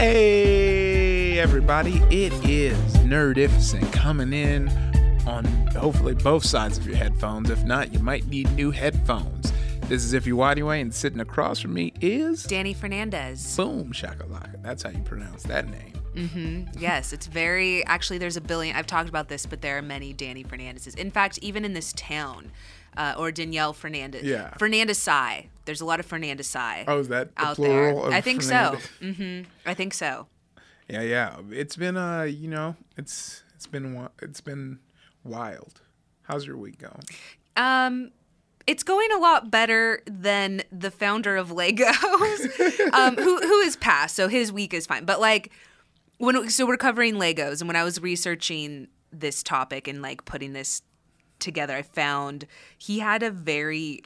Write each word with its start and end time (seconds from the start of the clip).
Hey, 0.00 1.38
everybody, 1.38 1.98
it 2.10 2.32
is 2.48 2.74
Nerdificent 3.04 3.92
coming 3.92 4.32
in 4.32 4.70
on 5.26 5.44
hopefully 5.76 6.14
both 6.14 6.42
sides 6.42 6.78
of 6.78 6.86
your 6.86 6.96
headphones. 6.96 7.50
If 7.50 7.62
not, 7.64 7.92
you 7.92 7.98
might 7.98 8.26
need 8.26 8.50
new 8.52 8.70
headphones. 8.70 9.52
This 9.88 10.02
is 10.02 10.14
If 10.14 10.26
You 10.26 10.40
Anyway, 10.40 10.80
and 10.80 10.94
sitting 10.94 11.20
across 11.20 11.60
from 11.60 11.74
me 11.74 11.92
is 12.00 12.44
Danny 12.44 12.72
Fernandez. 12.72 13.54
Boom 13.54 13.92
Shakalaka. 13.92 14.62
That's 14.62 14.84
how 14.84 14.88
you 14.88 15.02
pronounce 15.02 15.42
that 15.42 15.68
name. 15.68 15.99
Mm-hmm. 16.14 16.78
Yes, 16.78 17.12
it's 17.12 17.26
very. 17.26 17.84
Actually, 17.86 18.18
there's 18.18 18.36
a 18.36 18.40
billion. 18.40 18.76
I've 18.76 18.86
talked 18.86 19.08
about 19.08 19.28
this, 19.28 19.46
but 19.46 19.60
there 19.60 19.78
are 19.78 19.82
many 19.82 20.12
Danny 20.12 20.44
Fernandezes. 20.44 20.98
In 20.98 21.10
fact, 21.10 21.38
even 21.42 21.64
in 21.64 21.72
this 21.72 21.92
town, 21.92 22.50
uh, 22.96 23.14
or 23.16 23.30
Danielle 23.30 23.72
Fernandez. 23.72 24.24
Yeah. 24.24 24.54
Fernandez 24.58 24.98
Sai. 24.98 25.48
There's 25.64 25.80
a 25.80 25.84
lot 25.84 26.00
of 26.00 26.06
Fernandez 26.06 26.46
Sai. 26.46 26.84
Oh, 26.88 26.98
is 26.98 27.08
that 27.08 27.34
the 27.36 27.42
out 27.42 27.56
plural 27.56 28.02
there? 28.02 28.12
I 28.12 28.20
think 28.20 28.42
Fernandez? 28.42 28.82
so. 28.82 29.04
Mm-hmm. 29.04 29.50
I 29.66 29.74
think 29.74 29.94
so. 29.94 30.26
Yeah, 30.88 31.02
yeah. 31.02 31.36
It's 31.50 31.76
been 31.76 31.96
uh, 31.96 32.22
you 32.22 32.48
know, 32.48 32.76
it's 32.96 33.44
it's 33.54 33.66
been 33.66 34.08
it's 34.20 34.40
been 34.40 34.80
wild. 35.24 35.82
How's 36.22 36.46
your 36.46 36.56
week 36.56 36.78
going? 36.78 37.04
Um, 37.56 38.10
it's 38.66 38.82
going 38.82 39.08
a 39.12 39.18
lot 39.18 39.50
better 39.50 40.02
than 40.06 40.62
the 40.72 40.90
founder 40.90 41.36
of 41.36 41.50
Legos, 41.50 42.92
um, 42.92 43.16
who 43.16 43.40
who 43.40 43.60
is 43.60 43.76
passed, 43.76 44.16
so 44.16 44.28
his 44.28 44.52
week 44.52 44.74
is 44.74 44.86
fine. 44.86 45.04
But 45.04 45.20
like 45.20 45.52
when 46.20 46.50
so 46.50 46.66
we're 46.66 46.76
covering 46.76 47.14
Legos, 47.14 47.60
and 47.60 47.68
when 47.68 47.76
I 47.76 47.82
was 47.82 48.00
researching 48.00 48.88
this 49.10 49.42
topic 49.42 49.88
and 49.88 50.02
like 50.02 50.26
putting 50.26 50.52
this 50.52 50.82
together, 51.38 51.74
I 51.74 51.82
found 51.82 52.46
he 52.76 52.98
had 52.98 53.22
a 53.22 53.30
very 53.30 54.02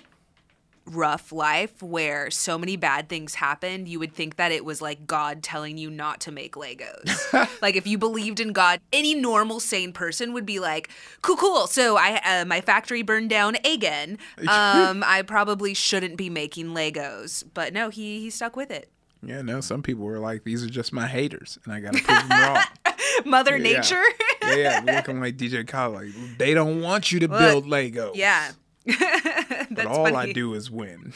rough 0.87 1.33
life 1.33 1.83
where 1.83 2.31
so 2.31 2.59
many 2.59 2.77
bad 2.77 3.09
things 3.09 3.37
happened 3.37 3.89
you 3.89 3.99
would 3.99 4.13
think 4.13 4.37
that 4.37 4.53
it 4.53 4.67
was 4.67 4.83
like 4.83 5.07
god 5.07 5.43
telling 5.43 5.79
you 5.79 5.89
not 5.89 6.21
to 6.21 6.31
make 6.31 6.57
legos. 6.57 7.49
Like 7.63 7.75
if 7.75 7.87
you 7.87 7.97
believed 7.97 8.39
in 8.39 8.53
god 8.53 8.81
any 8.93 9.15
normal 9.15 9.61
sane 9.61 9.95
person 9.95 10.35
would 10.35 10.45
be 10.45 10.61
like 10.61 10.91
cool 11.23 11.37
cool 11.37 11.67
so 11.69 11.97
i 11.97 12.21
uh, 12.23 12.45
my 12.45 12.61
factory 12.61 13.01
burned 13.01 13.31
down 13.31 13.57
again. 13.65 14.19
Um 14.47 15.03
i 15.07 15.23
probably 15.27 15.73
shouldn't 15.73 16.19
be 16.19 16.29
making 16.29 16.69
legos. 16.75 17.45
But 17.55 17.73
no 17.73 17.89
he 17.89 18.21
he 18.21 18.29
stuck 18.29 18.55
with 18.55 18.71
it 18.71 18.91
Yeah, 19.27 19.43
no, 19.43 19.61
some 19.61 19.83
people 19.83 20.05
were 20.05 20.19
like, 20.19 20.45
these 20.45 20.65
are 20.65 20.69
just 20.71 20.93
my 20.93 21.07
haters, 21.07 21.59
and 21.65 21.73
I 21.73 21.81
gotta 21.81 22.03
prove 22.03 22.29
them 22.29 22.41
wrong. 22.41 22.63
mother 23.25 23.57
Yeah. 23.57 23.63
nature 23.81 24.03
yeah, 24.43 24.83
yeah, 24.85 24.97
looking 24.97 25.21
like 25.21 25.37
DJ 25.37 25.67
Khaled. 25.67 25.95
Like, 26.15 26.39
they 26.39 26.53
don't 26.55 26.81
want 26.81 27.13
you 27.13 27.21
to 27.21 27.29
build 27.29 27.65
Legos. 27.67 28.15
yeah 28.17 28.51
but 29.71 29.87
all 29.87 30.15
I 30.17 30.33
do 30.33 30.53
is 30.55 30.71
win. 30.71 31.13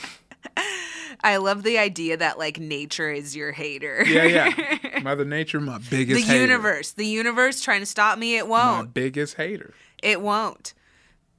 i 1.22 1.36
love 1.36 1.62
the 1.64 1.78
idea 1.78 2.16
that 2.16 2.38
like 2.38 2.58
nature 2.58 3.10
is 3.10 3.34
your 3.36 3.52
hater 3.52 4.04
Yeah, 4.06 4.24
yeah. 4.24 4.98
Mother 5.02 5.24
Nature, 5.24 5.60
my 5.60 5.78
the 5.78 5.86
biggest 5.90 6.24
hater. 6.26 6.38
The 6.38 6.40
universe 6.40 6.92
the 6.92 7.06
universe 7.06 7.60
trying 7.60 7.80
to 7.80 7.86
stop 7.86 8.18
me 8.18 8.36
it 8.36 8.46
won't 8.48 8.94
biggest 8.94 9.34
hater. 9.36 9.74
It 10.02 10.20
won't. 10.22 10.74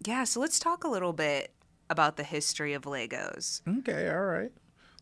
Yeah, 0.05 0.23
so 0.25 0.39
let's 0.39 0.59
talk 0.59 0.83
a 0.83 0.87
little 0.87 1.13
bit 1.13 1.51
about 1.89 2.17
the 2.17 2.23
history 2.23 2.73
of 2.73 2.83
Legos. 2.83 3.61
Okay, 3.79 4.09
all 4.09 4.23
right. 4.25 4.51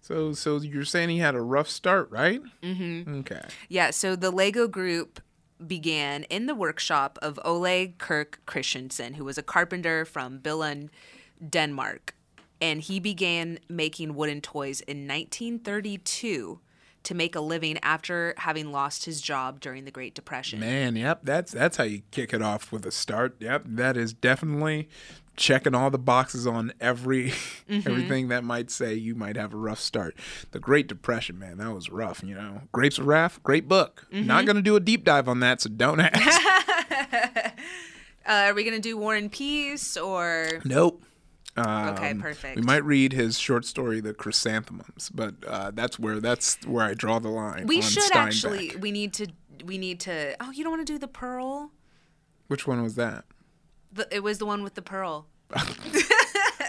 So, 0.07 0.31
so 0.31 0.61
you're 0.61 0.85
saying 0.85 1.09
he 1.09 1.17
had 1.17 1.35
a 1.35 1.41
rough 1.41 1.67
start, 1.67 2.09
right? 2.09 2.41
Mm-hmm. 2.63 3.19
Okay. 3.19 3.41
Yeah, 3.67 3.91
so 3.91 4.15
the 4.15 4.31
Lego 4.31 4.65
group 4.65 5.19
began 5.65 6.23
in 6.23 6.45
the 6.45 6.55
workshop 6.55 7.19
of 7.21 7.37
Ole 7.43 7.87
Kirk 7.97 8.39
Christiansen, 8.45 9.15
who 9.15 9.25
was 9.25 9.37
a 9.37 9.43
carpenter 9.43 10.05
from 10.05 10.39
Billund, 10.39 10.91
Denmark. 11.45 12.15
And 12.61 12.79
he 12.79 13.01
began 13.01 13.59
making 13.67 14.15
wooden 14.15 14.39
toys 14.39 14.79
in 14.79 15.09
1932 15.09 16.61
to 17.03 17.13
make 17.13 17.35
a 17.35 17.41
living 17.41 17.77
after 17.83 18.33
having 18.37 18.71
lost 18.71 19.03
his 19.03 19.19
job 19.19 19.59
during 19.59 19.83
the 19.83 19.91
Great 19.91 20.15
Depression. 20.15 20.61
Man, 20.61 20.95
yep. 20.95 21.19
That's 21.23 21.51
that's 21.51 21.75
how 21.75 21.83
you 21.83 22.03
kick 22.11 22.33
it 22.33 22.41
off 22.41 22.71
with 22.71 22.85
a 22.85 22.91
start. 22.91 23.35
Yep, 23.39 23.63
that 23.65 23.97
is 23.97 24.13
definitely 24.13 24.87
checking 25.37 25.73
all 25.73 25.89
the 25.89 25.97
boxes 25.99 26.45
on 26.45 26.73
every 26.81 27.31
Mm-hmm. 27.69 27.89
everything 27.89 28.27
that 28.29 28.43
might 28.43 28.69
say 28.71 28.93
you 28.93 29.13
might 29.15 29.35
have 29.37 29.53
a 29.53 29.57
rough 29.57 29.79
start. 29.79 30.15
The 30.51 30.59
Great 30.59 30.87
Depression, 30.87 31.37
man, 31.39 31.57
that 31.57 31.73
was 31.73 31.89
rough. 31.89 32.23
You 32.23 32.35
know, 32.35 32.61
Grapes 32.71 32.97
of 32.97 33.05
Wrath, 33.07 33.41
great 33.43 33.67
book. 33.67 34.07
Mm-hmm. 34.11 34.25
Not 34.27 34.45
gonna 34.45 34.61
do 34.61 34.75
a 34.75 34.79
deep 34.79 35.03
dive 35.03 35.27
on 35.29 35.39
that, 35.41 35.61
so 35.61 35.69
don't 35.69 35.99
ask. 36.01 36.41
Uh, 38.25 38.47
are 38.49 38.53
we 38.53 38.63
going 38.65 38.75
to 38.75 38.81
do 38.81 38.97
War 38.97 39.15
and 39.15 39.31
Peace 39.31 39.95
or. 39.95 40.61
nope. 40.65 41.01
Um, 41.55 41.89
Okay, 41.95 42.13
perfect. 42.13 42.57
We 42.57 42.61
might 42.61 42.83
read 42.83 43.13
his 43.13 43.39
short 43.39 43.65
story, 43.65 43.99
"The 44.01 44.13
Chrysanthemums," 44.13 45.09
but 45.09 45.35
uh, 45.47 45.71
that's 45.73 45.97
where 45.97 46.19
that's 46.19 46.57
where 46.67 46.85
I 46.85 46.93
draw 46.93 47.19
the 47.19 47.29
line. 47.29 47.65
We 47.67 47.81
should 47.81 48.03
Steinbeck. 48.03 48.15
actually. 48.15 48.75
We 48.79 48.91
need 48.91 49.13
to. 49.13 49.27
We 49.65 49.77
need 49.77 49.99
to. 50.01 50.35
Oh, 50.43 50.51
you 50.51 50.63
don't 50.63 50.71
want 50.73 50.85
to 50.85 50.93
do 50.93 50.99
the 50.99 51.07
pearl? 51.07 51.71
Which 52.47 52.67
one 52.67 52.83
was 52.83 52.95
that? 52.95 53.23
The, 53.97 54.07
it 54.15 54.23
was 54.23 54.37
the 54.37 54.45
one 54.45 54.63
with 54.63 54.75
the 54.75 54.81
pearl. 54.81 55.27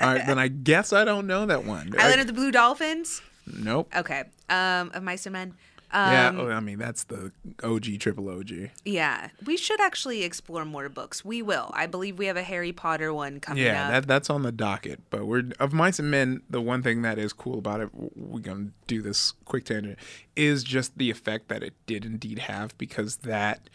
All 0.01 0.15
right, 0.15 0.27
then 0.27 0.39
I 0.39 0.49
guess 0.49 0.93
I 0.93 1.05
don't 1.05 1.27
know 1.27 1.47
that 1.47 1.65
one. 1.65 1.93
I- 1.99 2.05
Island 2.07 2.21
of 2.23 2.27
the 2.29 2.33
Blue 2.33 2.51
Dolphins. 2.53 3.21
nope. 3.47 3.91
Okay. 3.95 4.25
Um, 4.49 4.91
of 4.95 5.03
Mice 5.03 5.27
and 5.27 5.33
Men. 5.33 5.55
Um, 5.91 6.13
yeah, 6.13 6.33
oh, 6.37 6.51
I 6.51 6.61
mean 6.61 6.79
that's 6.79 7.05
the 7.05 7.33
OG 7.65 7.99
triple 7.99 8.29
OG. 8.29 8.51
Yeah. 8.85 9.31
We 9.47 9.57
should 9.57 9.81
actually 9.81 10.23
explore 10.23 10.67
more 10.67 10.91
books. 10.91 11.25
We 11.25 11.41
will. 11.41 11.71
I 11.73 11.87
believe 11.87 12.19
we 12.19 12.27
have 12.27 12.37
a 12.37 12.43
Harry 12.43 12.73
Potter 12.73 13.13
one 13.15 13.41
coming 13.41 13.65
Yeah, 13.65 13.87
up. 13.87 13.91
that 13.93 14.07
that's 14.07 14.29
on 14.29 14.43
the 14.43 14.53
docket. 14.53 15.01
But 15.09 15.27
we're 15.27 15.45
of 15.59 15.73
mice 15.73 15.99
and 15.99 16.11
men. 16.11 16.43
The 16.51 16.61
one 16.61 16.83
thing 16.83 17.01
that 17.03 17.19
is 17.19 17.33
cool 17.33 17.59
about 17.59 17.81
it, 17.81 17.89
we're 17.95 18.41
gonna 18.41 18.69
do 18.87 19.01
this 19.01 19.33
quick 19.47 19.65
tangent, 19.65 19.99
is 20.37 20.63
just 20.63 20.99
the 20.99 21.11
effect 21.11 21.49
that 21.49 21.63
it 21.63 21.73
did 21.87 22.05
indeed 22.05 22.41
have 22.41 22.77
because 22.77 23.17
that 23.19 23.71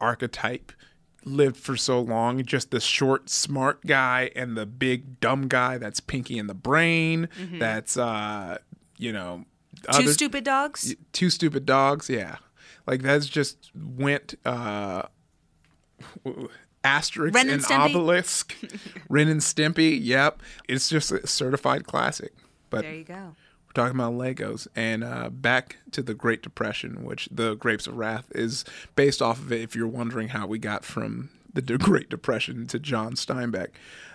archetype 0.00 0.72
lived 1.24 1.56
for 1.56 1.76
so 1.76 2.00
long. 2.00 2.42
Just 2.44 2.70
the 2.70 2.80
short, 2.80 3.28
smart 3.30 3.84
guy 3.86 4.30
and 4.36 4.56
the 4.56 4.66
big 4.66 5.20
dumb 5.20 5.48
guy. 5.48 5.78
That's 5.78 6.00
Pinky 6.00 6.38
in 6.38 6.46
the 6.46 6.54
Brain. 6.54 7.28
That's 7.58 7.96
uh, 7.96 8.58
you 8.98 9.12
know, 9.12 9.44
Mm-hmm. 9.74 9.92
Two 9.92 10.02
other- 10.02 10.12
stupid 10.12 10.44
dogs. 10.44 10.94
two 11.12 11.30
stupid 11.30 11.64
dogs 11.66 12.08
yeah 12.10 12.36
like 12.86 13.00
that's 13.02 13.26
just 13.26 13.70
went 13.74 14.34
uh 14.44 15.02
Asterix 16.84 17.34
Ren 17.34 17.48
and 17.48 17.62
and? 17.64 17.94
Obelix, 17.94 18.44
Ren 19.08 19.28
and 19.28 19.40
Stimpy. 19.40 19.98
Yep, 20.00 20.42
it's 20.68 20.88
just 20.88 21.12
a 21.12 21.26
certified 21.26 21.86
classic. 21.86 22.32
But 22.70 22.82
There 22.82 22.94
you 22.94 23.04
go. 23.04 23.34
We're 23.74 23.84
talking 23.84 23.98
about 23.98 24.14
Legos, 24.14 24.66
and 24.76 25.02
uh, 25.02 25.30
back 25.30 25.76
to 25.92 26.02
the 26.02 26.14
Great 26.14 26.42
Depression, 26.42 27.04
which 27.04 27.28
the 27.30 27.54
Grapes 27.54 27.86
of 27.86 27.96
Wrath 27.96 28.26
is 28.34 28.64
based 28.96 29.22
off 29.22 29.38
of 29.38 29.50
it. 29.52 29.62
If 29.62 29.74
you're 29.74 29.88
wondering 29.88 30.28
how 30.28 30.46
we 30.46 30.58
got 30.58 30.84
from 30.84 31.30
the 31.52 31.62
Great 31.78 32.10
Depression 32.10 32.66
to 32.68 32.78
John 32.78 33.14
Steinbeck, 33.14 33.68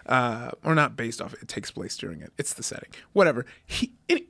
uh, 0.05 0.51
or 0.63 0.75
not 0.75 0.95
based 0.95 1.21
off 1.21 1.33
it, 1.33 1.41
it 1.43 1.47
takes 1.47 1.71
place 1.71 1.97
during 1.97 2.21
it. 2.21 2.31
It's 2.37 2.53
the 2.53 2.63
setting. 2.63 2.89
Whatever. 3.13 3.45
He, 3.65 3.93
any, 4.09 4.27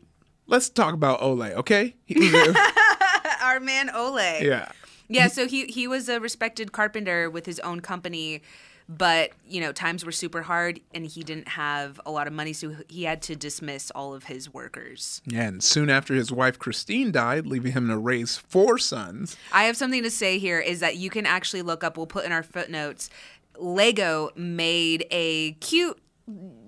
let's 0.48 0.70
talk 0.70 0.94
about 0.94 1.22
Ole, 1.22 1.44
okay? 1.44 1.96
He 2.06 2.34
Our 3.42 3.60
man 3.60 3.90
Ole. 3.90 4.42
yeah. 4.42 4.70
Yeah, 5.10 5.28
so 5.28 5.48
he 5.48 5.68
he 5.68 5.88
was 5.88 6.10
a 6.10 6.20
respected 6.20 6.74
carpenter 6.74 7.30
with 7.30 7.46
his 7.46 7.62
own 7.62 7.80
company, 7.80 8.42
but 8.90 9.32
you 9.46 9.60
know 9.60 9.72
times 9.72 10.06
were 10.06 10.12
super 10.12 10.42
hard, 10.42 10.80
and 10.94 11.06
he 11.06 11.24
didn't 11.24 11.50
have 11.50 12.00
a 12.06 12.12
lot 12.12 12.28
of 12.28 12.34
money, 12.34 12.54
so 12.54 12.76
he 12.88 13.04
had 13.04 13.22
to 13.24 13.36
dismiss 13.36 13.92
all 13.92 14.14
of 14.14 14.26
his 14.26 14.54
workers. 14.54 15.22
Yeah, 15.26 15.44
and 15.44 15.64
soon 15.64 15.90
after 15.90 16.14
his 16.14 16.32
wife 16.32 16.58
Christine 16.58 17.12
died, 17.12 17.46
leaving 17.46 17.74
him 17.74 17.88
to 17.90 17.98
raise 17.98 18.38
four 18.38 18.78
sons. 18.78 19.36
I 19.52 19.64
have 19.64 19.78
something 19.78 20.04
to 20.04 20.12
say 20.12 20.40
here 20.40 20.60
is 20.60 20.80
that 20.80 20.98
you 20.98 21.10
can 21.10 21.26
actually 21.26 21.62
look 21.62 21.84
up. 21.84 21.98
We'll 21.98 22.08
put 22.08 22.26
in 22.26 22.32
our 22.32 22.44
footnotes. 22.44 23.10
Lego 23.58 24.30
made 24.36 25.06
a 25.12 25.54
cute 25.54 26.00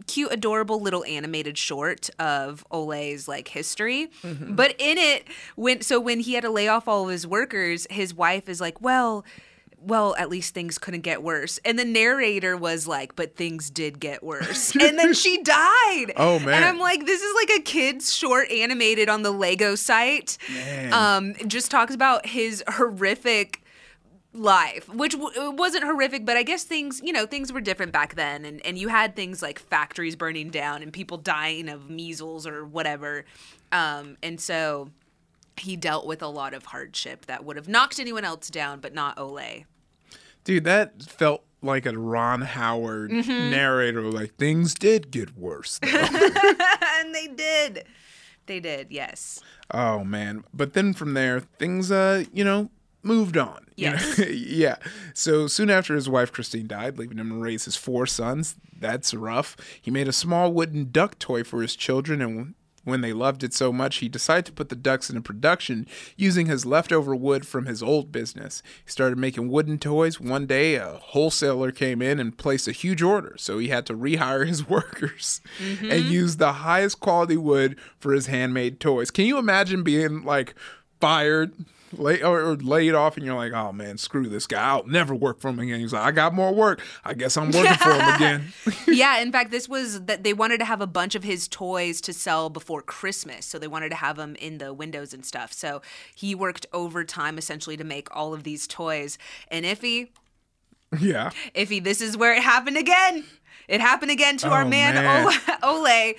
cute 0.08 0.32
adorable 0.32 0.82
little 0.82 1.04
animated 1.04 1.58
short 1.58 2.10
of 2.18 2.66
Ole's 2.72 3.28
like 3.28 3.50
history 3.50 4.10
mm-hmm. 4.24 4.56
but 4.56 4.74
in 4.80 4.98
it 4.98 5.28
when 5.56 5.82
so 5.82 6.00
when 6.00 6.22
he 6.22 6.34
had 6.34 6.44
to 6.44 6.50
lay 6.50 6.68
off 6.68 6.88
all 6.88 7.04
of 7.04 7.10
his 7.10 7.28
workers 7.28 7.86
his 7.90 8.14
wife 8.14 8.48
is 8.48 8.62
like 8.62 8.82
well 8.82 9.26
well 9.82 10.16
at 10.18 10.30
least 10.30 10.54
things 10.54 10.78
couldn't 10.78 11.02
get 11.02 11.24
worse. 11.24 11.60
And 11.64 11.78
the 11.80 11.86
narrator 11.86 12.56
was 12.58 12.88
like 12.88 13.16
but 13.16 13.36
things 13.36 13.70
did 13.70 14.00
get 14.00 14.24
worse. 14.24 14.76
And 14.80 14.98
then 15.00 15.14
she 15.14 15.42
died. 15.42 16.14
Oh, 16.18 16.40
man. 16.40 16.50
and 16.56 16.66
i'm 16.66 16.80
like 16.80 17.06
this 17.06 17.22
is 17.22 17.34
like 17.36 17.60
a 17.60 17.62
kid's 17.64 18.14
short 18.14 18.50
animated 18.52 19.10
on 19.10 19.24
the 19.24 19.32
lego 19.32 19.76
site. 19.76 20.38
Man. 20.54 20.94
um 20.94 21.34
just 21.48 21.72
talks 21.72 21.94
about 21.94 22.26
his 22.26 22.64
horrific 22.68 23.62
life 24.32 24.88
which 24.90 25.14
w- 25.14 25.52
wasn't 25.52 25.84
horrific 25.84 26.24
but 26.24 26.38
i 26.38 26.44
guess 26.44 26.64
things 26.64 27.02
you 27.04 27.12
know 27.12 27.26
things 27.26 27.52
were 27.52 27.62
different 27.62 27.92
back 27.92 28.14
then. 28.16 28.46
And, 28.46 28.64
and 28.66 28.78
you 28.78 28.88
had 28.88 29.16
things 29.16 29.42
like 29.42 29.58
factories 29.60 30.16
burning 30.16 30.50
down 30.52 30.84
and 30.84 30.94
people 30.94 31.18
dying 31.18 31.68
of 31.70 31.90
measles 31.90 32.46
or 32.46 32.64
whatever. 32.64 33.26
Um, 33.72 34.18
and 34.22 34.40
so 34.40 34.90
he 35.62 35.76
dealt 35.76 36.06
with 36.06 36.22
a 36.22 36.28
lot 36.28 36.54
of 36.54 36.66
hardship 36.68 37.26
that 37.28 37.44
would 37.46 37.56
have 37.56 37.68
knocked 37.68 38.00
anyone 38.00 38.26
else 38.26 38.50
down 38.50 38.80
but 38.80 38.94
not 38.94 39.18
ole 39.18 39.40
Dude, 40.44 40.64
that 40.64 41.04
felt 41.04 41.44
like 41.62 41.86
a 41.86 41.98
Ron 41.98 42.42
Howard 42.42 43.12
Mm-hmm. 43.12 43.50
narrator. 43.52 44.02
Like 44.04 44.36
things 44.36 44.74
did 44.74 45.12
get 45.12 45.38
worse. 45.38 45.80
and 45.84 47.14
they 47.16 47.28
did 47.28 47.86
they 48.46 48.60
did 48.60 48.88
yes 48.90 49.42
oh 49.72 50.04
man! 50.04 50.44
But 50.54 50.74
then 50.74 50.94
from 50.96 51.14
there, 51.14 51.42
things, 51.42 51.92
uh, 51.92 52.24
you 52.34 52.44
know, 52.44 52.72
moved 53.04 53.38
on. 53.38 53.68
you 53.76 53.92
know? 53.92 53.98
Yeah. 54.30 54.78
So 55.14 55.46
soon 55.48 55.70
after 55.70 55.94
his 55.94 56.10
wife 56.10 56.32
Christine 56.32 56.66
died, 56.68 56.98
leaving 56.98 57.20
him 57.20 57.30
to 57.30 57.36
raise 57.36 57.66
his 57.66 57.76
four 57.76 58.08
sons. 58.08 58.56
That's 58.76 59.14
rough. 59.14 59.56
He 59.80 59.92
made 59.92 60.08
a 60.08 60.12
small 60.14 60.52
wooden 60.52 60.90
duck 60.92 61.20
toy 61.20 61.44
for 61.44 61.62
his 61.62 61.76
children, 61.76 62.22
and 62.22 62.56
when 62.90 63.02
they 63.02 63.14
loved 63.14 63.44
it 63.44 63.54
so 63.54 63.72
much, 63.72 63.98
he 63.98 64.10
decided 64.10 64.46
to 64.48 64.52
put 64.52 64.70
the 64.70 64.76
ducks 64.76 65.10
into 65.10 65.22
production 65.22 65.88
using 66.16 66.48
his 66.48 66.66
leftover 66.66 67.16
wood 67.16 67.46
from 67.48 67.66
his 67.66 67.84
old 67.84 68.12
business. 68.12 68.62
He 68.84 68.92
started 68.92 69.18
making 69.18 69.50
wooden 69.50 69.78
toys. 69.80 70.20
One 70.20 70.46
day, 70.46 70.76
a 70.76 71.00
wholesaler 71.02 71.72
came 71.72 72.02
in 72.02 72.20
and 72.20 72.38
placed 72.38 72.68
a 72.68 72.72
huge 72.72 73.02
order, 73.02 73.36
so 73.38 73.58
he 73.58 73.70
had 73.70 73.86
to 73.88 73.94
rehire 73.94 74.48
his 74.48 74.68
workers 74.70 75.42
and 75.60 75.78
mm-hmm. 75.80 76.12
use 76.12 76.38
the 76.38 76.54
highest 76.54 77.00
quality 77.00 77.38
wood 77.38 77.78
for 78.00 78.14
his 78.14 78.28
handmade 78.28 78.80
toys. 78.80 79.12
Can 79.12 79.26
you 79.26 79.38
imagine 79.38 79.84
being 79.84 80.24
like 80.24 80.56
fired? 81.00 81.54
Lay, 81.98 82.22
or, 82.22 82.56
laid 82.56 82.94
off, 82.94 83.18
and 83.18 83.26
you're 83.26 83.36
like, 83.36 83.52
"Oh 83.52 83.72
man, 83.72 83.98
screw 83.98 84.28
this 84.28 84.46
guy! 84.46 84.62
I'll 84.62 84.86
never 84.86 85.16
work 85.16 85.40
for 85.40 85.50
him 85.50 85.60
again." 85.60 85.80
He's 85.80 85.92
like, 85.94 86.04
"I 86.04 86.12
got 86.12 86.34
more 86.36 86.54
work. 86.54 86.82
I 87.04 87.14
guess 87.16 87.36
I'm 87.36 87.52
working 87.52 87.74
for 87.76 87.92
him 87.94 88.16
again." 88.16 88.54
yeah, 88.88 89.18
in 89.22 89.32
fact, 89.32 89.50
this 89.50 89.68
was 89.68 90.02
that 90.06 90.24
they 90.24 90.34
wanted 90.34 90.60
to 90.60 90.66
have 90.66 90.82
a 90.82 90.88
bunch 90.88 91.16
of 91.16 91.24
his 91.24 91.48
toys 91.48 92.00
to 92.02 92.14
sell 92.14 92.50
before 92.50 92.82
Christmas. 92.82 93.46
So 93.46 93.58
they 93.58 93.68
wanted 93.68 93.90
to 93.90 93.96
have 93.96 94.18
them 94.18 94.36
in 94.36 94.60
the 94.60 94.74
windows 94.74 95.14
and 95.14 95.26
stuff. 95.26 95.52
So 95.52 95.82
he 96.14 96.36
worked 96.36 96.68
overtime 96.74 97.38
essentially 97.38 97.78
to 97.78 97.84
make 97.84 98.16
all 98.16 98.34
of 98.34 98.44
these 98.44 98.68
toys. 98.68 99.18
And 99.48 99.66
Iffy, 99.66 100.10
yeah, 101.00 101.32
Iffy, 101.56 101.84
this 101.84 102.02
is 102.02 102.16
where 102.16 102.34
it 102.36 102.44
happened 102.44 102.78
again. 102.78 103.26
It 103.68 103.82
happened 103.82 104.12
again 104.12 104.38
to 104.38 104.50
our 104.50 104.64
Oh, 104.64 104.68
man, 104.68 104.96
man. 104.96 105.28
Ole. 105.64 106.14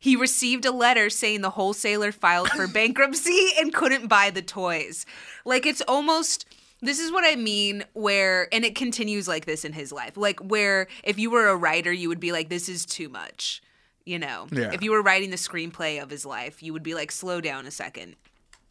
He 0.00 0.16
received 0.16 0.64
a 0.64 0.72
letter 0.72 1.10
saying 1.10 1.42
the 1.42 1.50
wholesaler 1.50 2.10
filed 2.10 2.48
for 2.48 2.66
bankruptcy 2.72 3.50
and 3.58 3.72
couldn't 3.72 4.08
buy 4.08 4.30
the 4.30 4.42
toys. 4.42 5.06
Like 5.44 5.66
it's 5.66 5.82
almost 5.82 6.46
this 6.80 6.98
is 6.98 7.12
what 7.12 7.24
I 7.30 7.36
mean 7.36 7.84
where 7.92 8.52
and 8.52 8.64
it 8.64 8.74
continues 8.74 9.28
like 9.28 9.44
this 9.44 9.64
in 9.64 9.74
his 9.74 9.92
life. 9.92 10.16
Like 10.16 10.40
where 10.40 10.88
if 11.04 11.18
you 11.18 11.30
were 11.30 11.48
a 11.48 11.56
writer 11.56 11.92
you 11.92 12.08
would 12.08 12.20
be 12.20 12.32
like 12.32 12.48
this 12.48 12.68
is 12.68 12.86
too 12.86 13.10
much. 13.10 13.62
You 14.06 14.18
know. 14.18 14.48
Yeah. 14.50 14.72
If 14.72 14.82
you 14.82 14.90
were 14.90 15.02
writing 15.02 15.30
the 15.30 15.36
screenplay 15.36 16.02
of 16.02 16.10
his 16.10 16.24
life, 16.24 16.62
you 16.62 16.72
would 16.72 16.82
be 16.82 16.94
like 16.94 17.12
slow 17.12 17.40
down 17.40 17.66
a 17.66 17.70
second. 17.70 18.16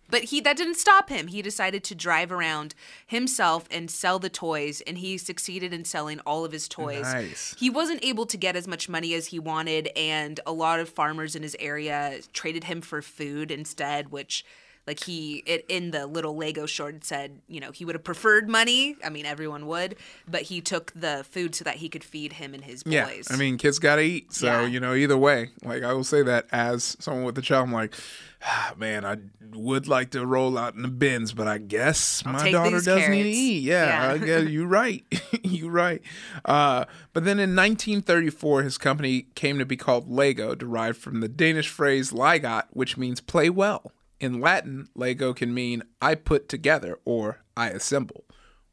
But 0.10 0.26
he 0.26 0.42
that 0.42 0.58
didn't 0.58 0.76
stop 0.76 1.10
him. 1.10 1.28
He 1.28 1.42
decided 1.42 1.84
to 1.86 1.96
drive 1.96 2.32
around 2.32 2.76
himself 3.06 3.68
and 3.70 3.90
sell 3.90 4.20
the 4.20 4.30
toys 4.30 4.82
and 4.82 4.98
he 4.98 5.18
succeeded 5.18 5.74
in 5.74 5.86
selling 5.86 6.20
all 6.22 6.46
of 6.46 6.52
his 6.52 6.68
toys. 6.68 7.04
Nice. 7.04 7.56
He 7.60 7.70
wasn't 7.70 8.04
able 8.04 8.26
to 8.26 8.38
get 8.38 8.56
as 8.56 8.68
much 8.68 8.90
money 8.90 9.14
as 9.14 9.28
he 9.28 9.40
wanted 9.40 9.90
and 9.96 10.40
a 10.46 10.52
lot 10.52 10.80
of 10.80 10.90
farmers 10.90 11.36
in 11.36 11.44
his 11.44 11.56
area 11.60 12.20
traded 12.34 12.66
him 12.66 12.82
for 12.82 13.02
food 13.02 13.52
instead, 13.52 14.12
which 14.12 14.44
like 14.90 15.04
he 15.04 15.44
it 15.46 15.66
in 15.70 15.92
the 15.92 16.08
little 16.08 16.36
Lego 16.36 16.66
short 16.66 17.04
said, 17.06 17.42
you 17.48 17.60
know, 17.60 17.70
he 17.72 17.86
would 17.86 17.94
have 17.94 18.04
preferred 18.04 18.50
money. 18.50 18.96
I 19.06 19.10
mean, 19.10 19.28
everyone 19.28 19.68
would, 19.68 19.96
but 20.28 20.42
he 20.42 20.62
took 20.62 20.92
the 20.96 21.24
food 21.30 21.54
so 21.54 21.64
that 21.64 21.76
he 21.76 21.90
could 21.90 22.04
feed 22.04 22.34
him 22.34 22.56
and 22.56 22.64
his 22.66 22.82
boys. 22.82 22.94
yeah. 22.94 23.22
I 23.30 23.36
mean, 23.38 23.58
kids 23.60 23.78
gotta 23.78 24.02
eat, 24.02 24.34
so 24.34 24.48
Yeah. 24.48 24.66
you 24.66 24.80
know, 24.80 24.96
either 24.96 25.16
way, 25.18 25.52
like 25.64 25.84
I 25.84 25.94
will 25.94 26.04
say 26.04 26.24
that 26.24 26.48
as 26.52 26.98
someone 27.00 27.24
with 27.24 27.38
a 27.38 27.42
child, 27.44 27.68
I'm 27.68 27.74
like, 27.74 27.94
ah, 28.44 28.74
man, 28.78 29.06
I 29.06 29.18
would 29.54 29.88
like 29.88 30.10
to 30.12 30.26
roll 30.26 30.58
out 30.58 30.74
in 30.74 30.82
the 30.82 30.88
bins, 30.88 31.34
but 31.34 31.48
I 31.48 31.60
guess 31.60 32.26
my 32.26 32.42
take 32.42 32.54
daughter 32.54 32.72
these 32.78 32.86
does 32.86 33.08
need 33.10 33.24
to 33.24 33.30
eat. 33.30 33.60
Yeah, 33.64 33.86
Yeah. 34.08 34.14
I 34.14 34.18
guess 34.18 34.50
you're 34.50 34.68
right. 34.68 35.04
you're 35.44 35.72
right. 35.72 36.02
Uh, 36.46 36.86
but 37.14 37.26
then 37.26 37.38
in 37.40 37.56
1934, 37.56 38.64
his 38.64 38.78
company 38.78 39.28
came 39.36 39.60
to 39.60 39.66
be 39.66 39.78
called 39.78 40.10
Lego, 40.10 40.56
derived 40.56 40.98
from 40.98 41.20
the 41.20 41.28
Danish 41.30 41.70
phrase 41.70 42.12
"leg 42.12 42.42
godt," 42.42 42.68
which 42.72 42.98
means 42.98 43.22
play 43.22 43.50
well. 43.52 43.92
In 44.20 44.42
Latin, 44.42 44.90
Lego 44.96 45.34
can 45.34 45.54
mean 45.54 45.84
I 46.02 46.16
put 46.16 46.50
together 46.50 47.00
or 47.06 47.42
I 47.56 47.70
assemble, 47.70 48.26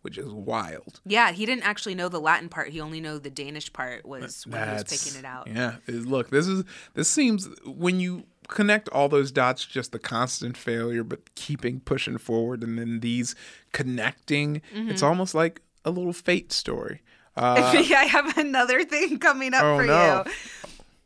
which 0.03 0.19
is 0.19 0.29
wild. 0.29 1.01
Yeah, 1.07 1.31
he 1.33 1.47
didn't 1.47 1.65
actually 1.65 1.95
know 1.95 2.09
the 2.09 2.21
Latin 2.21 2.49
part. 2.49 2.71
He 2.71 2.81
only 2.81 3.01
knew 3.01 3.19
the 3.19 3.31
Danish 3.31 3.73
part 3.73 4.05
was 4.05 4.45
when 4.47 4.67
he 4.69 4.75
was 4.75 4.85
picking 4.85 5.19
it 5.19 5.25
out. 5.25 5.47
Yeah, 5.47 5.77
look, 5.87 6.31
this 6.31 6.47
is 6.49 6.65
this 6.95 7.09
seems 7.09 7.49
when 7.65 8.01
you 8.01 8.25
connect 8.49 8.89
all 8.91 9.09
those 9.09 9.31
dots, 9.33 9.65
just 9.65 9.93
the 9.93 9.99
constant 9.99 10.57
failure, 10.57 11.05
but 11.05 11.35
keeping 11.37 11.81
pushing 11.81 12.19
forward, 12.19 12.63
and 12.65 12.79
then 12.79 13.01
these 13.01 13.35
connecting. 13.73 14.63
Mm-hmm. 14.75 14.91
It's 14.91 15.03
almost 15.03 15.35
like 15.35 15.63
a 15.85 15.91
little 15.91 16.13
fate 16.13 16.53
story. 16.53 17.03
Uh, 17.39 17.71
I 17.75 18.05
have 18.07 18.39
another 18.39 18.83
thing 18.83 19.19
coming 19.19 19.53
up 19.53 19.63
Oh, 19.63 19.77
for 19.77 19.85
no. 19.85 20.25
you. 20.25 20.33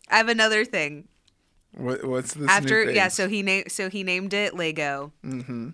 I 0.09 0.19
have 0.19 0.29
another 0.29 0.65
thing. 0.65 1.09
What, 1.77 2.05
what's 2.05 2.35
this? 2.35 2.49
After 2.49 2.91
yeah, 2.91 3.09
so 3.09 3.29
he 3.29 3.43
named 3.43 3.71
so 3.73 3.89
he 3.89 4.03
named 4.03 4.35
it 4.35 4.55
Lego. 4.55 5.13
Mm-hmm. 5.25 5.71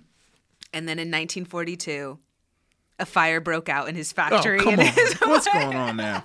And 0.72 0.88
then 0.88 0.98
in 0.98 1.08
1942, 1.08 2.18
a 2.98 3.06
fire 3.06 3.40
broke 3.40 3.68
out 3.68 3.88
in 3.88 3.94
his 3.94 4.12
oh 4.12 4.16
factory. 4.16 4.58
come 4.58 4.78
and 4.78 4.80
on, 4.80 5.28
what's 5.30 5.46
going 5.52 5.74
on 5.76 5.96
now? 5.96 6.22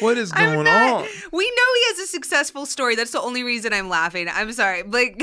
What 0.00 0.16
is 0.16 0.32
going 0.32 0.64
not- 0.64 1.02
on? 1.02 1.06
We 1.32 1.44
know 1.50 1.74
he 1.74 1.84
has 1.88 1.98
a 2.00 2.06
successful 2.06 2.66
story. 2.66 2.96
That's 2.96 3.12
the 3.12 3.20
only 3.20 3.42
reason 3.42 3.72
I'm 3.72 3.88
laughing. 3.88 4.28
I'm 4.32 4.52
sorry. 4.52 4.82
Like 4.82 5.22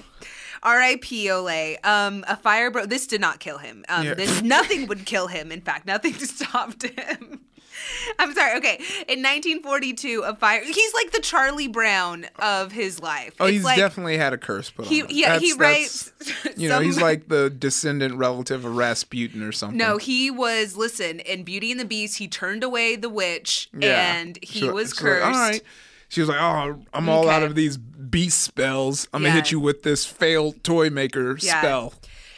R.I.P. 0.62 1.30
Ole. 1.30 1.76
Um, 1.82 2.24
a 2.28 2.36
fire 2.36 2.70
broke. 2.70 2.88
This 2.88 3.06
did 3.06 3.20
not 3.20 3.40
kill 3.40 3.58
him. 3.58 3.84
Um, 3.88 4.04
Yeah. 4.06 4.14
this 4.14 4.42
nothing 4.42 4.86
would 4.86 5.04
kill 5.04 5.26
him. 5.26 5.50
In 5.50 5.60
fact, 5.60 5.86
nothing 5.86 6.14
stopped 6.18 6.84
him. 6.84 7.40
I'm 8.18 8.32
sorry. 8.34 8.56
Okay, 8.58 8.76
in 9.08 9.22
1942, 9.22 10.22
a 10.26 10.34
fire. 10.36 10.62
He's 10.64 10.94
like 10.94 11.10
the 11.12 11.20
Charlie 11.20 11.68
Brown 11.68 12.26
of 12.38 12.72
his 12.72 13.00
life. 13.00 13.34
Oh, 13.40 13.46
It's 13.46 13.54
he's 13.56 13.64
like, 13.64 13.76
definitely 13.78 14.16
had 14.18 14.32
a 14.32 14.38
curse 14.38 14.70
put 14.70 14.86
He 14.86 15.02
on 15.02 15.08
him. 15.08 15.16
yeah 15.16 15.38
he 15.38 15.52
writes. 15.54 16.12
You 16.56 16.68
know, 16.68 16.80
he's 16.80 17.00
like 17.00 17.28
the 17.28 17.50
descendant 17.50 18.14
relative 18.14 18.64
of 18.64 18.76
Rasputin 18.76 19.42
or 19.42 19.52
something. 19.52 19.76
No, 19.78 19.96
he 19.96 20.30
was. 20.30 20.76
Listen, 20.76 21.18
in 21.20 21.42
Beauty 21.44 21.70
and 21.70 21.80
the 21.80 21.84
Beast, 21.84 22.18
he 22.18 22.28
turned 22.28 22.62
away 22.62 22.94
the 22.96 23.08
witch, 23.08 23.68
Yeah. 23.76 24.14
and 24.16 24.38
he 24.42 24.60
She- 24.60 24.70
was 24.70 24.92
cursed. 24.92 25.24
Like, 25.24 25.34
all 25.34 25.40
right. 25.40 25.62
She 26.08 26.20
was 26.20 26.28
like, 26.28 26.38
"Oh, 26.40 26.78
I'm 26.92 27.08
all 27.08 27.28
out 27.30 27.42
of 27.42 27.54
these 27.54 27.78
beast 27.78 28.42
spells. 28.42 29.08
I'm 29.14 29.22
gonna 29.22 29.32
hit 29.34 29.50
you 29.50 29.58
with 29.58 29.82
this 29.82 30.04
failed 30.04 30.62
toy 30.62 30.90
maker 30.90 31.38
Yeah. 31.40 31.60
spell." 31.60 31.94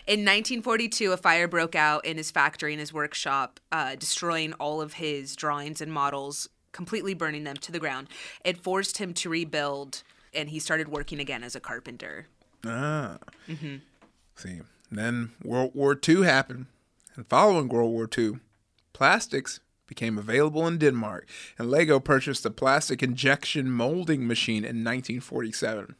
In 0.07 0.21
1942, 0.21 1.13
a 1.13 1.17
fire 1.17 1.49
broke 1.49 1.75
out 1.75 2.05
in 2.05 2.19
his 2.19 2.31
factory 2.31 2.75
in 2.75 2.79
his 2.79 2.93
workshop, 2.93 3.59
uh, 3.73 3.95
destroying 3.95 4.53
all 4.55 4.83
of 4.83 4.95
his 4.95 5.35
drawings 5.35 5.81
and 5.81 5.91
models, 5.91 6.49
completely 6.73 7.15
burning 7.15 7.45
them 7.45 7.57
to 7.57 7.73
the 7.73 7.79
ground. 7.79 8.09
It 8.45 8.63
forced 8.63 8.99
him 8.99 9.15
to 9.15 9.31
rebuild, 9.31 10.03
and 10.35 10.51
he 10.51 10.59
started 10.59 10.89
working 10.89 11.21
again 11.21 11.43
as 11.43 11.57
a 11.57 11.61
carpenter. 11.61 12.27
Ah. 12.67 13.17
See, 14.37 14.61
then 14.91 15.33
World 15.43 15.71
War 15.75 15.99
II 16.07 16.25
happened, 16.25 16.67
and 17.17 17.27
following 17.27 17.69
World 17.69 17.93
War 17.93 18.07
II, 18.17 18.41
plastics 18.93 19.61
became 19.87 20.19
available 20.19 20.67
in 20.67 20.77
Denmark, 20.77 21.27
and 21.59 21.71
Lego 21.71 21.99
purchased 21.99 22.45
a 22.45 22.51
plastic 22.51 23.03
injection 23.03 23.71
molding 23.71 24.27
machine 24.27 24.65
in 24.65 24.85
1947. 24.85 25.95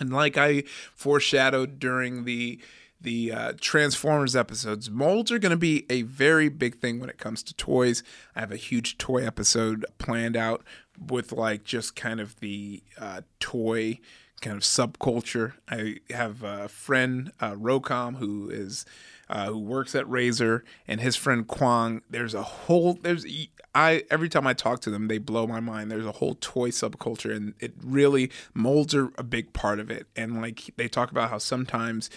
And 0.00 0.12
like 0.12 0.36
I 0.36 0.62
foreshadowed 0.94 1.78
during 1.78 2.24
the 2.24 2.60
the 3.00 3.32
uh, 3.32 3.52
Transformers 3.60 4.34
episodes, 4.34 4.90
molds 4.90 5.30
are 5.30 5.38
going 5.38 5.50
to 5.50 5.56
be 5.56 5.86
a 5.88 6.02
very 6.02 6.48
big 6.48 6.80
thing 6.80 7.00
when 7.00 7.08
it 7.08 7.18
comes 7.18 7.42
to 7.44 7.54
toys. 7.54 8.02
I 8.34 8.40
have 8.40 8.52
a 8.52 8.56
huge 8.56 8.98
toy 8.98 9.24
episode 9.24 9.86
planned 9.98 10.36
out 10.36 10.64
with 10.98 11.32
like 11.32 11.64
just 11.64 11.94
kind 11.94 12.20
of 12.20 12.38
the 12.40 12.82
uh, 12.98 13.22
toy 13.40 14.00
kind 14.40 14.56
of 14.56 14.62
subculture. 14.62 15.54
I 15.68 15.98
have 16.10 16.42
a 16.42 16.68
friend, 16.68 17.32
uh, 17.40 17.52
Rocom, 17.52 18.16
who 18.16 18.50
is 18.50 18.84
uh, 19.30 19.46
who 19.46 19.58
works 19.58 19.94
at 19.94 20.08
Razor, 20.08 20.64
and 20.86 21.00
his 21.00 21.16
friend 21.16 21.46
Kwang. 21.46 22.02
There's 22.08 22.34
a 22.34 22.42
whole 22.42 22.94
there's 22.94 23.26
I 23.74 24.04
every 24.10 24.28
time 24.28 24.46
I 24.46 24.54
talk 24.54 24.80
to 24.80 24.90
them, 24.90 25.08
they 25.08 25.18
blow 25.18 25.46
my 25.46 25.60
mind. 25.60 25.90
There's 25.90 26.06
a 26.06 26.12
whole 26.12 26.36
toy 26.40 26.70
subculture, 26.70 27.34
and 27.34 27.54
it 27.60 27.74
really 27.82 28.30
molds 28.54 28.94
are 28.94 29.12
a 29.16 29.22
big 29.22 29.52
part 29.52 29.78
of 29.78 29.90
it. 29.90 30.06
And 30.16 30.40
like 30.40 30.70
they 30.76 30.88
talk 30.88 31.10
about 31.10 31.30
how 31.30 31.38
sometimes 31.38 32.10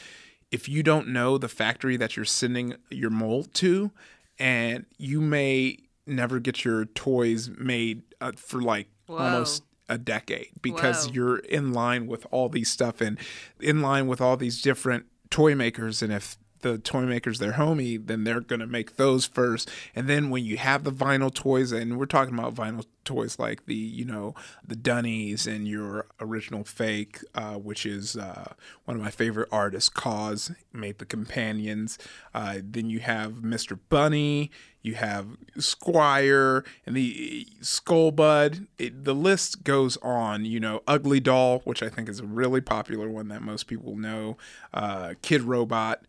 if 0.51 0.67
you 0.67 0.83
don't 0.83 1.07
know 1.07 1.37
the 1.37 1.47
factory 1.47 1.97
that 1.97 2.15
you're 2.15 2.25
sending 2.25 2.75
your 2.89 3.09
mold 3.09 3.53
to, 3.55 3.91
and 4.37 4.85
you 4.97 5.21
may 5.21 5.77
never 6.05 6.39
get 6.39 6.65
your 6.65 6.85
toys 6.85 7.49
made 7.57 8.03
uh, 8.19 8.31
for 8.35 8.61
like 8.61 8.87
Whoa. 9.07 9.17
almost 9.17 9.63
a 9.87 9.97
decade 9.97 10.49
because 10.61 11.07
Whoa. 11.07 11.13
you're 11.13 11.37
in 11.37 11.73
line 11.73 12.07
with 12.07 12.25
all 12.31 12.49
these 12.49 12.69
stuff 12.69 13.01
and 13.01 13.17
in 13.59 13.81
line 13.81 14.07
with 14.07 14.21
all 14.21 14.37
these 14.37 14.61
different 14.61 15.05
toy 15.29 15.55
makers 15.55 16.01
and 16.01 16.11
if 16.11 16.37
the 16.61 16.77
toy 16.77 17.01
makers 17.01 17.39
their 17.39 17.53
homie 17.53 18.05
then 18.05 18.23
they're 18.23 18.41
to 18.41 18.67
make 18.67 18.95
those 18.95 19.25
first 19.25 19.69
and 19.95 20.07
then 20.07 20.29
when 20.29 20.45
you 20.45 20.57
have 20.57 20.83
the 20.83 20.91
vinyl 20.91 21.33
toys 21.33 21.71
and 21.71 21.97
we're 21.97 22.05
talking 22.05 22.33
about 22.33 22.53
vinyl 22.53 22.85
toys 23.03 23.39
like 23.39 23.65
the 23.65 23.75
you 23.75 24.05
know 24.05 24.35
the 24.65 24.75
dunnies 24.75 25.47
and 25.47 25.67
your 25.67 26.05
original 26.19 26.63
fake 26.63 27.19
uh, 27.35 27.55
which 27.55 27.85
is 27.85 28.15
uh, 28.15 28.53
one 28.85 28.95
of 28.95 29.03
my 29.03 29.11
favorite 29.11 29.49
artists 29.51 29.89
KAWS 29.89 30.51
made 30.71 30.99
the 30.99 31.05
companions 31.05 31.97
uh, 32.33 32.59
then 32.61 32.89
you 32.89 32.99
have 32.99 33.33
mr 33.33 33.77
bunny 33.89 34.51
you 34.81 34.95
have 34.95 35.37
Squire 35.57 36.63
and 36.85 36.95
the 36.95 37.47
Skullbud. 37.61 38.67
It, 38.77 39.03
the 39.03 39.13
list 39.13 39.63
goes 39.63 39.97
on. 39.97 40.45
You 40.45 40.59
know, 40.59 40.81
Ugly 40.87 41.19
Doll, 41.19 41.59
which 41.59 41.83
I 41.83 41.89
think 41.89 42.09
is 42.09 42.19
a 42.19 42.25
really 42.25 42.61
popular 42.61 43.09
one 43.09 43.27
that 43.27 43.41
most 43.41 43.67
people 43.67 43.95
know. 43.95 44.37
Uh, 44.73 45.13
Kid 45.21 45.43
Robot. 45.43 46.03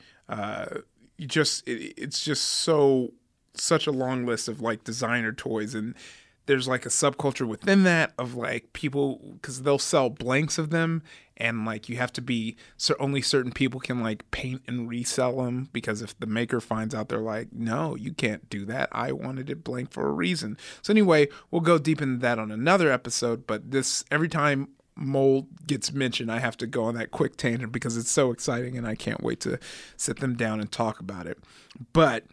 You 1.18 1.26
just 1.26 1.66
it, 1.68 1.94
it's 1.96 2.24
just 2.24 2.42
so 2.42 3.12
such 3.54 3.86
a 3.86 3.92
long 3.92 4.24
list 4.26 4.48
of 4.48 4.60
like 4.60 4.84
designer 4.84 5.32
toys 5.32 5.74
and 5.74 5.94
there's 6.46 6.66
like 6.66 6.84
a 6.84 6.90
subculture 6.90 7.46
within 7.46 7.84
that 7.84 8.12
of 8.18 8.34
like 8.34 8.72
people 8.72 9.20
because 9.34 9.62
they'll 9.62 9.78
sell 9.78 10.10
blanks 10.10 10.58
of 10.58 10.70
them 10.70 11.02
and 11.36 11.64
like 11.64 11.88
you 11.88 11.96
have 11.96 12.12
to 12.12 12.20
be 12.20 12.56
so 12.76 12.94
only 12.98 13.22
certain 13.22 13.52
people 13.52 13.78
can 13.78 14.02
like 14.02 14.28
paint 14.30 14.62
and 14.66 14.88
resell 14.88 15.42
them 15.42 15.68
because 15.72 16.02
if 16.02 16.18
the 16.18 16.26
maker 16.26 16.60
finds 16.60 16.94
out 16.94 17.08
they're 17.08 17.20
like 17.20 17.52
no 17.52 17.94
you 17.94 18.12
can't 18.12 18.48
do 18.50 18.64
that. 18.64 18.88
I 18.92 19.12
wanted 19.12 19.50
it 19.50 19.62
blank 19.62 19.92
for 19.92 20.06
a 20.06 20.12
reason. 20.12 20.56
So 20.82 20.92
anyway 20.92 21.28
we'll 21.50 21.60
go 21.60 21.78
deep 21.78 22.02
into 22.02 22.20
that 22.20 22.38
on 22.38 22.50
another 22.50 22.90
episode 22.90 23.46
but 23.46 23.70
this 23.70 24.04
every 24.10 24.28
time 24.28 24.68
mold 24.94 25.46
gets 25.66 25.92
mentioned 25.92 26.30
i 26.30 26.38
have 26.38 26.56
to 26.56 26.66
go 26.66 26.84
on 26.84 26.94
that 26.94 27.10
quick 27.10 27.36
tangent 27.36 27.72
because 27.72 27.96
it's 27.96 28.10
so 28.10 28.30
exciting 28.30 28.76
and 28.76 28.86
i 28.86 28.94
can't 28.94 29.22
wait 29.22 29.40
to 29.40 29.58
sit 29.96 30.20
them 30.20 30.34
down 30.34 30.60
and 30.60 30.70
talk 30.72 31.00
about 31.00 31.26
it. 31.26 31.38
But 31.92 32.24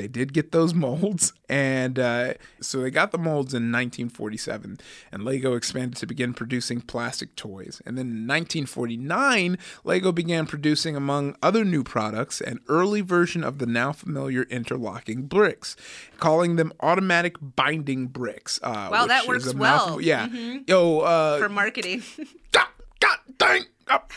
they 0.00 0.08
did 0.08 0.32
get 0.32 0.50
those 0.52 0.72
molds 0.86 1.32
and 1.48 1.98
uh, 1.98 2.32
so 2.60 2.80
they 2.80 2.90
got 2.90 3.10
the 3.12 3.18
molds 3.18 3.52
in 3.52 3.64
1947 3.72 4.78
and 5.12 5.24
lego 5.24 5.54
expanded 5.54 5.96
to 5.98 6.06
begin 6.06 6.32
producing 6.32 6.80
plastic 6.80 7.36
toys 7.36 7.82
and 7.84 7.98
then 7.98 8.06
in 8.06 8.26
1949 8.26 9.58
lego 9.84 10.12
began 10.12 10.46
producing 10.46 10.96
among 10.96 11.36
other 11.42 11.64
new 11.64 11.82
products 11.84 12.40
an 12.40 12.58
early 12.68 13.00
version 13.00 13.44
of 13.44 13.58
the 13.58 13.66
now 13.66 13.92
familiar 13.92 14.44
interlocking 14.44 15.22
bricks 15.26 15.76
calling 16.18 16.56
them 16.56 16.72
automatic 16.80 17.36
binding 17.40 18.06
bricks 18.06 18.58
uh, 18.62 18.88
Wow, 18.90 19.06
that 19.06 19.26
works 19.26 19.52
well. 19.54 19.56
mouthful. 19.88 20.00
yeah 20.02 20.26
yo 20.66 21.00
uh, 21.00 21.38
For 21.38 21.48
marketing. 21.48 22.02
God, 22.52 22.66
God 23.00 23.18
dang 23.38 23.64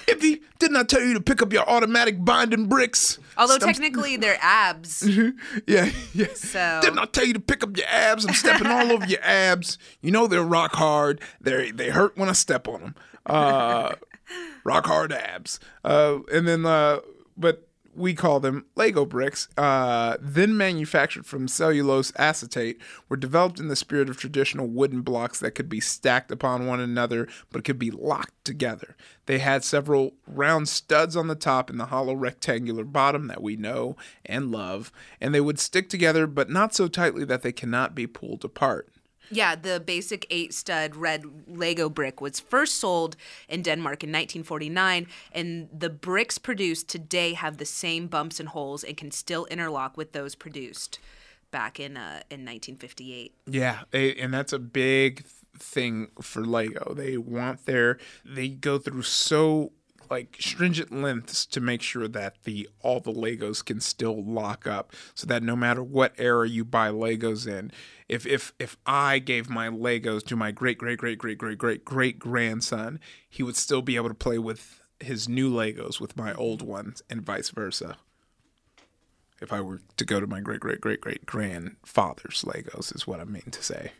Iffy, 0.07 0.41
didn't 0.59 0.77
I 0.77 0.83
tell 0.83 1.01
you 1.01 1.13
to 1.15 1.21
pick 1.21 1.41
up 1.41 1.51
your 1.53 1.67
automatic 1.69 2.23
binding 2.23 2.67
bricks? 2.67 3.19
Although 3.37 3.55
Stump- 3.55 3.73
technically 3.73 4.17
they're 4.17 4.37
abs. 4.41 5.07
yeah, 5.67 5.89
yeah. 6.13 6.27
So- 6.35 6.79
Didn't 6.81 6.99
I 6.99 7.05
tell 7.05 7.25
you 7.25 7.33
to 7.33 7.39
pick 7.39 7.63
up 7.63 7.75
your 7.75 7.87
abs? 7.87 8.25
I'm 8.25 8.33
stepping 8.33 8.67
all 8.67 8.91
over 8.91 9.05
your 9.05 9.23
abs. 9.23 9.77
You 10.01 10.11
know 10.11 10.27
they're 10.27 10.43
rock 10.43 10.73
hard. 10.75 11.21
They 11.41 11.71
they 11.71 11.89
hurt 11.89 12.17
when 12.17 12.29
I 12.29 12.33
step 12.33 12.67
on 12.67 12.81
them. 12.81 12.95
Uh, 13.25 13.93
rock 14.63 14.85
hard 14.85 15.11
abs. 15.13 15.59
Uh, 15.83 16.19
and 16.31 16.47
then, 16.47 16.65
uh, 16.65 16.99
but 17.37 17.67
we 17.95 18.13
call 18.13 18.39
them 18.39 18.65
Lego 18.75 19.05
bricks. 19.05 19.47
Uh, 19.57 20.17
then 20.19 20.55
manufactured 20.57 21.25
from 21.25 21.47
cellulose 21.47 22.11
acetate, 22.15 22.79
were 23.09 23.17
developed 23.17 23.59
in 23.59 23.67
the 23.67 23.75
spirit 23.75 24.09
of 24.09 24.17
traditional 24.17 24.67
wooden 24.67 25.01
blocks 25.01 25.39
that 25.39 25.51
could 25.51 25.69
be 25.69 25.79
stacked 25.79 26.31
upon 26.31 26.67
one 26.67 26.79
another, 26.79 27.27
but 27.51 27.63
could 27.63 27.79
be 27.79 27.91
locked 27.91 28.43
together. 28.43 28.95
They 29.25 29.39
had 29.39 29.63
several 29.63 30.13
round 30.27 30.67
studs 30.69 31.15
on 31.15 31.27
the 31.27 31.35
top 31.35 31.69
and 31.69 31.79
the 31.79 31.87
hollow 31.87 32.13
rectangular 32.13 32.83
bottom 32.83 33.27
that 33.27 33.41
we 33.41 33.55
know 33.55 33.95
and 34.25 34.51
love, 34.51 34.91
and 35.21 35.33
they 35.33 35.41
would 35.41 35.59
stick 35.59 35.89
together, 35.89 36.27
but 36.27 36.49
not 36.49 36.75
so 36.75 36.87
tightly 36.87 37.25
that 37.25 37.41
they 37.41 37.51
cannot 37.51 37.95
be 37.95 38.07
pulled 38.07 38.43
apart. 38.43 38.92
Yeah, 39.33 39.55
the 39.55 39.79
basic 39.79 40.25
eight 40.29 40.53
stud 40.53 40.95
red 40.95 41.25
Lego 41.47 41.89
brick 41.89 42.21
was 42.21 42.39
first 42.39 42.75
sold 42.75 43.15
in 43.49 43.61
Denmark 43.61 44.03
in 44.03 44.09
1949, 44.09 45.07
and 45.31 45.69
the 45.77 45.89
bricks 45.89 46.37
produced 46.37 46.87
today 46.87 47.33
have 47.33 47.57
the 47.57 47.65
same 47.65 48.07
bumps 48.07 48.39
and 48.39 48.49
holes 48.49 48.83
and 48.83 48.95
can 48.95 49.11
still 49.11 49.45
interlock 49.45 49.97
with 49.97 50.11
those 50.11 50.35
produced 50.35 50.99
back 51.51 51.79
in 51.79 51.97
uh, 51.97 52.21
in 52.29 52.45
1958. 52.45 53.33
Yeah, 53.47 53.83
and 53.93 54.33
that's 54.33 54.53
a 54.53 54.59
big 54.59 55.25
thing 55.57 56.09
for 56.21 56.43
Lego. 56.45 56.93
They 56.93 57.17
want 57.17 57.65
their 57.65 57.99
they 58.25 58.49
go 58.49 58.77
through 58.77 59.03
so 59.03 59.71
like 60.13 60.37
stringent 60.39 60.91
lengths 60.91 61.43
to 61.47 61.59
make 61.59 61.81
sure 61.81 62.07
that 62.07 62.35
the 62.43 62.69
all 62.81 62.99
the 62.99 63.11
Legos 63.11 63.65
can 63.65 63.79
still 63.79 64.23
lock 64.23 64.67
up 64.67 64.93
so 65.15 65.25
that 65.25 65.41
no 65.41 65.55
matter 65.55 65.83
what 65.83 66.13
era 66.19 66.47
you 66.47 66.63
buy 66.63 66.89
Legos 66.89 67.47
in, 67.47 67.71
if 68.07 68.25
if 68.27 68.53
if 68.59 68.77
I 68.85 69.17
gave 69.17 69.49
my 69.49 69.69
Legos 69.69 70.23
to 70.27 70.35
my 70.35 70.51
great 70.51 70.77
great 70.77 70.99
great 70.99 71.17
great 71.17 71.39
great 71.39 71.57
great 71.57 71.83
great 71.83 72.19
grandson, 72.19 72.99
he 73.27 73.41
would 73.41 73.55
still 73.55 73.81
be 73.81 73.95
able 73.95 74.09
to 74.09 74.15
play 74.15 74.37
with 74.37 74.83
his 74.99 75.27
new 75.27 75.51
Legos 75.51 75.99
with 75.99 76.15
my 76.15 76.33
old 76.35 76.61
ones 76.61 77.01
and 77.09 77.21
vice 77.21 77.49
versa 77.49 77.97
if 79.41 79.51
I 79.51 79.61
were 79.61 79.81
to 79.97 80.05
go 80.05 80.19
to 80.19 80.27
my 80.27 80.39
great 80.41 80.59
great 80.59 80.79
great 80.79 81.01
great 81.01 81.25
grandfather's 81.25 82.43
Legos, 82.43 82.95
is 82.95 83.07
what 83.07 83.19
I 83.19 83.25
mean 83.25 83.49
to 83.51 83.63
say. 83.63 83.91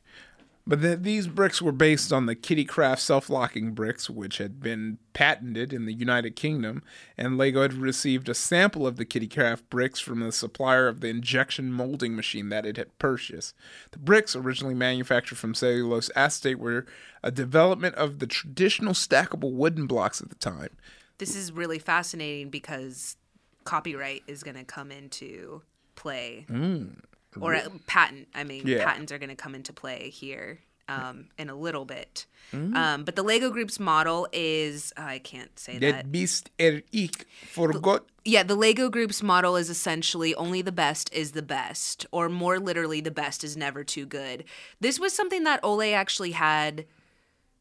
But 0.66 0.82
the, 0.82 0.96
these 0.96 1.28
bricks 1.28 1.62
were 1.62 1.74
based 1.74 2.14
on 2.14 2.26
the 2.26 2.38
Kiddicraft 2.38 3.00
self 3.00 3.30
locking 3.30 3.74
bricks, 3.74 4.10
which 4.10 4.38
had 4.38 4.62
been 4.62 4.98
patented 5.12 5.74
in 5.74 5.86
the 5.86 5.94
United 5.94 6.38
Kingdom, 6.38 6.82
and 7.18 7.38
Lego 7.38 7.64
had 7.64 7.74
received 7.74 8.30
a 8.30 8.34
sample 8.34 8.88
of 8.88 8.96
the 8.96 9.06
Kiddicraft 9.06 9.64
bricks 9.70 10.00
from 10.00 10.22
the 10.22 10.32
supplier 10.32 10.88
of 10.88 11.02
the 11.02 11.10
injection 11.10 11.72
molding 11.72 12.16
machine 12.16 12.48
that 12.50 12.66
it 12.66 12.78
had 12.78 12.98
purchased. 12.98 13.54
The 13.92 14.00
bricks, 14.00 14.38
originally 14.38 14.74
manufactured 14.74 15.38
from 15.38 15.54
cellulose 15.54 16.10
acetate, 16.16 16.60
were 16.60 16.86
a 17.22 17.32
development 17.32 17.96
of 17.96 18.20
the 18.20 18.28
traditional 18.28 18.94
stackable 18.94 19.52
wooden 19.52 19.86
blocks 19.86 20.22
at 20.22 20.30
the 20.30 20.36
time. 20.36 20.70
This 21.18 21.36
is 21.36 21.52
really 21.52 21.80
fascinating 21.80 22.50
because 22.50 23.18
copyright 23.66 24.24
is 24.28 24.44
going 24.44 24.58
to 24.58 24.64
come 24.64 24.92
into 24.92 25.62
play, 25.96 26.46
mm. 26.50 27.00
Or 27.40 27.56
uh, 27.56 27.70
patent. 27.88 28.28
I 28.36 28.44
mean, 28.44 28.68
Yeah. 28.68 28.84
patents 28.86 29.12
are 29.12 29.18
going 29.20 29.30
to 29.30 29.44
come 29.44 29.56
into 29.56 29.74
play 29.74 30.10
here 30.10 30.60
um, 30.88 31.28
in 31.38 31.50
a 31.50 31.56
little 31.56 31.86
bit. 31.86 32.26
Um, 32.54 33.04
but 33.04 33.16
the 33.16 33.24
Lego 33.24 33.50
Group's 33.50 33.80
model 33.80 34.28
is 34.32 34.94
I 34.96 35.18
can't 35.20 35.58
say 35.58 35.80
that. 35.80 36.04
Det 36.04 36.12
bist 36.12 36.52
er 36.60 36.84
ik 36.92 37.26
forgot. 37.52 38.04
Yeah, 38.26 38.44
the 38.44 38.56
Lego 38.56 38.90
Group's 38.90 39.24
model 39.24 39.56
is 39.58 39.70
essentially 39.70 40.36
only 40.36 40.62
the 40.62 40.72
best 40.72 41.12
is 41.14 41.32
the 41.32 41.42
best, 41.42 42.06
or 42.12 42.30
more 42.30 42.60
literally, 42.60 43.02
the 43.02 43.12
best 43.12 43.44
is 43.44 43.58
never 43.58 43.84
too 43.84 44.06
good. 44.06 44.44
This 44.80 45.00
was 45.00 45.14
something 45.16 45.44
that 45.46 45.60
Ole 45.64 45.96
actually 45.96 46.32
had 46.34 46.86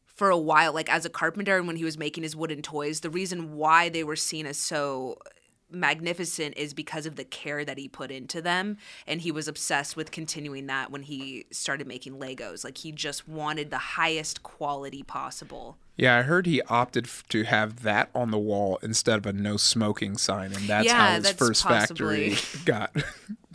for 0.05 0.29
a 0.29 0.37
while, 0.37 0.73
like 0.73 0.93
as 0.93 1.05
a 1.05 1.09
carpenter 1.09 1.57
and 1.57 1.65
when 1.65 1.75
he 1.75 1.83
was 1.83 1.97
making 1.97 2.21
his 2.23 2.35
wooden 2.35 2.61
toys. 2.61 2.99
The 2.99 3.09
reason 3.09 3.55
why 3.55 3.89
they 3.89 4.03
were 4.03 4.15
seen 4.15 4.45
as 4.45 4.57
so 4.57 5.17
magnificent 5.73 6.55
is 6.57 6.73
because 6.73 7.05
of 7.05 7.15
the 7.15 7.23
care 7.25 7.65
that 7.65 7.77
he 7.77 7.87
put 7.87 8.11
into 8.11 8.41
them. 8.41 8.77
And 9.07 9.21
he 9.21 9.31
was 9.31 9.47
obsessed 9.47 9.95
with 9.95 10.11
continuing 10.11 10.67
that 10.67 10.91
when 10.91 11.03
he 11.03 11.45
started 11.51 11.87
making 11.87 12.13
legos. 12.19 12.63
Like 12.63 12.77
he 12.77 12.91
just 12.91 13.27
wanted 13.27 13.69
the 13.71 13.77
highest 13.77 14.43
quality 14.43 15.03
possible. 15.03 15.77
Yeah, 15.97 16.17
I 16.17 16.21
heard 16.23 16.45
he 16.47 16.61
opted 16.63 17.05
f- 17.05 17.23
to 17.29 17.43
have 17.43 17.83
that 17.83 18.09
on 18.15 18.31
the 18.31 18.39
wall 18.39 18.79
instead 18.81 19.17
of 19.19 19.25
a 19.27 19.33
no 19.33 19.57
smoking 19.57 20.17
sign, 20.17 20.51
and 20.53 20.67
that's 20.67 20.87
Yeah, 20.87 20.95
how 21.09 21.13
his 21.15 21.23
that's 21.23 21.37
first 21.37 21.63
possibly- 21.63 22.31
factory 22.31 22.61
got 22.65 22.95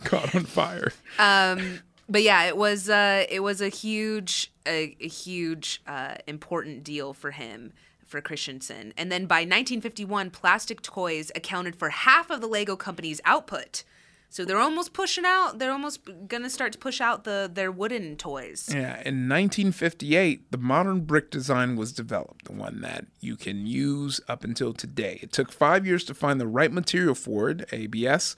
caught 0.05 0.33
on 0.33 0.45
fire. 0.45 0.93
but 1.17 2.23
yeah 2.23 2.45
it 2.45 2.55
was 2.57 2.89
uh 2.89 3.25
it 3.29 3.41
was 3.41 3.61
a 3.61 3.67
huge 3.69 4.51
a, 4.65 4.95
a 5.01 5.07
huge 5.07 5.81
uh 5.85 6.15
important 6.27 6.83
deal 6.83 7.13
for 7.13 7.31
him 7.31 7.73
for 8.09 8.21
Christiansen. 8.21 8.93
And 8.97 9.11
then 9.11 9.25
by 9.25 9.41
1951, 9.41 10.31
plastic 10.31 10.81
toys 10.81 11.31
accounted 11.35 11.75
for 11.75 11.89
half 11.89 12.29
of 12.29 12.41
the 12.41 12.47
Lego 12.47 12.75
company's 12.75 13.21
output. 13.23 13.83
So 14.31 14.45
they're 14.45 14.59
almost 14.59 14.93
pushing 14.93 15.25
out. 15.25 15.57
They're 15.57 15.71
almost 15.71 16.01
gonna 16.27 16.51
start 16.51 16.71
to 16.73 16.77
push 16.77 17.01
out 17.01 17.23
the 17.23 17.49
their 17.51 17.71
wooden 17.71 18.15
toys. 18.15 18.69
Yeah, 18.71 19.01
in 19.03 19.27
1958, 19.27 20.51
the 20.51 20.57
modern 20.59 21.01
brick 21.01 21.31
design 21.31 21.75
was 21.75 21.91
developed, 21.91 22.45
the 22.45 22.53
one 22.53 22.81
that 22.81 23.05
you 23.19 23.35
can 23.35 23.65
use 23.65 24.21
up 24.27 24.43
until 24.43 24.71
today. 24.71 25.19
It 25.23 25.31
took 25.31 25.51
five 25.51 25.85
years 25.85 26.03
to 26.05 26.13
find 26.13 26.39
the 26.39 26.47
right 26.47 26.71
material 26.71 27.15
for 27.15 27.49
it 27.49 27.67
ABS, 27.73 28.35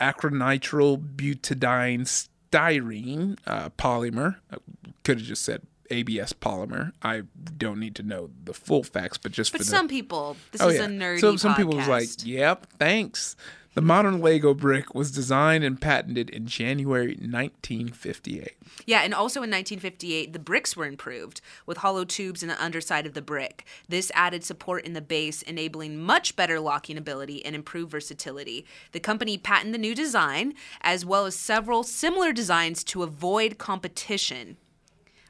acrylonitrile 0.00 1.16
butadiene 1.16 2.26
styrene 2.50 3.38
uh, 3.46 3.68
polymer. 3.70 4.36
I 4.50 4.56
could 5.04 5.18
have 5.18 5.26
just 5.26 5.44
said 5.44 5.62
ABS 5.90 6.32
polymer. 6.32 6.92
I 7.02 7.22
don't 7.56 7.80
need 7.80 7.94
to 7.96 8.02
know 8.02 8.30
the 8.44 8.54
full 8.54 8.82
facts, 8.82 9.18
but 9.18 9.32
just 9.32 9.52
But 9.52 9.58
for 9.58 9.64
the 9.64 9.70
some 9.70 9.88
people, 9.88 10.36
this 10.52 10.60
oh, 10.60 10.68
is 10.68 10.80
a 10.80 10.86
nerdy 10.86 11.20
so 11.20 11.36
some 11.36 11.54
people 11.54 11.76
was 11.76 11.88
like, 11.88 12.08
"Yep, 12.22 12.66
thanks." 12.78 13.36
The 13.78 13.82
modern 13.82 14.20
Lego 14.20 14.54
brick 14.54 14.92
was 14.92 15.12
designed 15.12 15.62
and 15.62 15.80
patented 15.80 16.30
in 16.30 16.48
January 16.48 17.16
1958. 17.20 18.56
Yeah, 18.86 19.02
and 19.02 19.14
also 19.14 19.38
in 19.38 19.50
1958, 19.50 20.32
the 20.32 20.40
bricks 20.40 20.76
were 20.76 20.84
improved 20.84 21.40
with 21.64 21.76
hollow 21.76 22.04
tubes 22.04 22.42
in 22.42 22.48
the 22.48 22.60
underside 22.60 23.06
of 23.06 23.14
the 23.14 23.22
brick. 23.22 23.64
This 23.88 24.10
added 24.16 24.42
support 24.42 24.84
in 24.84 24.94
the 24.94 25.00
base, 25.00 25.42
enabling 25.42 25.98
much 25.98 26.34
better 26.34 26.58
locking 26.58 26.98
ability 26.98 27.46
and 27.46 27.54
improved 27.54 27.92
versatility. 27.92 28.66
The 28.90 28.98
company 28.98 29.38
patented 29.38 29.74
the 29.74 29.78
new 29.78 29.94
design, 29.94 30.54
as 30.80 31.06
well 31.06 31.24
as 31.24 31.36
several 31.36 31.84
similar 31.84 32.32
designs 32.32 32.82
to 32.82 33.04
avoid 33.04 33.58
competition. 33.58 34.56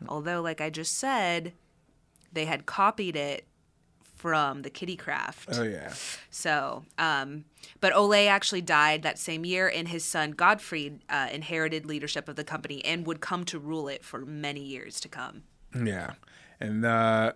Although, 0.07 0.40
like 0.43 0.61
I 0.61 0.71
just 0.71 0.99
said, 0.99 1.52
they 2.33 2.45
had 2.45 2.67
copied 2.67 3.17
it 3.17 3.47
from 4.19 4.62
the 4.62 4.71
Kiddicraft. 4.71 5.59
Oh 5.59 5.62
yeah. 5.62 5.93
So, 6.31 6.85
um, 6.99 7.45
but 7.81 7.95
Ole 7.95 8.28
actually 8.28 8.61
died 8.61 9.02
that 9.02 9.19
same 9.19 9.45
year, 9.45 9.69
and 9.69 9.88
his 9.88 10.05
son 10.05 10.33
Godfrey 10.33 10.99
uh, 11.09 11.28
inherited 11.33 11.87
leadership 11.87 12.28
of 12.28 12.37
the 12.37 12.45
company 12.45 12.85
and 12.85 13.07
would 13.07 13.21
come 13.21 13.45
to 13.47 13.59
rule 13.59 13.88
it 13.88 14.05
for 14.05 14.26
many 14.26 14.61
years 14.61 15.00
to 15.00 15.09
come. 15.09 15.45
Yeah. 15.75 16.14
And 16.61 16.85
uh, 16.85 17.33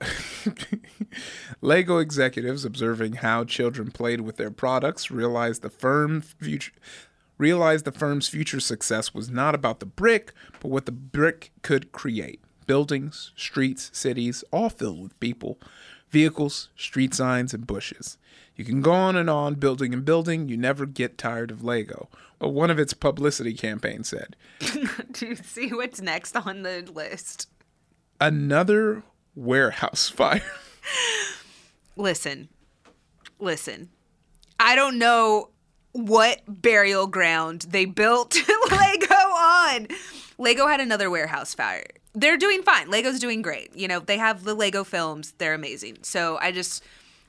Lego 1.61 1.99
executives 1.99 2.65
observing 2.65 3.15
how 3.15 3.45
children 3.45 3.93
played 3.93 4.23
with 4.23 4.37
their 4.37 4.51
products 4.51 5.11
realized 5.11 5.63
the 5.63 5.71
firm 5.71 6.21
future 6.21 6.73
realized 7.39 7.85
the 7.85 7.93
firm's 7.93 8.29
future 8.29 8.61
success 8.61 9.15
was 9.15 9.29
not 9.29 9.55
about 9.55 9.81
the 9.81 9.87
brick, 9.87 10.33
but 10.61 10.71
what 10.71 10.87
the 10.87 10.93
brick 10.93 11.51
could 11.63 11.91
create. 11.91 12.41
Buildings, 12.67 13.33
streets, 13.37 13.91
cities, 13.93 14.45
all 14.51 14.69
filled 14.71 15.03
with 15.03 15.21
people, 15.21 15.59
vehicles, 16.11 16.69
street 16.77 17.15
signs, 17.15 17.53
and 17.55 17.67
bushes. 17.67 18.19
You 18.57 18.65
can 18.65 18.81
go 18.83 18.93
on 18.93 19.17
and 19.17 19.31
on 19.31 19.55
building 19.55 19.95
and 19.95 20.05
building, 20.05 20.49
you 20.49 20.57
never 20.57 20.85
get 20.87 21.17
tired 21.19 21.51
of 21.51 21.65
Lego. 21.65 22.09
Well, 22.39 22.53
one 22.53 22.71
of 22.71 22.79
its 22.79 22.93
publicity 22.93 23.55
campaigns 23.55 24.09
said, 24.09 24.37
to 25.15 25.35
see 25.37 25.69
what's 25.69 26.01
next 26.01 26.37
on 26.37 26.63
the 26.63 26.83
list. 26.95 27.49
another 28.21 29.03
warehouse 29.35 30.09
fire. 30.11 30.43
Listen, 31.97 32.49
listen. 33.39 33.89
I 34.59 34.75
don't 34.75 34.99
know 34.99 35.51
what 35.93 36.41
burial 36.47 37.07
ground 37.07 37.67
they 37.71 37.85
built 37.85 38.35
Lego 38.71 39.15
on. 39.15 39.89
Lego 40.39 40.67
had 40.67 40.81
another 40.81 41.11
warehouse 41.11 41.55
fire. 41.55 41.87
They're 42.15 42.37
doing 42.37 42.63
fine. 42.63 42.91
Lego's 42.91 43.19
doing 43.19 43.43
great. 43.43 43.75
You 43.75 43.89
know, 43.89 44.01
they 44.01 44.19
have 44.19 44.45
the 44.45 44.55
Lego 44.55 44.85
films. 44.85 45.35
They're 45.39 45.55
amazing. 45.55 45.99
So 46.03 46.39
I 46.41 46.53
just 46.53 46.83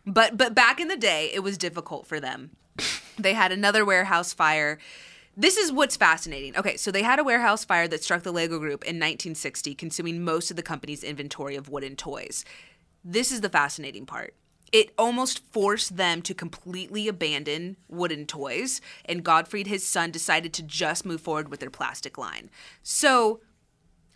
but 0.05 0.37
but 0.37 0.53
back 0.53 0.79
in 0.79 0.87
the 0.87 0.97
day, 0.97 1.31
it 1.33 1.39
was 1.41 1.57
difficult 1.57 2.05
for 2.05 2.19
them. 2.19 2.51
They 3.17 3.33
had 3.33 3.51
another 3.51 3.85
warehouse 3.85 4.33
fire. 4.33 4.79
This 5.35 5.57
is 5.57 5.71
what's 5.71 5.95
fascinating. 5.95 6.57
Okay, 6.57 6.77
so 6.77 6.91
they 6.91 7.03
had 7.03 7.19
a 7.19 7.23
warehouse 7.23 7.65
fire 7.65 7.87
that 7.87 8.03
struck 8.03 8.23
the 8.23 8.31
Lego 8.31 8.59
group 8.59 8.83
in 8.83 8.97
1960, 8.97 9.73
consuming 9.75 10.23
most 10.23 10.51
of 10.51 10.57
the 10.57 10.63
company's 10.63 11.03
inventory 11.03 11.55
of 11.55 11.69
wooden 11.69 11.95
toys. 11.95 12.45
This 13.03 13.31
is 13.31 13.41
the 13.41 13.49
fascinating 13.49 14.05
part. 14.05 14.35
It 14.71 14.91
almost 14.97 15.43
forced 15.51 15.97
them 15.97 16.23
to 16.23 16.33
completely 16.33 17.07
abandon 17.07 17.77
wooden 17.87 18.25
toys, 18.25 18.81
and 19.05 19.23
Godfrey, 19.23 19.63
his 19.63 19.85
son, 19.85 20.11
decided 20.11 20.53
to 20.53 20.63
just 20.63 21.05
move 21.05 21.21
forward 21.21 21.49
with 21.49 21.59
their 21.59 21.69
plastic 21.69 22.17
line. 22.17 22.49
So, 22.81 23.39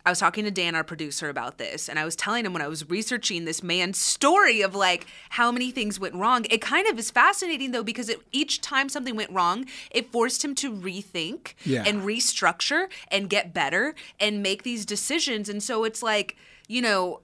I 0.08 0.10
was 0.10 0.20
talking 0.20 0.44
to 0.44 0.50
Dan, 0.50 0.74
our 0.74 0.84
producer, 0.84 1.28
about 1.28 1.58
this, 1.58 1.86
and 1.86 1.98
I 1.98 2.06
was 2.06 2.16
telling 2.16 2.46
him 2.46 2.54
when 2.54 2.62
I 2.62 2.66
was 2.66 2.88
researching 2.88 3.44
this 3.44 3.62
man's 3.62 3.98
story 3.98 4.62
of 4.62 4.74
like 4.74 5.06
how 5.28 5.52
many 5.52 5.70
things 5.70 6.00
went 6.00 6.14
wrong. 6.14 6.46
It 6.48 6.62
kind 6.62 6.86
of 6.88 6.98
is 6.98 7.10
fascinating 7.10 7.72
though 7.72 7.82
because 7.82 8.08
it, 8.08 8.22
each 8.32 8.62
time 8.62 8.88
something 8.88 9.14
went 9.16 9.30
wrong, 9.30 9.66
it 9.90 10.10
forced 10.10 10.42
him 10.42 10.54
to 10.56 10.72
rethink 10.72 11.52
Yeah. 11.64 11.84
and 11.86 12.04
restructure 12.04 12.88
and 13.10 13.28
get 13.28 13.52
better 13.52 13.94
and 14.18 14.42
make 14.42 14.62
these 14.62 14.86
decisions. 14.86 15.50
And 15.50 15.62
so 15.62 15.84
it's 15.84 16.02
like, 16.02 16.36
you 16.68 16.80
know, 16.80 17.20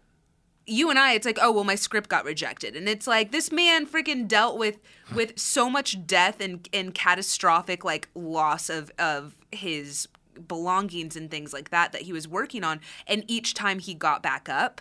you 0.67 0.91
and 0.91 0.99
I, 0.99 1.15
it's 1.15 1.25
like, 1.25 1.39
oh 1.41 1.53
well, 1.53 1.65
my 1.65 1.75
script 1.77 2.11
got 2.11 2.27
rejected, 2.27 2.77
and 2.77 2.87
it's 2.87 3.07
like 3.07 3.33
this 3.33 3.51
man 3.51 3.87
freaking 3.87 4.29
dealt 4.29 4.59
with 4.59 4.77
with 5.15 5.39
so 5.39 5.71
much 5.71 6.07
death 6.07 6.39
and 6.41 6.69
and 6.73 6.95
catastrophic 6.95 7.83
like 7.83 8.09
loss 8.15 8.69
of 8.69 8.91
of 8.99 9.37
his 9.53 10.07
belongings 10.49 11.17
and 11.17 11.31
things 11.31 11.53
like 11.53 11.71
that 11.71 11.93
that 11.93 12.03
he 12.03 12.13
was 12.13 12.27
working 12.29 12.65
on, 12.65 12.81
and 13.07 13.25
each 13.29 13.55
time 13.55 13.79
he 13.79 13.95
got 13.95 14.23
back 14.23 14.49
up, 14.49 14.81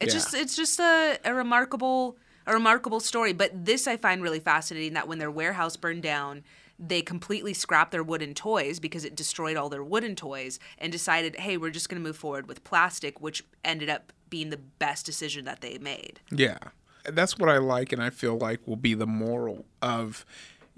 it's 0.00 0.12
Yeah. 0.12 0.20
just 0.20 0.34
it's 0.34 0.56
just 0.56 0.78
a, 0.80 1.18
a 1.24 1.34
remarkable 1.34 2.16
a 2.46 2.52
remarkable 2.52 3.00
story. 3.00 3.32
But 3.32 3.64
this 3.64 3.86
I 3.86 3.96
find 3.96 4.22
really 4.22 4.40
fascinating 4.40 4.92
that 4.94 5.08
when 5.08 5.18
their 5.18 5.30
warehouse 5.30 5.76
burned 5.76 6.02
down. 6.02 6.44
They 6.78 7.00
completely 7.00 7.54
scrapped 7.54 7.90
their 7.90 8.02
wooden 8.02 8.34
toys 8.34 8.80
because 8.80 9.06
it 9.06 9.16
destroyed 9.16 9.56
all 9.56 9.70
their 9.70 9.82
wooden 9.82 10.14
toys 10.14 10.58
and 10.76 10.92
decided, 10.92 11.36
hey, 11.36 11.56
we're 11.56 11.70
just 11.70 11.88
going 11.88 12.02
to 12.02 12.06
move 12.06 12.18
forward 12.18 12.46
with 12.48 12.64
plastic, 12.64 13.18
which 13.18 13.42
ended 13.64 13.88
up 13.88 14.12
being 14.28 14.50
the 14.50 14.58
best 14.58 15.06
decision 15.06 15.46
that 15.46 15.62
they 15.62 15.78
made. 15.78 16.20
Yeah. 16.30 16.58
That's 17.04 17.38
what 17.38 17.48
I 17.48 17.56
like 17.56 17.92
and 17.94 18.02
I 18.02 18.10
feel 18.10 18.36
like 18.36 18.60
will 18.66 18.76
be 18.76 18.92
the 18.92 19.06
moral 19.06 19.64
of 19.80 20.26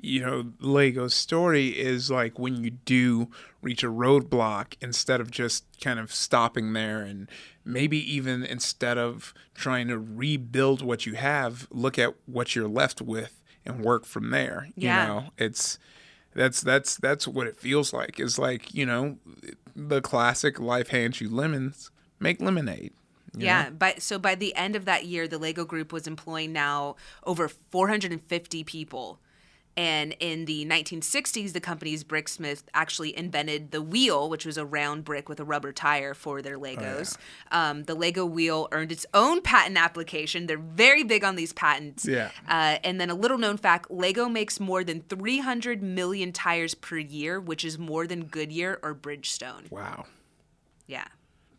you 0.00 0.20
know 0.20 0.52
Lego's 0.60 1.14
story 1.14 1.68
is 1.68 2.10
like 2.10 2.38
when 2.38 2.62
you 2.62 2.70
do 2.70 3.28
reach 3.62 3.82
a 3.82 3.88
roadblock 3.88 4.74
instead 4.80 5.20
of 5.20 5.30
just 5.30 5.64
kind 5.80 5.98
of 5.98 6.12
stopping 6.12 6.72
there 6.72 7.00
and 7.02 7.28
maybe 7.64 7.98
even 8.14 8.44
instead 8.44 8.96
of 8.96 9.34
trying 9.54 9.88
to 9.88 9.98
rebuild 9.98 10.82
what 10.82 11.04
you 11.06 11.14
have 11.14 11.66
look 11.70 11.98
at 11.98 12.14
what 12.26 12.54
you're 12.54 12.68
left 12.68 13.02
with 13.02 13.42
and 13.66 13.84
work 13.84 14.04
from 14.04 14.30
there 14.30 14.68
Yeah. 14.76 15.02
you 15.02 15.08
know 15.08 15.24
it's 15.36 15.78
that's 16.34 16.60
that's 16.60 16.96
that's 16.96 17.26
what 17.26 17.46
it 17.48 17.58
feels 17.58 17.92
like 17.92 18.20
It's 18.20 18.38
like 18.38 18.72
you 18.72 18.86
know 18.86 19.18
the 19.74 20.00
classic 20.00 20.60
life 20.60 20.88
hands 20.88 21.20
you 21.20 21.28
lemons 21.28 21.90
make 22.20 22.40
lemonade 22.40 22.92
you 23.36 23.44
yeah, 23.44 23.64
know? 23.64 23.70
by 23.72 23.94
so 23.98 24.18
by 24.18 24.34
the 24.34 24.54
end 24.56 24.74
of 24.74 24.86
that 24.86 25.04
year, 25.04 25.28
the 25.28 25.36
Lego 25.38 25.64
Group 25.66 25.92
was 25.92 26.06
employing 26.06 26.50
now 26.52 26.96
over 27.24 27.46
450 27.46 28.64
people. 28.64 29.20
And 29.78 30.16
in 30.18 30.46
the 30.46 30.66
1960s, 30.66 31.52
the 31.52 31.60
company's 31.60 32.02
Bricksmith 32.02 32.64
actually 32.74 33.16
invented 33.16 33.70
the 33.70 33.80
wheel, 33.80 34.28
which 34.28 34.44
was 34.44 34.58
a 34.58 34.66
round 34.66 35.04
brick 35.04 35.28
with 35.28 35.38
a 35.38 35.44
rubber 35.44 35.70
tire 35.70 36.14
for 36.14 36.42
their 36.42 36.58
Legos. 36.58 37.16
um, 37.52 37.84
the 37.84 37.94
Lego 37.94 38.26
wheel 38.26 38.66
earned 38.72 38.90
its 38.90 39.06
own 39.14 39.40
patent 39.40 39.78
application. 39.78 40.48
They're 40.48 40.58
very 40.58 41.04
big 41.04 41.22
on 41.22 41.36
these 41.36 41.52
patents. 41.52 42.04
Yeah. 42.04 42.32
Uh, 42.48 42.78
and 42.82 43.00
then 43.00 43.08
a 43.08 43.14
little 43.14 43.38
known 43.38 43.56
fact 43.56 43.88
Lego 43.88 44.28
makes 44.28 44.58
more 44.58 44.82
than 44.82 45.02
300 45.02 45.80
million 45.80 46.32
tires 46.32 46.74
per 46.74 46.98
year, 46.98 47.38
which 47.40 47.64
is 47.64 47.78
more 47.78 48.04
than 48.04 48.24
Goodyear 48.24 48.80
or 48.82 48.96
Bridgestone. 48.96 49.70
wow 49.70 50.06
Yeah. 50.88 51.06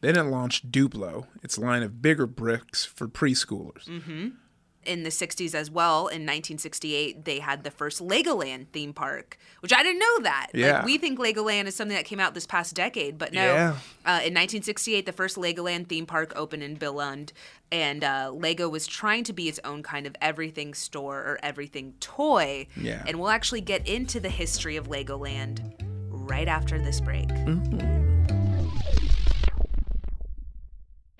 Then 0.02 0.18
it 0.18 0.24
launched 0.24 0.72
Duplo, 0.72 1.28
its 1.42 1.58
line 1.58 1.84
of 1.84 2.02
bigger 2.02 2.28
bricks 2.28 2.84
for 2.84 3.08
preschoolers. 3.08 3.88
In 3.88 4.34
in 4.90 5.04
the 5.04 5.10
60s 5.10 5.54
as 5.54 5.70
well. 5.70 6.08
In 6.08 6.24
1968, 6.24 7.24
they 7.24 7.40
had 7.40 7.64
the 7.64 7.70
first 7.70 8.02
Legoland 8.02 8.68
theme 8.74 8.92
park, 8.92 9.38
which 9.60 9.72
I 9.72 9.84
didn't 9.84 10.00
know 10.00 10.24
that. 10.24 10.48
Yeah. 10.54 10.78
Like, 10.78 10.86
we 10.86 10.98
think 10.98 11.20
Legoland 11.20 11.68
is 11.68 11.76
something 11.76 11.96
that 11.96 12.06
came 12.06 12.20
out 12.20 12.34
this 12.34 12.48
past 12.48 12.76
decade, 12.76 13.20
but 13.20 13.32
no. 13.32 13.44
Yeah. 13.44 13.70
Uh, 14.04 14.26
in 14.26 14.34
1968, 14.34 15.06
the 15.06 15.12
first 15.12 15.38
Legoland 15.38 15.88
theme 15.88 16.08
park 16.08 16.34
opened 16.36 16.64
in 16.64 16.76
Billund, 16.76 17.32
and 17.72 18.04
uh, 18.04 18.32
Lego 18.34 18.68
was 18.68 18.88
trying 18.88 19.24
to 19.26 19.34
be 19.34 19.48
its 19.48 19.60
own 19.64 19.84
kind 19.84 20.08
of 20.08 20.16
everything 20.22 20.74
store 20.74 21.20
or 21.20 21.40
everything 21.44 21.94
toy. 22.00 22.66
Yeah. 22.76 23.04
And 23.06 23.20
we'll 23.20 23.30
actually 23.30 23.62
get 23.62 23.88
into 23.88 24.20
the 24.20 24.30
history 24.30 24.76
of 24.76 24.88
Legoland 24.88 25.74
right 26.10 26.48
after 26.48 26.80
this 26.80 27.00
break. 27.00 27.30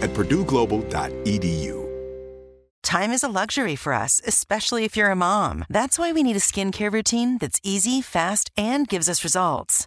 at 0.00 0.10
purdueglobal.edu. 0.10 1.80
Time 2.82 3.12
is 3.12 3.22
a 3.22 3.28
luxury 3.28 3.76
for 3.76 3.92
us, 3.92 4.20
especially 4.26 4.84
if 4.84 4.96
you're 4.96 5.10
a 5.10 5.16
mom. 5.16 5.64
That's 5.68 5.98
why 5.98 6.12
we 6.12 6.22
need 6.22 6.36
a 6.36 6.40
skincare 6.40 6.92
routine 6.92 7.38
that's 7.38 7.60
easy, 7.62 8.00
fast, 8.00 8.50
and 8.56 8.88
gives 8.88 9.08
us 9.08 9.22
results. 9.22 9.86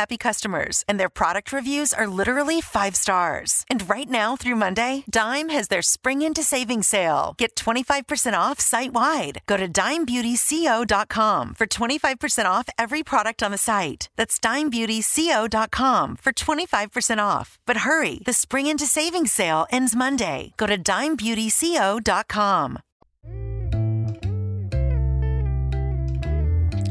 happy 0.00 0.16
customers, 0.16 0.82
and 0.88 0.98
their 0.98 1.16
product 1.20 1.52
reviews 1.52 1.92
are 1.92 2.16
literally 2.20 2.60
five 2.60 2.96
stars. 2.96 3.64
And 3.70 3.88
right 3.88 4.08
now 4.08 4.36
through 4.36 4.56
Monday, 4.56 5.04
Dime 5.10 5.50
has 5.50 5.68
their 5.68 5.82
Spring 5.82 6.22
Into 6.22 6.42
Savings 6.42 6.88
sale. 6.88 7.34
Get 7.38 7.54
25% 7.54 8.38
off 8.38 8.60
site 8.60 8.92
wide. 8.92 9.42
Go 9.46 9.56
to 9.56 9.68
dimebeautyco.com 9.68 11.54
for 11.54 11.66
25% 11.66 12.44
off 12.46 12.68
every 12.78 13.02
product 13.02 13.42
on 13.42 13.50
the 13.52 13.58
site. 13.58 14.08
That's 14.16 14.38
dimebeautyco.com 14.38 16.16
for 16.16 16.32
25% 16.32 17.18
off. 17.18 17.58
But 17.66 17.78
hurry, 17.88 18.20
the 18.24 18.32
Spring 18.32 18.66
Into 18.66 18.86
Savings 18.86 19.32
sale 19.32 19.66
ends 19.70 19.96
Monday. 19.96 20.52
Go 20.56 20.66
to 20.66 20.78
dimebeautyco.com. 20.78 22.78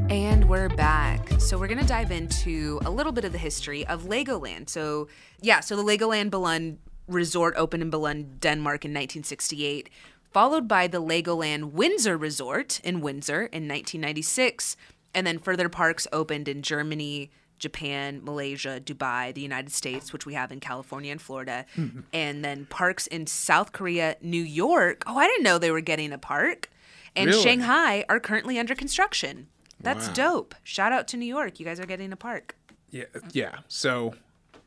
And 0.09 0.49
we're 0.49 0.69
back. 0.69 1.39
So 1.39 1.55
we're 1.55 1.67
going 1.67 1.79
to 1.79 1.85
dive 1.85 2.11
into 2.11 2.79
a 2.83 2.89
little 2.89 3.11
bit 3.11 3.25
of 3.25 3.31
the 3.31 3.37
history 3.37 3.85
of 3.85 4.05
Legoland. 4.05 4.67
So, 4.67 5.07
yeah, 5.39 5.59
so 5.59 5.75
the 5.75 5.83
Legoland 5.83 6.31
Billund 6.31 6.77
Resort 7.07 7.53
opened 7.55 7.83
in 7.83 7.91
Billund, 7.91 8.39
Denmark 8.39 8.85
in 8.85 8.91
1968, 8.91 9.87
followed 10.31 10.67
by 10.67 10.87
the 10.87 10.99
Legoland 10.99 11.73
Windsor 11.73 12.17
Resort 12.17 12.79
in 12.83 13.01
Windsor 13.01 13.41
in 13.41 13.67
1996, 13.67 14.75
and 15.13 15.27
then 15.27 15.37
further 15.37 15.69
parks 15.69 16.07
opened 16.11 16.47
in 16.47 16.63
Germany, 16.63 17.29
Japan, 17.59 18.21
Malaysia, 18.23 18.81
Dubai, 18.83 19.31
the 19.31 19.41
United 19.41 19.71
States, 19.71 20.11
which 20.11 20.25
we 20.25 20.33
have 20.33 20.51
in 20.51 20.59
California 20.59 21.11
and 21.11 21.21
Florida, 21.21 21.67
mm-hmm. 21.77 21.99
and 22.13 22.43
then 22.43 22.65
parks 22.65 23.05
in 23.05 23.27
South 23.27 23.73
Korea, 23.73 24.15
New 24.23 24.41
York. 24.41 25.03
Oh, 25.05 25.19
I 25.19 25.27
didn't 25.27 25.43
know 25.43 25.59
they 25.59 25.69
were 25.69 25.81
getting 25.81 26.11
a 26.11 26.17
park. 26.17 26.71
And 27.15 27.27
Really? 27.27 27.43
Shanghai 27.43 28.05
are 28.09 28.19
currently 28.19 28.57
under 28.57 28.73
construction. 28.73 29.47
That's 29.79 30.07
Wow. 30.09 30.13
dope. 30.13 30.55
Shout 30.63 30.91
out 30.91 31.07
to 31.09 31.17
New 31.17 31.25
York. 31.25 31.59
You 31.59 31.65
guys 31.65 31.79
are 31.79 31.85
getting 31.85 32.11
a 32.11 32.15
park. 32.17 32.55
Yeah, 32.89 33.05
yeah. 33.31 33.59
So 33.67 34.15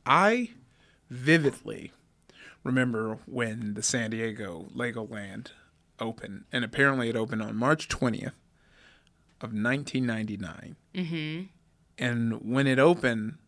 I 0.07 0.51
vividly 1.11 1.93
remember 2.65 3.19
when 3.27 3.75
the 3.75 3.83
San 3.83 4.11
Diego 4.11 4.67
Legoland 4.75 5.49
opened, 5.99 6.45
and 6.53 6.65
apparently 6.65 7.09
it 7.09 7.17
opened 7.17 7.43
on 7.43 7.57
March 7.57 7.89
20th 7.89 8.33
of 9.41 9.53
1999. 9.53 10.77
Mm-hmm. 10.95 11.43
And 11.99 12.33
when 12.43 12.67
it 12.67 12.79
opened, 12.79 13.39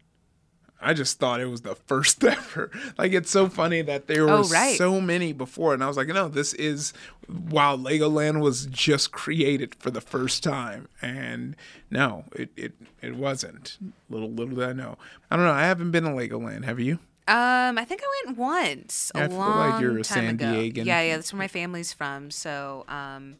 I 0.84 0.94
just 0.94 1.18
thought 1.18 1.40
it 1.40 1.46
was 1.46 1.62
the 1.62 1.74
first 1.74 2.22
ever. 2.24 2.70
Like 2.98 3.12
it's 3.12 3.30
so 3.30 3.48
funny 3.48 3.82
that 3.82 4.06
there 4.06 4.24
were 4.24 4.30
Oh, 4.32 4.42
right. 4.44 4.76
so 4.76 5.00
many 5.00 5.32
before, 5.32 5.74
and 5.74 5.82
I 5.82 5.88
was 5.88 5.96
like, 5.96 6.08
no, 6.08 6.28
this 6.28 6.52
is 6.54 6.92
while 7.26 7.78
Legoland 7.78 8.40
was 8.40 8.66
just 8.66 9.10
created 9.12 9.74
for 9.76 9.90
the 9.90 10.00
first 10.00 10.42
time, 10.44 10.88
and 11.02 11.56
no, 11.90 12.24
it 12.32 12.50
it, 12.56 12.72
it 13.02 13.16
wasn't. 13.16 13.78
Little 14.10 14.30
little 14.30 14.54
did 14.56 14.68
I 14.68 14.72
know. 14.72 14.98
I 15.30 15.36
don't 15.36 15.44
know. 15.46 15.52
I 15.52 15.62
haven't 15.62 15.90
been 15.90 16.04
to 16.04 16.10
Legoland. 16.10 16.64
Have 16.64 16.78
you? 16.80 16.98
Um, 17.26 17.78
I 17.78 17.86
think 17.86 18.02
I 18.04 18.26
went 18.26 18.36
once 18.36 19.10
a 19.14 19.20
I 19.24 19.28
feel 19.28 19.38
long 19.38 19.70
like 19.70 19.80
you're 19.80 19.98
a 19.98 20.02
time 20.02 20.04
San 20.04 20.28
ago. 20.34 20.44
Diegan. 20.44 20.84
Yeah, 20.84 21.00
yeah, 21.00 21.16
that's 21.16 21.32
where 21.32 21.38
my 21.38 21.48
family's 21.48 21.90
from. 21.90 22.30
So, 22.30 22.84
um, 22.86 23.36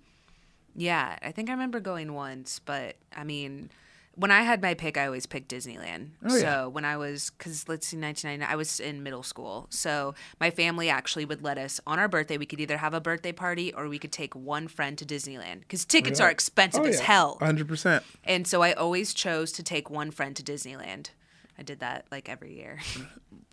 yeah, 0.74 1.18
I 1.20 1.33
think 1.33 1.50
I 1.50 1.52
remember 1.52 1.80
going 1.80 2.14
once, 2.14 2.61
but 2.64 2.96
I 3.14 3.24
mean, 3.24 3.68
when 4.16 4.31
I 4.31 4.42
had 4.42 4.62
my 4.62 4.74
pick, 4.74 4.96
I 4.96 5.07
always 5.07 5.27
picked 5.27 5.50
Disneyland. 5.50 6.11
Oh, 6.24 6.29
so 6.29 6.38
yeah. 6.38 6.66
when 6.66 6.85
I 6.85 6.96
was, 6.96 7.31
because 7.31 7.68
let's 7.68 7.87
see, 7.87 7.96
1999, 7.96 8.42
I 8.48 8.57
was 8.57 8.81
in 8.81 9.03
middle 9.03 9.22
school. 9.22 9.66
So 9.70 10.14
my 10.40 10.50
family 10.50 10.88
actually 10.88 11.24
would 11.24 11.42
let 11.42 11.59
us 11.59 11.81
on 11.87 11.98
our 11.98 12.09
birthday. 12.09 12.38
We 12.38 12.46
could 12.46 12.61
either 12.61 12.77
have 12.79 12.94
a 12.94 13.00
birthday 13.00 13.33
party 13.33 13.72
or 13.72 13.88
we 13.88 13.98
could 13.98 14.12
take 14.12 14.35
one 14.35 14.68
friend 14.68 14.96
to 14.98 15.05
Disneyland 15.05 15.61
because 15.61 15.85
tickets 15.85 16.20
are 16.20 16.31
expensive 16.31 16.83
Oh, 16.85 16.87
as 16.88 16.98
yeah. 17.00 17.05
hell. 17.07 17.38
100%. 17.40 18.03
And 18.24 18.46
so 18.46 18.62
I 18.62 18.72
always 18.72 19.14
chose 19.14 19.53
to 19.53 19.62
take 19.62 19.90
one 19.90 20.11
friend 20.11 20.35
to 20.37 20.42
Disneyland. 20.42 21.11
I 21.59 21.62
did 21.62 21.81
that 21.81 22.07
like 22.11 22.29
every 22.29 22.57
year. 22.57 22.81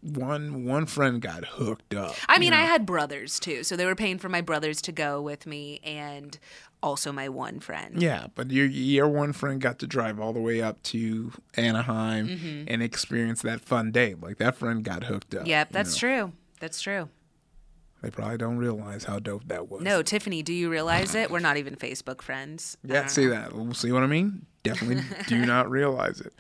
One 0.02 0.66
one 0.66 0.88
friend 0.88 1.22
got 1.22 1.46
hooked 1.46 1.94
up. 1.94 2.16
I 2.28 2.40
mean, 2.40 2.54
I 2.54 2.62
had 2.62 2.88
brothers 2.88 3.40
too, 3.40 3.64
so 3.64 3.76
they 3.76 3.86
were 3.86 3.94
paying 3.94 4.18
for 4.18 4.30
my 4.30 4.42
brothers 4.42 4.82
to 4.84 4.92
go 4.92 5.22
with 5.22 5.46
me, 5.46 5.80
and 5.84 6.40
also 6.84 7.12
my 7.12 7.30
one 7.30 7.60
friend. 7.60 8.02
Yeah, 8.02 8.28
but 8.36 8.52
your 8.52 8.66
your 8.66 9.08
one 9.08 9.34
friend 9.34 9.60
got 9.62 9.80
to 9.80 9.88
drive 9.88 10.20
all 10.20 10.34
the 10.34 10.40
way 10.42 10.62
up 10.62 10.82
to 10.84 11.32
Anaheim 11.56 12.28
Mm-hmm. 12.28 12.64
and 12.68 12.82
experience 12.84 13.42
that 13.44 13.62
fun 13.62 13.92
day. 13.92 14.16
Like 14.20 14.38
that 14.38 14.56
friend 14.56 14.84
got 14.84 15.04
hooked 15.06 15.36
up. 15.36 15.48
Yep, 15.48 15.68
you 15.70 15.74
that's 15.74 15.96
know. 15.96 16.00
true. 16.08 16.32
That's 16.60 16.82
true. 16.82 17.10
They 18.02 18.10
probably 18.10 18.38
don't 18.38 18.58
realize 18.58 19.04
how 19.04 19.20
dope 19.20 19.48
that 19.48 19.70
was. 19.70 19.84
No, 19.84 20.02
Tiffany, 20.02 20.42
do 20.42 20.54
you 20.54 20.72
realize 20.72 21.14
it? 21.14 21.30
We're 21.30 21.38
not 21.40 21.58
even 21.58 21.76
Facebook 21.76 22.22
friends. 22.24 22.76
Yeah, 22.84 23.06
see 23.06 23.26
know. 23.26 23.52
that. 23.68 23.76
See 23.76 23.92
what 23.92 24.02
I 24.02 24.08
mean? 24.08 24.48
Definitely 24.64 25.04
do 25.28 25.46
not 25.46 25.70
realize 25.70 26.20
it. 26.20 26.34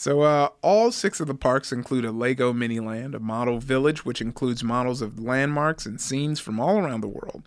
So, 0.00 0.20
uh, 0.20 0.50
all 0.62 0.92
six 0.92 1.18
of 1.18 1.26
the 1.26 1.34
parks 1.34 1.72
include 1.72 2.04
a 2.04 2.12
Lego 2.12 2.52
Miniland, 2.52 3.16
a 3.16 3.18
model 3.18 3.58
village, 3.58 4.04
which 4.04 4.20
includes 4.20 4.62
models 4.62 5.02
of 5.02 5.18
landmarks 5.18 5.86
and 5.86 6.00
scenes 6.00 6.38
from 6.38 6.60
all 6.60 6.78
around 6.78 7.00
the 7.00 7.08
world, 7.08 7.42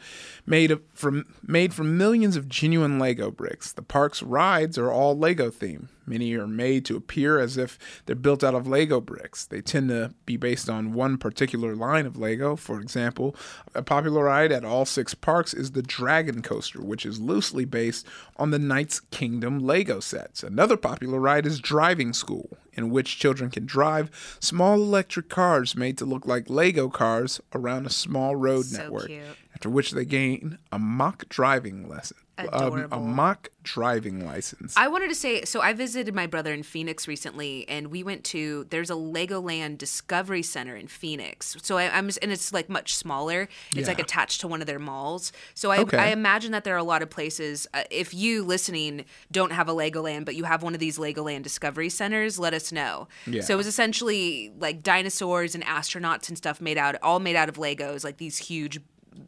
made 0.45 0.77
from 0.93 1.27
made 1.41 1.73
from 1.73 1.97
millions 1.97 2.35
of 2.35 2.49
genuine 2.49 2.99
Lego 2.99 3.31
bricks. 3.31 3.71
The 3.71 3.81
park's 3.81 4.21
rides 4.21 4.77
are 4.77 4.91
all 4.91 5.17
Lego 5.17 5.49
themed. 5.49 5.87
Many 6.11 6.33
are 6.33 6.45
made 6.45 6.83
to 6.85 6.97
appear 6.97 7.39
as 7.39 7.55
if 7.55 7.79
they're 8.05 8.17
built 8.17 8.43
out 8.43 8.53
of 8.53 8.67
Lego 8.67 8.99
bricks. 8.99 9.45
They 9.45 9.61
tend 9.61 9.87
to 9.87 10.13
be 10.25 10.35
based 10.35 10.69
on 10.69 10.91
one 10.91 11.17
particular 11.17 11.73
line 11.73 12.05
of 12.05 12.17
Lego. 12.17 12.57
For 12.57 12.81
example, 12.81 13.33
a 13.73 13.81
popular 13.81 14.25
ride 14.25 14.51
at 14.51 14.65
all 14.65 14.83
six 14.83 15.13
parks 15.13 15.53
is 15.53 15.71
the 15.71 15.81
Dragon 15.81 16.41
Coaster, 16.41 16.81
which 16.81 17.05
is 17.05 17.21
loosely 17.21 17.63
based 17.63 18.05
on 18.35 18.51
the 18.51 18.59
Knights 18.59 18.99
Kingdom 18.99 19.59
Lego 19.59 20.01
sets. 20.01 20.43
Another 20.43 20.75
popular 20.75 21.17
ride 21.17 21.45
is 21.45 21.61
Driving 21.61 22.11
School, 22.11 22.57
in 22.73 22.89
which 22.89 23.17
children 23.17 23.49
can 23.49 23.65
drive 23.65 24.37
small 24.41 24.75
electric 24.75 25.29
cars 25.29 25.77
made 25.77 25.97
to 25.97 26.05
look 26.05 26.27
like 26.27 26.49
Lego 26.49 26.89
cars 26.89 27.39
around 27.55 27.85
a 27.85 27.89
small 27.89 28.35
road 28.35 28.65
So 28.65 28.79
network. 28.81 29.07
cute. 29.07 29.23
After 29.53 29.69
which 29.69 29.91
they 29.91 30.03
gain 30.03 30.57
a 30.73 30.79
mock 30.79 31.29
driving 31.29 31.87
lesson. 31.87 32.17
Um, 32.51 32.87
a 32.91 32.99
mock 32.99 33.49
driving 33.63 34.25
license. 34.25 34.75
I 34.75 34.87
wanted 34.87 35.09
to 35.09 35.15
say 35.15 35.43
so 35.43 35.61
I 35.61 35.73
visited 35.73 36.15
my 36.15 36.25
brother 36.27 36.53
in 36.53 36.63
Phoenix 36.63 37.07
recently 37.07 37.67
and 37.69 37.87
we 37.87 38.03
went 38.03 38.23
to 38.25 38.65
there's 38.69 38.89
a 38.89 38.95
Legoland 38.95 39.77
Discovery 39.77 40.41
Center 40.43 40.75
in 40.75 40.87
Phoenix. 40.87 41.55
So 41.61 41.77
I, 41.77 41.95
I'm 41.95 42.09
and 42.21 42.31
it's 42.31 42.51
like 42.51 42.69
much 42.69 42.95
smaller. 42.95 43.47
It's 43.75 43.87
like 43.87 43.99
attached 43.99 44.41
to 44.41 44.47
one 44.47 44.61
of 44.61 44.67
their 44.67 44.79
malls. 44.79 45.31
So 45.53 45.71
I, 45.71 45.79
Okay. 45.81 45.97
I 45.97 46.07
imagine 46.07 46.51
that 46.51 46.63
there 46.63 46.75
are 46.75 46.77
a 46.77 46.83
lot 46.83 47.01
of 47.01 47.09
places 47.09 47.67
uh, 47.73 47.83
if 47.89 48.13
you 48.13 48.43
listening 48.43 49.05
don't 49.31 49.51
have 49.51 49.67
a 49.69 49.73
Legoland 49.73 50.25
but 50.25 50.35
you 50.35 50.43
have 50.43 50.63
one 50.63 50.73
of 50.73 50.79
these 50.79 50.97
Legoland 50.97 51.43
Discovery 51.43 51.89
Centers, 51.89 52.37
let 52.39 52.53
us 52.53 52.71
know. 52.71 53.07
Yeah. 53.25 53.41
So 53.41 53.53
it 53.53 53.57
was 53.57 53.67
essentially 53.67 54.51
like 54.59 54.83
dinosaurs 54.83 55.55
and 55.55 55.63
astronauts 55.65 56.29
and 56.29 56.37
stuff 56.37 56.61
made 56.61 56.77
out 56.77 56.95
all 57.01 57.19
made 57.19 57.35
out 57.35 57.49
of 57.49 57.55
Legos, 57.57 58.03
like 58.03 58.17
these 58.17 58.37
huge 58.37 58.79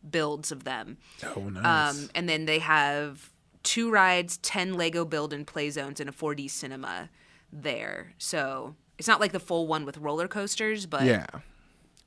builds 0.09 0.51
of 0.51 0.63
them. 0.63 0.97
oh, 1.35 1.49
nice. 1.49 1.95
Um, 1.95 2.09
and 2.15 2.27
then 2.29 2.45
they 2.45 2.59
have 2.59 3.31
two 3.63 3.89
rides, 3.91 4.37
10 4.37 4.75
Lego 4.75 5.05
build 5.05 5.33
and 5.33 5.47
play 5.47 5.69
zones, 5.69 5.99
and 5.99 6.09
a 6.09 6.13
4D 6.13 6.49
cinema 6.49 7.09
there. 7.51 8.13
So 8.17 8.75
it's 8.97 9.07
not 9.07 9.19
like 9.19 9.31
the 9.31 9.39
full 9.39 9.67
one 9.67 9.85
with 9.85 9.97
roller 9.97 10.27
coasters, 10.27 10.85
but 10.85 11.03
yeah. 11.03 11.25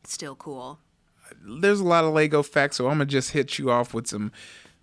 it's 0.03 0.13
still 0.13 0.37
cool. 0.37 0.79
there's 1.43 1.81
a 1.81 1.85
lot 1.85 2.05
of 2.05 2.13
Lego 2.13 2.43
facts, 2.43 2.77
so 2.77 2.87
I'm 2.87 2.99
gonna 2.99 3.07
just 3.07 3.31
hit 3.31 3.59
you 3.59 3.71
off 3.71 3.95
with 3.95 4.07
some 4.07 4.33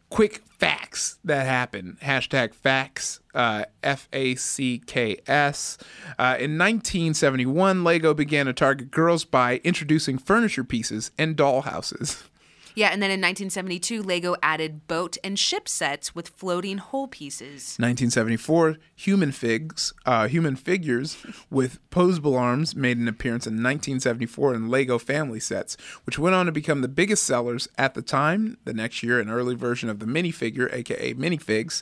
quick 0.10 0.44
facts 0.60 1.18
that 1.24 1.48
happen. 1.48 1.98
Hashtag 2.02 2.54
facts, 2.54 3.20
uh, 3.34 3.66
F 3.82 4.08
A 4.14 4.36
C 4.36 4.82
K 4.86 5.18
S. 5.28 5.78
Uh, 6.20 6.38
in 6.40 6.58
1971, 6.58 7.84
Lego 7.84 8.14
began 8.14 8.46
to 8.46 8.54
target 8.54 8.92
girls 8.92 9.26
by 9.26 9.60
introducing 9.64 10.18
furniture 10.18 10.64
pieces 10.64 11.12
and 11.18 11.36
dollhouses. 11.36 12.24
Yeah, 12.76 12.88
and 12.90 13.02
then 13.02 13.10
in 13.12 13.20
1972, 13.22 14.02
Lego 14.02 14.36
added 14.42 14.88
boat 14.88 15.18
and 15.24 15.38
ship 15.38 15.68
sets 15.70 16.16
with 16.16 16.30
floating 16.30 16.80
hull 16.80 17.08
pieces. 17.08 17.76
1974, 17.78 18.78
human 18.96 19.32
figs, 19.32 19.94
uh, 20.06 20.28
human 20.28 20.56
figures 20.56 21.18
with 21.50 21.80
posable 21.90 22.38
arms 22.40 22.76
made 22.76 22.98
an 22.98 23.08
appearance 23.08 23.46
in 23.46 23.54
1974 23.56 24.56
in 24.56 24.70
Lego 24.70 24.98
family 24.98 25.40
sets, 25.40 25.78
which 26.06 26.18
went 26.18 26.36
on 26.36 26.46
to 26.48 26.52
become 26.52 26.82
the 26.82 26.88
biggest 26.88 27.24
sellers 27.24 27.68
at 27.78 27.94
the 27.94 28.02
time. 28.02 28.58
The 28.66 28.74
next 28.74 29.04
year, 29.04 29.20
an 29.20 29.30
early 29.30 29.56
version 29.56 29.90
of 29.90 30.00
the 30.00 30.06
minifigure, 30.06 30.72
aka 30.74 31.14
minifigs, 31.14 31.82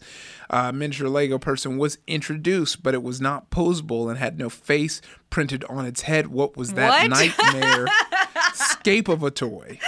uh, 0.50 0.72
miniature 0.72 1.08
Lego 1.08 1.38
person 1.38 1.78
was 1.78 1.98
introduced, 2.08 2.84
but 2.84 2.94
it 2.94 3.04
was 3.04 3.22
not 3.22 3.50
posable 3.50 4.10
and 4.10 4.18
had 4.18 4.38
no 4.38 4.50
face 4.50 5.02
printed 5.30 5.64
on 5.70 5.86
its 5.86 6.02
head. 6.02 6.28
What 6.28 6.58
was 6.58 6.74
that 6.74 6.90
What? 6.90 7.10
nightmare 7.10 7.88
scape 8.54 9.08
of 9.08 9.24
a 9.24 9.32
toy? 9.32 9.80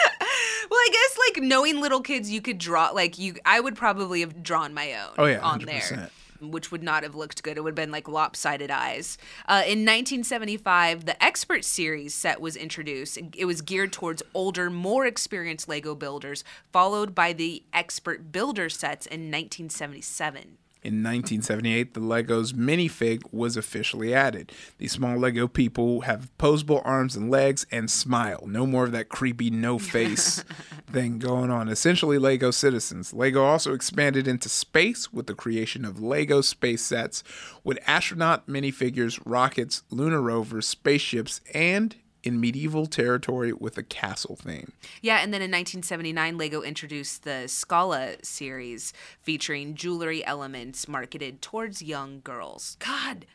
Well, 1.38 1.42
I 1.42 1.42
guess 1.42 1.42
like 1.42 1.50
knowing 1.50 1.82
little 1.82 2.02
kids, 2.02 2.32
you 2.32 2.42
could 2.42 2.58
draw 2.58 2.90
like 2.90 3.18
you. 3.18 3.36
I 3.46 3.60
would 3.60 3.76
probably 3.76 4.22
have 4.22 4.44
drawn 4.44 4.74
my 4.74 4.94
own. 4.94 5.14
Oh, 5.18 5.26
yeah, 5.26 5.40
on 5.40 5.62
100%. 5.62 5.66
there. 5.66 6.10
Which 6.42 6.72
would 6.72 6.84
not 6.84 7.04
have 7.04 7.16
looked 7.16 7.42
good. 7.42 7.58
It 7.58 7.62
would 7.64 7.70
have 7.72 7.76
been 7.76 7.92
like 7.92 8.08
lopsided 8.10 8.70
eyes. 8.70 9.18
Uh, 9.48 9.64
in 9.66 9.86
1975, 9.86 11.06
the 11.06 11.24
Expert 11.24 11.64
Series 11.64 12.14
set 12.14 12.42
was 12.42 12.58
introduced. 12.58 13.18
It 13.38 13.46
was 13.46 13.62
geared 13.62 13.94
towards 13.94 14.22
older, 14.34 14.70
more 14.70 15.06
experienced 15.06 15.70
Lego 15.70 15.96
builders, 15.96 16.44
followed 16.72 17.16
by 17.16 17.32
the 17.32 17.64
Expert 17.74 18.32
Builder 18.34 18.70
sets 18.70 19.06
in 19.06 19.32
1977. 19.32 20.58
In 20.84 21.02
1978, 21.02 21.94
the 21.94 22.02
Legos 22.02 22.54
minifig 22.54 23.22
was 23.32 23.56
officially 23.56 24.14
added. 24.14 24.52
These 24.80 24.92
small 24.92 25.18
Lego 25.18 25.48
people 25.48 26.02
have 26.02 26.30
posable 26.38 26.82
arms 26.84 27.16
and 27.16 27.32
legs 27.32 27.66
and 27.72 27.90
smile. 27.90 28.44
No 28.48 28.66
more 28.66 28.84
of 28.84 28.92
that 28.92 29.08
creepy 29.08 29.50
no 29.50 29.80
face 29.94 30.44
thing 30.92 31.20
going 31.20 31.50
on. 31.50 31.70
Essentially, 31.70 32.18
Lego 32.18 32.52
citizens. 32.52 33.14
Lego 33.14 33.44
also 33.44 33.74
expanded 33.74 34.28
into 34.28 34.50
space 34.50 35.14
with 35.14 35.28
the 35.28 35.36
creation 35.36 35.86
of 35.86 36.02
Lego 36.02 36.42
space 36.42 36.84
sets 36.84 37.24
with 37.64 37.80
astronaut 37.88 38.48
minifigures, 38.48 39.22
rockets, 39.26 39.84
lunar 39.90 40.22
rovers, 40.22 40.68
spaceships, 40.68 41.40
and 41.54 41.96
in 42.24 42.40
medieval 42.40 42.86
territory 42.86 43.52
with 43.54 43.78
a 43.78 43.84
castle 43.84 44.36
theme. 44.36 44.72
Yeah, 45.02 45.18
and 45.18 45.34
then 45.34 45.42
in 45.42 45.52
1979, 45.52 46.38
Lego 46.38 46.62
introduced 46.62 47.24
the 47.24 47.48
Scala 47.48 48.16
series 48.24 48.94
featuring 49.22 49.76
jewelry 49.76 50.26
elements 50.26 50.88
marketed 50.88 51.42
towards 51.42 51.82
young 51.82 52.22
girls. 52.24 52.78
God, 52.80 53.26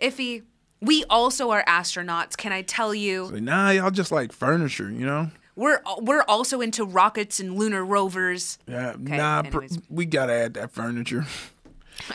Iffy, 0.00 0.42
we 0.80 1.04
also 1.10 1.50
are 1.50 1.64
astronauts. 1.64 2.36
Can 2.36 2.52
I 2.52 2.62
tell 2.62 2.94
you? 2.94 3.26
Like, 3.26 3.42
nah, 3.42 3.70
y'all 3.70 3.90
just 3.90 4.10
like 4.10 4.32
furniture, 4.32 4.90
you 4.90 5.06
know? 5.06 5.30
We're 5.54 5.82
we're 6.00 6.24
also 6.26 6.62
into 6.62 6.84
rockets 6.84 7.38
and 7.38 7.58
lunar 7.58 7.84
rovers. 7.84 8.58
Yeah, 8.66 8.92
Okay, 8.92 9.18
nah, 9.18 9.42
pr- 9.42 9.66
we 9.90 10.06
gotta 10.06 10.32
add 10.32 10.54
that 10.54 10.70
furniture. 10.72 11.26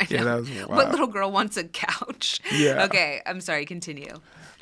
Yeah, 0.09 0.23
that 0.23 0.39
was 0.39 0.49
What 0.49 0.89
little 0.91 1.07
girl 1.07 1.31
wants 1.31 1.55
a 1.55 1.63
couch? 1.63 2.41
Yeah. 2.51 2.85
Okay, 2.85 3.21
I'm 3.25 3.39
sorry. 3.39 3.65
Continue. 3.65 4.19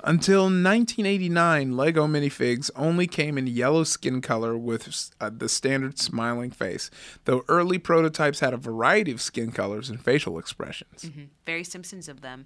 Until 0.08 0.44
1989, 0.44 1.76
Lego 1.76 2.06
minifigs 2.06 2.70
only 2.76 3.08
came 3.08 3.39
in 3.39 3.48
yellow 3.48 3.84
skin 3.84 4.22
color 4.22 4.56
with 4.56 5.10
uh, 5.20 5.32
the 5.36 5.50
standard 5.50 5.98
smiling 5.98 6.52
face, 6.52 6.91
though 7.26 7.44
early 7.48 7.80
prototypes 7.80 8.39
had 8.39 8.54
a 8.54 8.58
variety 8.58 9.12
of 9.12 9.20
skin 9.20 9.52
colors 9.52 9.89
and 9.89 10.00
facial 10.00 10.38
expressions. 10.38 11.10
Very 11.45 11.63
Simpsons 11.63 12.08
of 12.08 12.21
them. 12.21 12.45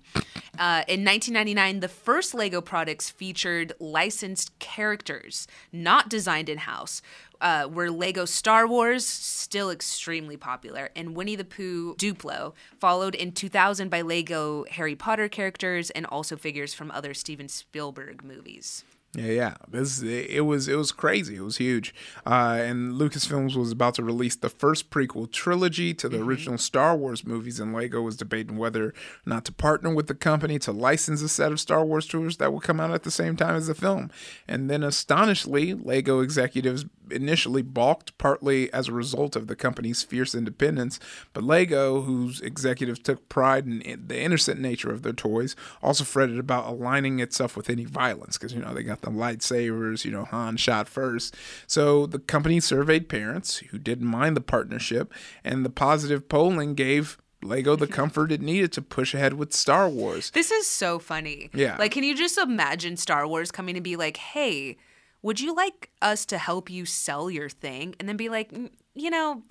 Uh, 0.58 0.84
in 0.88 1.06
1999, 1.06 1.80
the 1.80 1.88
first 1.88 2.34
Lego 2.34 2.62
products 2.62 3.10
featured 3.10 3.74
licensed 3.80 4.58
characters, 4.60 5.48
not 5.72 6.10
designed 6.10 6.50
in 6.50 6.60
house. 6.60 7.02
Uh, 7.42 7.70
were 7.72 7.90
Lego 7.90 8.26
Star 8.26 8.68
Wars, 8.68 9.06
still 9.06 9.72
extremely 9.72 10.36
popular, 10.36 10.90
and 10.96 11.16
Winnie 11.16 11.38
the 11.38 11.46
Pooh 11.46 11.96
Duplo, 11.96 12.54
followed 12.80 13.16
in 13.16 13.32
2000 13.32 13.90
by 13.90 14.02
Lego 14.02 14.66
Harry 14.72 14.96
Potter 14.96 15.30
characters 15.30 15.90
and 15.92 16.06
also 16.06 16.36
figures 16.36 16.74
from 16.74 16.92
other 16.92 17.14
Steven 17.14 17.48
Spielberg 17.48 18.24
movies. 18.24 18.84
Yeah, 19.16 19.32
yeah. 19.32 19.54
This 19.68 20.04
it 20.04 20.46
was 20.46 20.68
it 20.68 20.76
was 20.76 20.92
crazy. 20.92 21.38
It 21.38 21.42
was 21.42 21.58
huge. 21.58 21.96
Uh, 22.28 22.60
and 22.62 22.94
Lucasfilms 22.94 23.56
was 23.56 23.72
about 23.72 23.96
to 23.96 24.04
release 24.04 24.36
the 24.36 24.50
first 24.50 24.92
prequel 24.92 25.32
trilogy 25.32 25.96
to 25.96 26.08
the 26.08 26.18
Mm-hmm. 26.18 26.28
original 26.30 26.58
Star 26.60 26.96
Wars 26.96 27.26
movies, 27.26 27.60
and 27.60 27.74
Lego 27.74 28.02
was 28.04 28.18
debating 28.18 28.58
whether 28.58 28.86
or 28.90 28.94
not 29.26 29.46
to 29.46 29.52
partner 29.52 29.92
with 29.94 30.06
the 30.06 30.14
company 30.14 30.60
to 30.60 30.72
license 30.72 31.24
a 31.24 31.30
set 31.30 31.52
of 31.52 31.60
Star 31.60 31.84
Wars 31.84 32.06
tours 32.06 32.38
that 32.38 32.54
would 32.54 32.62
come 32.62 32.80
out 32.80 32.92
at 32.92 33.02
the 33.02 33.10
same 33.10 33.36
time 33.36 33.56
as 33.56 33.66
the 33.66 33.74
film. 33.74 34.12
And 34.48 34.70
then, 34.70 34.84
astonishingly, 34.84 35.74
Lego 35.74 36.20
executives 36.20 36.86
initially 37.12 37.62
balked, 37.62 38.18
partly 38.18 38.72
as 38.74 38.88
a 38.88 38.94
result 38.94 39.36
of 39.36 39.48
the 39.48 39.56
company's 39.56 40.04
fierce 40.04 40.36
independence. 40.36 41.00
But 41.34 41.44
Lego, 41.44 42.02
whose 42.02 42.42
executives 42.42 43.00
took 43.00 43.30
pride 43.30 43.66
in 43.66 44.08
the 44.08 44.20
innocent 44.20 44.60
nature 44.60 44.92
of 44.92 45.04
their 45.04 45.14
toys, 45.14 45.56
also 45.82 46.04
fretted 46.04 46.40
about 46.40 46.68
aligning 46.68 47.20
itself 47.20 47.56
with 47.56 47.70
any 47.70 47.86
violence 47.86 48.38
because 48.38 48.54
you 48.54 48.62
know 48.62 48.74
they 48.74 48.84
got 48.84 49.02
the 49.02 49.12
lightsabers. 49.12 50.06
You 50.06 50.12
know, 50.12 50.26
Han 50.26 50.58
shot 50.58 50.88
first, 50.88 51.36
so 51.68 52.06
the 52.06 52.20
company 52.20 52.60
surveyed 52.60 53.10
parents 53.10 53.58
who 53.58 53.78
didn't 53.78 54.08
mind 54.08 54.36
the 54.36 54.42
partnership, 54.42 55.14
and 55.44 55.66
the 55.66 55.70
positive 55.70 56.30
polling 56.30 56.76
gave. 56.76 57.18
Lego 57.42 57.78
the 57.78 57.88
comfort 58.00 58.34
it 58.34 58.42
needed 58.42 58.74
to 58.74 58.82
push 58.82 59.14
ahead 59.14 59.36
with 59.36 59.54
Star 59.54 59.88
Wars. 59.88 60.30
This 60.32 60.52
is 60.52 60.68
so 60.68 61.00
funny. 61.00 61.50
Yeah. 61.54 61.78
Like, 61.78 61.94
can 61.94 62.04
you 62.04 62.14
just 62.14 62.38
imagine 62.38 62.98
Star 62.98 63.26
Wars 63.26 63.50
coming 63.50 63.76
to 63.76 63.82
be 63.82 63.96
like, 63.96 64.18
hey, 64.18 64.76
would 65.22 65.40
you 65.40 65.54
like 65.54 65.92
us 66.02 66.26
to 66.28 66.38
help 66.38 66.70
you 66.70 66.86
sell 66.86 67.30
your 67.30 67.50
thing? 67.50 67.96
And 68.00 68.08
then 68.08 68.18
be 68.18 68.30
like, 68.30 68.52
"Mm, 68.52 68.72
you 68.94 69.10
know, 69.10 69.44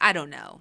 I 0.00 0.12
don't 0.12 0.30
know. 0.30 0.60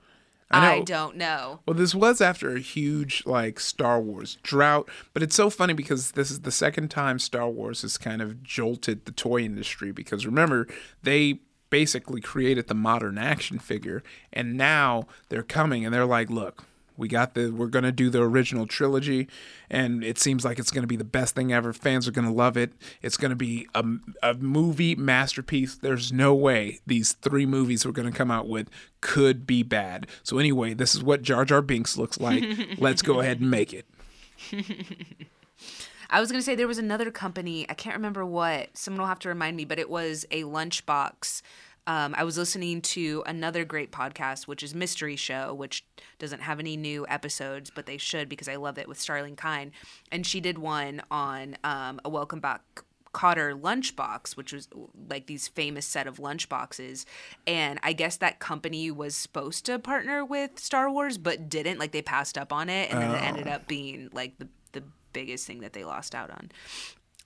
I 0.52 0.76
I, 0.76 0.82
don't 0.82 1.18
know. 1.18 1.60
Well, 1.66 1.76
this 1.76 1.96
was 1.96 2.22
after 2.22 2.56
a 2.56 2.60
huge 2.60 3.24
like 3.26 3.60
Star 3.60 4.00
Wars 4.00 4.38
drought, 4.44 4.88
but 5.14 5.24
it's 5.24 5.36
so 5.36 5.50
funny 5.50 5.74
because 5.74 6.12
this 6.12 6.30
is 6.30 6.42
the 6.42 6.52
second 6.52 6.90
time 6.90 7.18
Star 7.18 7.50
Wars 7.50 7.82
has 7.82 7.98
kind 7.98 8.22
of 8.22 8.44
jolted 8.44 9.06
the 9.06 9.12
toy 9.12 9.42
industry 9.42 9.92
because 9.92 10.26
remember, 10.26 10.68
they 11.02 11.40
basically 11.72 12.22
created 12.22 12.68
the 12.68 12.76
modern 12.76 13.18
action 13.18 13.58
figure, 13.58 14.04
and 14.32 14.56
now 14.56 15.08
they're 15.30 15.44
coming 15.44 15.84
and 15.84 15.94
they're 15.94 16.06
like, 16.06 16.30
look. 16.30 16.66
We 16.98 17.08
got 17.08 17.34
the. 17.34 17.52
We're 17.52 17.68
gonna 17.68 17.92
do 17.92 18.10
the 18.10 18.22
original 18.22 18.68
trilogy, 18.68 19.28
and 19.70 20.04
it 20.04 20.18
seems 20.18 20.46
like 20.46 20.60
it's 20.60 20.72
gonna 20.72 20.88
be 20.88 20.96
the 20.96 21.04
best 21.04 21.36
thing 21.36 21.54
ever. 21.54 21.74
Fans 21.74 22.08
are 22.08 22.12
gonna 22.12 22.34
love 22.34 22.58
it. 22.58 22.74
It's 23.02 23.18
gonna 23.18 23.36
be 23.36 23.68
a, 23.74 23.84
a 24.24 24.34
movie 24.36 24.96
masterpiece. 24.96 25.76
There's 25.76 26.12
no 26.12 26.34
way 26.34 26.80
these 26.86 27.14
three 27.14 27.46
movies 27.46 27.86
we're 27.86 27.92
gonna 27.92 28.12
come 28.12 28.32
out 28.32 28.48
with 28.48 28.70
could 29.02 29.46
be 29.46 29.64
bad. 29.64 30.08
So 30.24 30.38
anyway, 30.38 30.74
this 30.74 30.96
is 30.96 31.04
what 31.04 31.22
Jar 31.22 31.46
Jar 31.46 31.62
Binks 31.62 31.98
looks 31.98 32.20
like. 32.20 32.44
Let's 32.78 33.02
go 33.02 33.20
ahead 33.20 33.40
and 33.40 33.52
make 33.52 33.74
it. 33.74 33.86
I 36.10 36.20
was 36.20 36.32
going 36.32 36.40
to 36.40 36.46
say 36.46 36.56
there 36.56 36.68
was 36.68 36.78
another 36.78 37.12
company, 37.12 37.66
I 37.70 37.74
can't 37.74 37.96
remember 37.96 38.26
what, 38.26 38.78
someone 38.78 39.02
will 39.02 39.08
have 39.08 39.20
to 39.20 39.30
remind 39.30 39.58
me, 39.58 39.66
but 39.66 39.80
it 39.80 39.90
was 39.90 40.26
a 40.32 40.44
lunchbox. 40.44 41.42
Um, 41.88 42.16
I 42.18 42.24
was 42.24 42.38
listening 42.38 42.82
to 42.82 43.24
another 43.26 43.64
great 43.64 43.92
podcast, 43.92 44.48
which 44.48 44.64
is 44.64 44.74
Mystery 44.74 45.16
Show, 45.16 45.54
which 45.54 45.86
doesn't 46.18 46.42
have 46.42 46.60
any 46.60 46.76
new 46.78 47.06
episodes, 47.08 47.70
but 47.70 47.86
they 47.86 47.98
should 47.98 48.28
because 48.28 48.48
I 48.48 48.56
love 48.56 48.78
it 48.78 48.88
with 48.88 48.98
Starlee 48.98 49.38
Kine. 49.38 49.72
And 50.12 50.26
she 50.26 50.40
did 50.40 50.58
one 50.58 51.02
on 51.12 51.58
um, 51.64 52.00
a 52.04 52.10
Welcome 52.10 52.40
Back 52.40 52.62
Kotter 53.14 53.58
lunchbox, 53.60 54.36
which 54.36 54.52
was 54.52 54.68
like 55.10 55.28
these 55.28 55.48
famous 55.48 55.86
set 55.86 56.08
of 56.08 56.18
lunchboxes. 56.18 57.06
And 57.48 57.80
I 57.84 57.94
guess 57.94 58.18
that 58.18 58.40
company 58.40 58.92
was 58.92 59.16
supposed 59.16 59.66
to 59.68 59.80
partner 59.80 60.26
with 60.26 60.60
Star 60.60 60.92
Wars, 60.92 61.18
but 61.18 61.50
didn't. 61.50 61.80
Like 61.80 61.92
they 61.92 62.02
passed 62.02 62.38
up 62.38 62.52
on 62.52 62.68
it, 62.70 62.92
and 62.92 63.02
then 63.02 63.12
it 63.12 63.22
ended 63.22 63.48
up 63.48 63.68
being 63.68 64.10
like 64.12 64.38
the 64.38 64.50
the 64.74 64.84
biggest 65.14 65.48
thing 65.48 65.62
that 65.62 65.72
they 65.72 65.86
lost 65.86 66.14
out 66.14 66.30
on. 66.30 66.52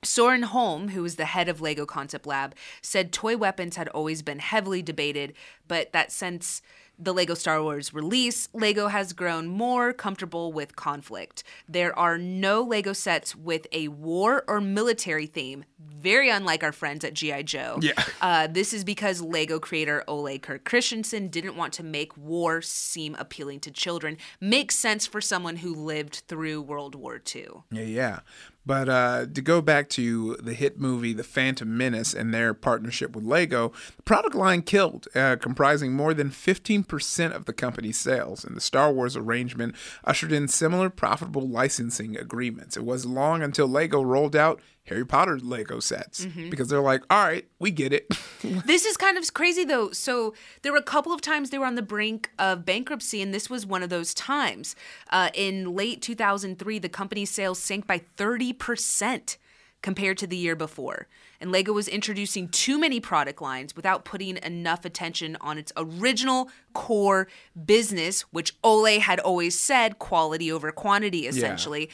Soren 0.03 0.43
Holm, 0.43 0.89
who 0.89 1.01
was 1.01 1.15
the 1.15 1.25
head 1.25 1.49
of 1.49 1.61
Lego 1.61 1.85
Concept 1.85 2.25
Lab, 2.25 2.55
said 2.81 3.11
toy 3.11 3.35
weapons 3.35 3.75
had 3.75 3.89
always 3.89 4.21
been 4.21 4.39
heavily 4.39 4.81
debated, 4.81 5.33
but 5.67 5.91
that 5.91 6.11
since 6.11 6.61
the 6.99 7.13
Lego 7.13 7.33
Star 7.33 7.63
Wars 7.63 7.93
release, 7.93 8.49
Lego 8.53 8.87
has 8.87 9.13
grown 9.13 9.47
more 9.47 9.93
comfortable 9.93 10.51
with 10.51 10.75
conflict. 10.75 11.43
There 11.67 11.97
are 11.97 12.17
no 12.17 12.61
Lego 12.61 12.91
sets 12.91 13.35
with 13.35 13.67
a 13.71 13.87
war 13.87 14.43
or 14.47 14.59
military 14.59 15.25
theme, 15.25 15.63
very 15.79 16.29
unlike 16.29 16.61
our 16.61 16.73
friends 16.73 17.05
at 17.05 17.13
G.I. 17.13 17.43
Joe. 17.43 17.79
Yeah. 17.81 18.03
Uh, 18.21 18.47
this 18.47 18.73
is 18.73 18.83
because 18.83 19.21
Lego 19.21 19.59
creator 19.59 20.03
Ole 20.07 20.37
Kirk 20.39 20.65
Christiansen 20.65 21.29
didn't 21.29 21.55
want 21.55 21.71
to 21.73 21.83
make 21.83 22.17
war 22.17 22.61
seem 22.61 23.15
appealing 23.15 23.61
to 23.61 23.71
children. 23.71 24.17
Makes 24.41 24.75
sense 24.75 25.07
for 25.07 25.21
someone 25.21 25.57
who 25.57 25.73
lived 25.73 26.23
through 26.27 26.61
World 26.61 26.95
War 26.95 27.21
II. 27.33 27.47
Yeah, 27.71 27.83
yeah. 27.83 28.19
But 28.69 28.87
uh, 28.87 29.25
to 29.33 29.41
go 29.41 29.63
back 29.63 29.89
to 29.89 30.35
the 30.35 30.53
hit 30.53 30.79
movie 30.79 31.11
The 31.11 31.23
Phantom 31.23 31.75
Menace 31.75 32.13
and 32.13 32.31
their 32.31 32.53
partnership 32.53 33.15
with 33.15 33.23
Lego, 33.23 33.73
the 33.95 34.03
product 34.03 34.35
line 34.35 34.61
killed, 34.61 35.07
uh, 35.15 35.37
comprising 35.37 35.93
more 35.93 36.13
than 36.13 36.29
15% 36.29 37.31
of 37.31 37.45
the 37.45 37.53
company's 37.53 37.97
sales. 37.97 38.43
And 38.43 38.55
the 38.55 38.61
Star 38.61 38.93
Wars 38.93 39.17
arrangement 39.17 39.73
ushered 40.03 40.31
in 40.31 40.47
similar 40.47 40.91
profitable 40.91 41.49
licensing 41.49 42.15
agreements. 42.15 42.77
It 42.77 42.85
was 42.85 43.07
long 43.07 43.41
until 43.41 43.67
Lego 43.67 44.03
rolled 44.03 44.35
out 44.35 44.61
Harry 44.89 45.05
Potter 45.05 45.39
Lego 45.39 45.79
sets 45.79 46.25
because 46.25 46.67
they're 46.67 46.81
like, 46.81 47.03
all 47.09 47.25
right, 47.25 47.45
we 47.59 47.71
get 47.71 47.93
it. 47.93 48.07
this 48.43 48.85
is 48.85 48.97
kind 48.97 49.17
of 49.17 49.33
crazy 49.33 49.63
though. 49.63 49.91
So 49.91 50.33
there 50.61 50.71
were 50.71 50.77
a 50.77 50.83
couple 50.83 51.13
of 51.13 51.21
times 51.21 51.49
they 51.49 51.57
were 51.57 51.65
on 51.65 51.75
the 51.75 51.81
brink 51.81 52.31
of 52.37 52.65
bankruptcy, 52.65 53.21
and 53.21 53.33
this 53.33 53.49
was 53.49 53.65
one 53.65 53.83
of 53.83 53.89
those 53.89 54.13
times. 54.13 54.75
Uh, 55.09 55.29
in 55.33 55.75
late 55.75 56.01
2003, 56.01 56.79
the 56.79 56.89
company's 56.89 57.29
sales 57.29 57.59
sank 57.59 57.87
by 57.87 58.01
30% 58.17 59.37
compared 59.81 60.17
to 60.17 60.27
the 60.27 60.35
year 60.35 60.55
before. 60.55 61.07
And 61.39 61.51
Lego 61.51 61.71
was 61.71 61.87
introducing 61.87 62.49
too 62.49 62.77
many 62.77 62.99
product 62.99 63.41
lines 63.41 63.75
without 63.75 64.03
putting 64.03 64.37
enough 64.37 64.83
attention 64.83 65.37
on 65.39 65.57
its 65.57 65.71
original 65.77 66.49
core 66.73 67.27
business, 67.65 68.21
which 68.33 68.55
Ole 68.63 68.99
had 68.99 69.19
always 69.21 69.57
said 69.57 69.99
quality 69.99 70.51
over 70.51 70.71
quantity, 70.71 71.27
essentially. 71.27 71.89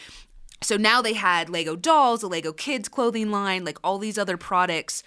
So 0.62 0.78
now 0.78 1.02
they 1.02 1.14
had 1.14 1.50
Lego 1.50 1.76
dolls, 1.76 2.24
a 2.24 2.28
Lego 2.28 2.52
kids 2.54 2.90
clothing 2.90 3.30
line, 3.32 3.64
like 3.64 3.78
all 3.84 3.98
these 3.98 4.18
other 4.18 4.38
products. 4.38 5.04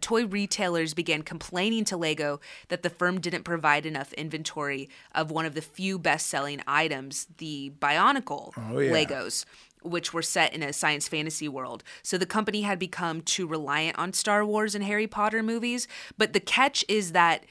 Toy 0.00 0.26
retailers 0.26 0.94
began 0.94 1.22
complaining 1.22 1.84
to 1.86 1.96
Lego 1.96 2.40
that 2.68 2.82
the 2.82 2.90
firm 2.90 3.20
didn't 3.20 3.42
provide 3.42 3.84
enough 3.84 4.12
inventory 4.14 4.88
of 5.14 5.30
one 5.30 5.44
of 5.44 5.54
the 5.54 5.60
few 5.62 5.98
best 5.98 6.28
selling 6.28 6.62
items, 6.66 7.26
the 7.38 7.72
Bionicle 7.78 8.52
Oh, 8.56 8.78
yeah. 8.78 8.92
Legos, 8.92 9.44
which 9.82 10.14
were 10.14 10.22
set 10.22 10.54
in 10.54 10.62
a 10.62 10.72
science 10.72 11.08
fantasy 11.08 11.48
world. 11.48 11.82
So 12.02 12.16
the 12.16 12.24
company 12.26 12.62
had 12.62 12.78
become 12.78 13.20
too 13.20 13.46
reliant 13.46 13.98
on 13.98 14.12
Star 14.12 14.46
Wars 14.46 14.74
and 14.74 14.84
Harry 14.84 15.06
Potter 15.06 15.42
movies. 15.42 15.86
But 16.16 16.32
the 16.32 16.40
catch 16.40 16.84
is 16.88 17.12
that 17.12 17.44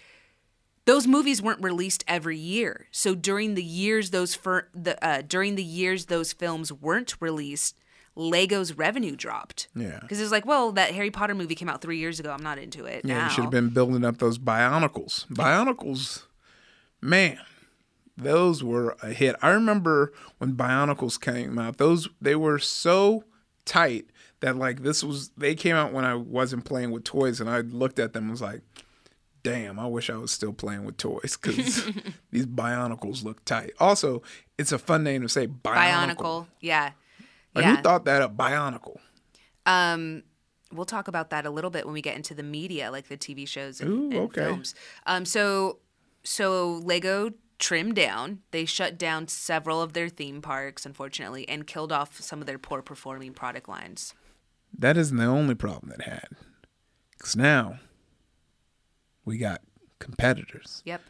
those 0.86 1.06
movies 1.08 1.42
weren't 1.42 1.64
released 1.64 2.04
every 2.08 2.38
year. 2.38 2.88
So 2.92 3.14
during 3.16 3.54
the 3.56 3.64
years 3.64 4.10
those 4.12 4.34
fir- 4.36 4.68
the 4.74 5.04
uh, 5.06 5.22
during 5.22 5.56
the 5.56 5.64
years 5.64 6.08
those 6.08 6.34
films 6.34 6.72
weren't 6.74 7.16
released, 7.20 7.78
Lego's 8.16 8.74
revenue 8.74 9.16
dropped. 9.16 9.68
Yeah. 9.76 10.00
because 10.02 10.20
it's 10.20 10.32
like, 10.32 10.46
well, 10.46 10.72
that 10.74 10.94
Harry 10.94 11.12
Potter 11.12 11.36
movie 11.36 11.56
came 11.56 11.70
out 11.70 11.82
three 11.82 11.98
years 11.98 12.20
ago. 12.20 12.32
I'm 12.32 12.44
not 12.44 12.58
into 12.58 12.86
it 12.86 13.06
Yeah, 13.06 13.18
now. 13.20 13.24
you 13.26 13.30
should 13.32 13.44
have 13.44 13.52
been 13.52 13.70
building 13.70 14.04
up 14.04 14.18
those 14.18 14.38
Bionicles. 14.40 15.28
Bionicles, 15.28 16.24
man, 17.02 17.40
those 18.18 18.64
were 18.64 18.96
a 19.02 19.14
hit. 19.14 19.36
I 19.42 19.50
remember 19.50 20.12
when 20.40 20.54
Bionicles 20.54 21.20
came 21.20 21.58
out; 21.58 21.78
those 21.78 22.10
they 22.22 22.36
were 22.36 22.60
so 22.60 23.24
tight 23.66 24.06
that 24.42 24.56
like 24.58 24.82
this 24.84 25.04
was 25.04 25.30
they 25.38 25.54
came 25.56 25.76
out 25.76 25.94
when 25.94 26.04
I 26.06 26.16
wasn't 26.16 26.66
playing 26.66 26.92
with 26.92 27.04
toys, 27.04 27.40
and 27.40 27.50
I 27.50 27.60
looked 27.62 28.00
at 28.00 28.14
them 28.14 28.24
and 28.24 28.32
was 28.32 28.42
like, 28.42 28.62
"Damn, 29.44 29.80
I 29.80 29.88
wish 29.88 30.10
I 30.10 30.18
was 30.18 30.32
still 30.32 30.54
playing 30.54 30.86
with 30.86 30.98
toys 30.98 31.38
because 31.42 31.86
these 32.32 32.46
Bionicles 32.46 33.24
look 33.24 33.44
tight." 33.46 33.72
Also, 33.80 34.22
it's 34.58 34.72
a 34.72 34.78
fun 34.80 35.04
name 35.04 35.22
to 35.22 35.30
say, 35.30 35.48
Bionicle. 35.48 36.16
Bionicle, 36.16 36.48
yeah, 36.60 36.92
Like 37.54 37.66
yeah. 37.66 37.76
who 37.76 37.82
thought 37.82 38.06
that 38.06 38.22
up? 38.22 38.36
Bionicle. 38.38 38.98
Um, 39.66 40.24
we'll 40.72 40.86
talk 40.86 41.08
about 41.08 41.30
that 41.32 41.46
a 41.46 41.50
little 41.50 41.70
bit 41.70 41.86
when 41.86 41.94
we 41.94 42.02
get 42.02 42.16
into 42.16 42.34
the 42.34 42.44
media, 42.44 42.92
like 42.92 43.08
the 43.08 43.18
TV 43.18 43.48
shows 43.48 43.82
and, 43.82 43.90
Ooh, 43.90 44.04
and 44.06 44.14
okay. 44.16 44.46
films. 44.46 44.76
Um, 45.06 45.26
so 45.26 45.80
so 46.24 46.74
Lego 46.84 47.32
trimmed 47.60 47.96
down. 47.96 48.40
They 48.52 48.66
shut 48.66 48.98
down 48.98 49.28
several 49.28 49.82
of 49.82 49.94
their 49.94 50.10
theme 50.10 50.42
parks, 50.42 50.86
unfortunately, 50.86 51.48
and 51.48 51.66
killed 51.66 51.92
off 51.92 52.20
some 52.20 52.42
of 52.42 52.48
their 52.48 52.58
poor 52.58 52.82
performing 52.82 53.34
product 53.34 53.70
lines. 53.70 54.14
That 54.78 54.98
isn't 54.98 55.18
the 55.18 55.26
only 55.26 55.56
problem 55.56 55.92
it 55.92 56.02
had. 56.02 56.28
Because 57.18 57.36
now 57.36 57.80
we 59.26 59.38
got 59.38 59.62
competitors. 60.00 60.82
Yep. 60.86 61.02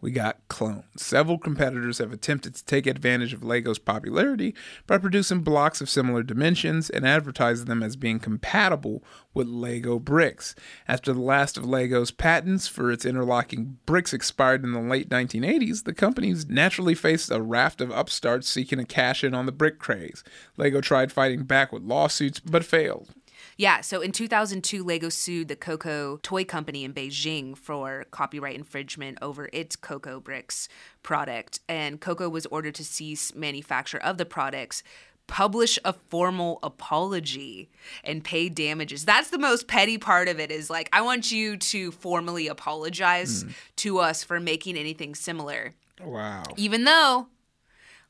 We 0.00 0.12
got 0.12 0.38
clones. 0.48 0.84
Several 0.96 1.36
competitors 1.36 1.98
have 1.98 2.12
attempted 2.12 2.54
to 2.54 2.64
take 2.64 2.86
advantage 2.86 3.34
of 3.34 3.44
Lego's 3.44 3.78
popularity 3.78 4.54
by 4.86 4.96
producing 4.96 5.40
blocks 5.42 5.82
of 5.82 5.90
similar 5.90 6.22
dimensions 6.22 6.88
and 6.88 7.06
advertising 7.06 7.66
them 7.66 7.82
as 7.82 7.96
being 7.96 8.18
compatible 8.18 9.04
with 9.34 9.46
Lego 9.46 9.98
bricks. 9.98 10.54
After 10.88 11.12
the 11.12 11.20
last 11.20 11.58
of 11.58 11.66
Lego's 11.66 12.10
patents 12.10 12.66
for 12.66 12.90
its 12.90 13.04
interlocking 13.04 13.78
bricks 13.84 14.14
expired 14.14 14.64
in 14.64 14.72
the 14.72 14.80
late 14.80 15.10
1980s, 15.10 15.84
the 15.84 15.92
companies 15.92 16.48
naturally 16.48 16.94
faced 16.94 17.30
a 17.30 17.42
raft 17.42 17.82
of 17.82 17.90
upstarts 17.90 18.48
seeking 18.48 18.78
to 18.78 18.86
cash 18.86 19.22
in 19.22 19.34
on 19.34 19.44
the 19.44 19.52
brick 19.52 19.78
craze. 19.78 20.24
Lego 20.56 20.80
tried 20.80 21.12
fighting 21.12 21.44
back 21.44 21.72
with 21.72 21.82
lawsuits 21.82 22.40
but 22.40 22.64
failed. 22.64 23.10
Yeah, 23.56 23.80
so 23.80 24.00
in 24.00 24.12
2002, 24.12 24.82
Lego 24.82 25.08
sued 25.08 25.48
the 25.48 25.56
Coco 25.56 26.18
Toy 26.22 26.44
Company 26.44 26.84
in 26.84 26.94
Beijing 26.94 27.56
for 27.56 28.06
copyright 28.10 28.56
infringement 28.56 29.18
over 29.20 29.48
its 29.52 29.76
Coco 29.76 30.20
Bricks 30.20 30.68
product. 31.02 31.60
And 31.68 32.00
Coco 32.00 32.28
was 32.28 32.46
ordered 32.46 32.74
to 32.76 32.84
cease 32.84 33.34
manufacture 33.34 33.98
of 33.98 34.18
the 34.18 34.26
products, 34.26 34.82
publish 35.26 35.78
a 35.84 35.92
formal 35.92 36.58
apology, 36.62 37.70
and 38.02 38.24
pay 38.24 38.48
damages. 38.48 39.04
That's 39.04 39.30
the 39.30 39.38
most 39.38 39.68
petty 39.68 39.96
part 39.98 40.28
of 40.28 40.40
it 40.40 40.50
is 40.50 40.70
like, 40.70 40.88
I 40.92 41.02
want 41.02 41.30
you 41.30 41.56
to 41.56 41.92
formally 41.92 42.48
apologize 42.48 43.42
hmm. 43.42 43.50
to 43.76 43.98
us 43.98 44.24
for 44.24 44.40
making 44.40 44.76
anything 44.76 45.14
similar. 45.14 45.74
Wow. 46.02 46.42
Even 46.56 46.84
though, 46.84 47.28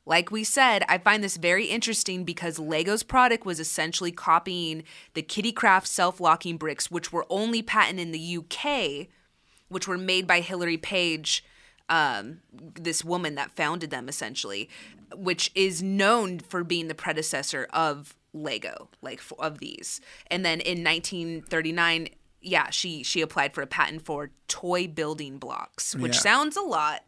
like 0.05 0.31
we 0.31 0.43
said, 0.43 0.83
I 0.89 0.97
find 0.97 1.23
this 1.23 1.37
very 1.37 1.65
interesting 1.65 2.23
because 2.23 2.57
Lego's 2.57 3.03
product 3.03 3.45
was 3.45 3.59
essentially 3.59 4.11
copying 4.11 4.83
the 5.13 5.21
Kiddicraft 5.21 5.85
self 5.85 6.19
locking 6.19 6.57
bricks, 6.57 6.89
which 6.89 7.13
were 7.13 7.25
only 7.29 7.61
patented 7.61 8.07
in 8.07 8.11
the 8.11 8.37
UK, 8.37 9.07
which 9.69 9.87
were 9.87 9.97
made 9.97 10.25
by 10.25 10.41
Hilary 10.41 10.77
Page, 10.77 11.43
um, 11.87 12.39
this 12.51 13.03
woman 13.05 13.35
that 13.35 13.51
founded 13.51 13.89
them 13.91 14.09
essentially, 14.09 14.69
which 15.15 15.51
is 15.55 15.83
known 15.83 16.39
for 16.39 16.63
being 16.63 16.87
the 16.87 16.95
predecessor 16.95 17.67
of 17.71 18.15
Lego, 18.33 18.89
like 19.01 19.21
of 19.39 19.59
these. 19.59 20.01
And 20.27 20.43
then 20.45 20.61
in 20.61 20.83
1939, 20.83 22.09
yeah, 22.41 22.69
she 22.69 23.03
she 23.03 23.21
applied 23.21 23.53
for 23.53 23.61
a 23.61 23.67
patent 23.67 24.03
for 24.05 24.31
toy 24.47 24.87
building 24.87 25.37
blocks, 25.37 25.95
which 25.95 26.15
Yeah. 26.15 26.21
sounds 26.21 26.57
a 26.57 26.61
lot 26.61 27.03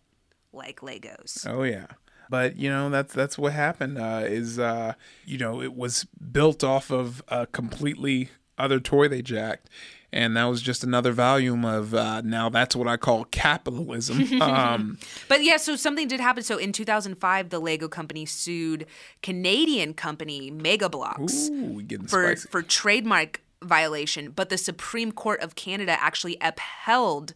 like 0.52 0.82
Legos. 0.82 1.48
Oh 1.50 1.64
yeah. 1.64 1.88
But 2.30 2.56
you 2.56 2.70
know 2.70 2.90
that's 2.90 3.14
that's 3.14 3.38
what 3.38 3.54
happened. 3.54 3.98
Uh, 3.98 4.22
is 4.26 4.60
uh, 4.60 4.94
you 5.26 5.38
know 5.38 5.62
it 5.62 5.76
was 5.76 6.06
built 6.32 6.64
off 6.64 6.92
of 6.92 7.24
a 7.28 7.48
completely 7.48 8.30
other 8.58 8.80
toy 8.80 9.08
they 9.08 9.22
jacked, 9.22 9.70
and 10.12 10.38
that 10.38 10.46
was 10.46 10.62
just 10.62 10.84
another 10.84 11.12
volume 11.12 11.66
of 11.66 11.94
uh, 11.94 12.22
now 12.22 12.50
that's 12.50 12.76
what 12.76 12.88
I 12.88 12.98
call 12.98 13.26
capitalism. 13.26 14.24
Um, 14.42 14.98
But 15.28 15.44
yeah, 15.44 15.58
so 15.58 15.76
something 15.76 16.08
did 16.08 16.20
happen. 16.20 16.44
So 16.44 16.58
in 16.58 16.72
2005, 16.72 17.50
the 17.50 17.60
Lego 17.60 17.88
company 17.88 18.26
sued 18.26 18.86
Canadian 19.22 19.94
company 19.94 20.52
Mega 20.52 20.90
Bloks 20.90 21.50
ooh, 21.50 21.82
for 22.08 22.36
spicy. 22.36 22.48
for 22.50 22.62
trademark 22.62 23.42
violation, 23.62 24.32
but 24.32 24.50
the 24.50 24.58
Supreme 24.58 25.12
Court 25.12 25.42
of 25.42 25.56
Canada 25.56 25.98
actually 26.00 26.38
upheld 26.42 27.34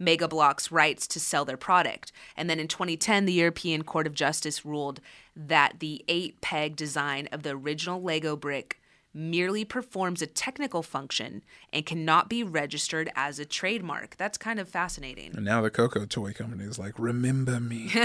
Mega 0.00 0.26
Bloks' 0.26 0.72
rights 0.72 1.06
to 1.06 1.20
sell 1.20 1.44
their 1.44 1.56
product. 1.56 2.10
And 2.36 2.50
then 2.50 2.58
in 2.58 2.66
2010, 2.66 3.26
the 3.26 3.32
European 3.34 3.84
Court 3.84 4.06
of 4.08 4.14
Justice 4.14 4.64
ruled 4.66 5.00
that 5.36 5.78
the 5.78 6.04
eight 6.08 6.40
peg 6.40 6.74
design 6.74 7.28
of 7.30 7.44
the 7.44 7.50
original 7.50 8.02
Lego 8.02 8.34
brick 8.34 8.80
merely 9.12 9.64
performs 9.64 10.22
a 10.22 10.26
technical 10.26 10.82
function 10.82 11.42
and 11.72 11.84
cannot 11.84 12.28
be 12.28 12.42
registered 12.44 13.10
as 13.16 13.38
a 13.38 13.44
trademark. 13.44 14.16
That's 14.16 14.38
kind 14.38 14.58
of 14.60 14.68
fascinating. 14.68 15.32
and 15.36 15.44
now 15.44 15.60
the 15.60 15.70
Coco 15.70 16.06
toy 16.06 16.32
company 16.32 16.64
is 16.64 16.78
like, 16.78 16.94
remember 16.98 17.60
me. 17.60 17.90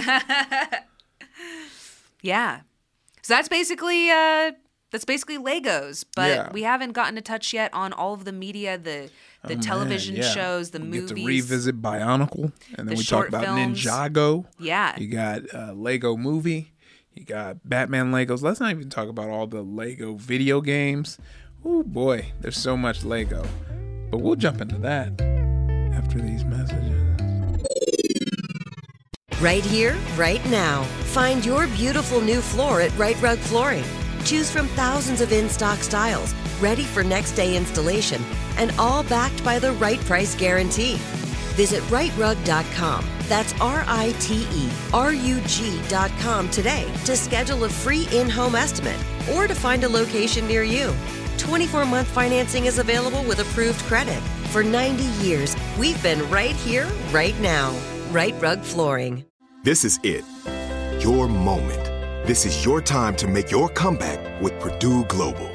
Yeah. 2.22 2.62
So 3.22 3.36
that's 3.36 3.50
basically 3.50 4.10
uh 4.10 4.54
that's 4.92 5.06
basically 5.06 5.38
Legos, 5.38 6.06
but 6.16 6.30
Yeah. 6.30 6.52
we 6.52 6.64
haven't 6.64 6.94
gotten 6.94 7.18
a 7.18 7.22
touch 7.22 7.54
yet 7.54 7.74
on 7.74 7.92
all 7.92 8.14
of 8.14 8.24
the 8.26 8.32
media, 8.32 8.78
the 8.78 9.10
the 9.48 9.54
Oh, 9.54 9.58
man, 9.58 9.64
television 9.64 10.16
yeah. 10.16 10.24
shows, 10.24 10.72
the 10.72 10.80
movies. 10.80 11.14
we 11.14 11.22
movies. 11.22 11.26
Get 11.26 11.48
to 11.48 11.54
revisit 11.54 11.82
Bionicle, 11.82 12.52
and 12.78 12.78
then 12.78 12.86
the 12.88 12.92
we 12.96 12.98
talk 12.98 13.06
short 13.06 13.30
about 13.30 13.44
films. 13.46 13.84
Ninjago. 13.84 14.46
Yeah. 14.60 14.98
You 15.00 15.08
got 15.08 15.42
uh, 15.54 15.74
Lego 15.74 16.18
Movie. 16.18 16.72
You 17.14 17.24
got 17.26 17.58
Batman 17.68 18.12
Legos. 18.12 18.42
Let's 18.42 18.60
not 18.60 18.72
even 18.72 18.90
talk 18.90 19.08
about 19.08 19.30
all 19.30 19.48
the 19.48 19.62
Lego 19.62 20.16
video 20.16 20.60
games. 20.62 21.18
Oh 21.64 21.82
boy, 21.84 22.32
there's 22.42 22.58
so 22.58 22.76
much 22.76 23.04
Lego. 23.06 23.46
But 24.12 24.20
we'll 24.20 24.36
jump 24.36 24.62
into 24.62 24.78
that 24.80 25.20
after 25.96 26.20
these 26.20 26.44
messages. 26.46 26.92
Right 29.42 29.64
here, 29.66 29.96
right 30.16 30.44
now. 30.50 30.84
Find 31.14 31.46
your 31.46 31.68
beautiful 31.68 32.22
new 32.22 32.42
floor 32.42 32.82
at 32.82 32.96
Right 32.98 33.20
Rug 33.22 33.38
Flooring. 33.38 33.84
Choose 34.24 34.50
from 34.50 34.68
thousands 34.70 35.22
of 35.22 35.32
in 35.32 35.50
stock 35.50 35.80
styles, 35.80 36.34
ready 36.62 36.84
for 36.84 37.04
next 37.04 37.34
day 37.34 37.56
installation, 37.56 38.22
and 38.58 38.74
all 38.78 39.04
backed 39.04 39.44
by 39.44 39.60
the 39.60 39.74
right 39.74 40.00
price 40.02 40.36
guarantee. 40.36 40.96
Visit 41.56 41.82
rightrug.com. 41.84 43.06
That's 43.28 43.54
R 43.60 43.84
I 43.88 44.14
T 44.20 44.48
E 44.52 44.70
R 44.94 45.14
U 45.14 45.42
G.com 45.48 46.50
today 46.50 46.92
to 47.06 47.16
schedule 47.16 47.64
a 47.64 47.70
free 47.70 48.08
in 48.12 48.30
home 48.30 48.56
estimate 48.56 49.00
or 49.34 49.48
to 49.48 49.56
find 49.56 49.84
a 49.84 49.90
location 49.90 50.48
near 50.48 50.64
you. 50.64 50.94
24 51.38 51.86
month 51.86 52.08
financing 52.08 52.66
is 52.66 52.80
available 52.80 53.24
with 53.24 53.40
approved 53.40 53.80
credit. 53.82 54.22
For 54.52 54.64
90 54.64 55.04
years, 55.26 55.56
we've 55.78 56.02
been 56.04 56.30
right 56.30 56.56
here, 56.56 56.88
right 57.12 57.38
now. 57.40 57.76
Right 58.12 58.36
Rug 58.42 58.62
Flooring. 58.62 59.26
This 59.64 59.84
is 59.84 60.00
it. 60.04 60.24
Your 61.04 61.28
moment. 61.28 61.84
This 62.28 62.46
is 62.46 62.64
your 62.64 62.82
time 62.82 63.16
to 63.18 63.28
make 63.28 63.52
your 63.52 63.70
comeback 63.70 64.42
with 64.42 64.60
Purdue 64.60 65.06
Global. 65.06 65.55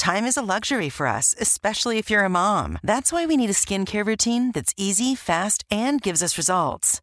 Time 0.00 0.24
is 0.24 0.38
a 0.38 0.42
luxury 0.42 0.88
for 0.88 1.06
us, 1.06 1.34
especially 1.38 1.98
if 1.98 2.08
you're 2.08 2.24
a 2.24 2.30
mom. 2.30 2.78
That's 2.82 3.12
why 3.12 3.26
we 3.26 3.36
need 3.36 3.50
a 3.50 3.52
skincare 3.52 4.02
routine 4.02 4.50
that's 4.50 4.72
easy, 4.78 5.14
fast, 5.14 5.62
and 5.70 6.00
gives 6.00 6.22
us 6.22 6.38
results. 6.38 7.02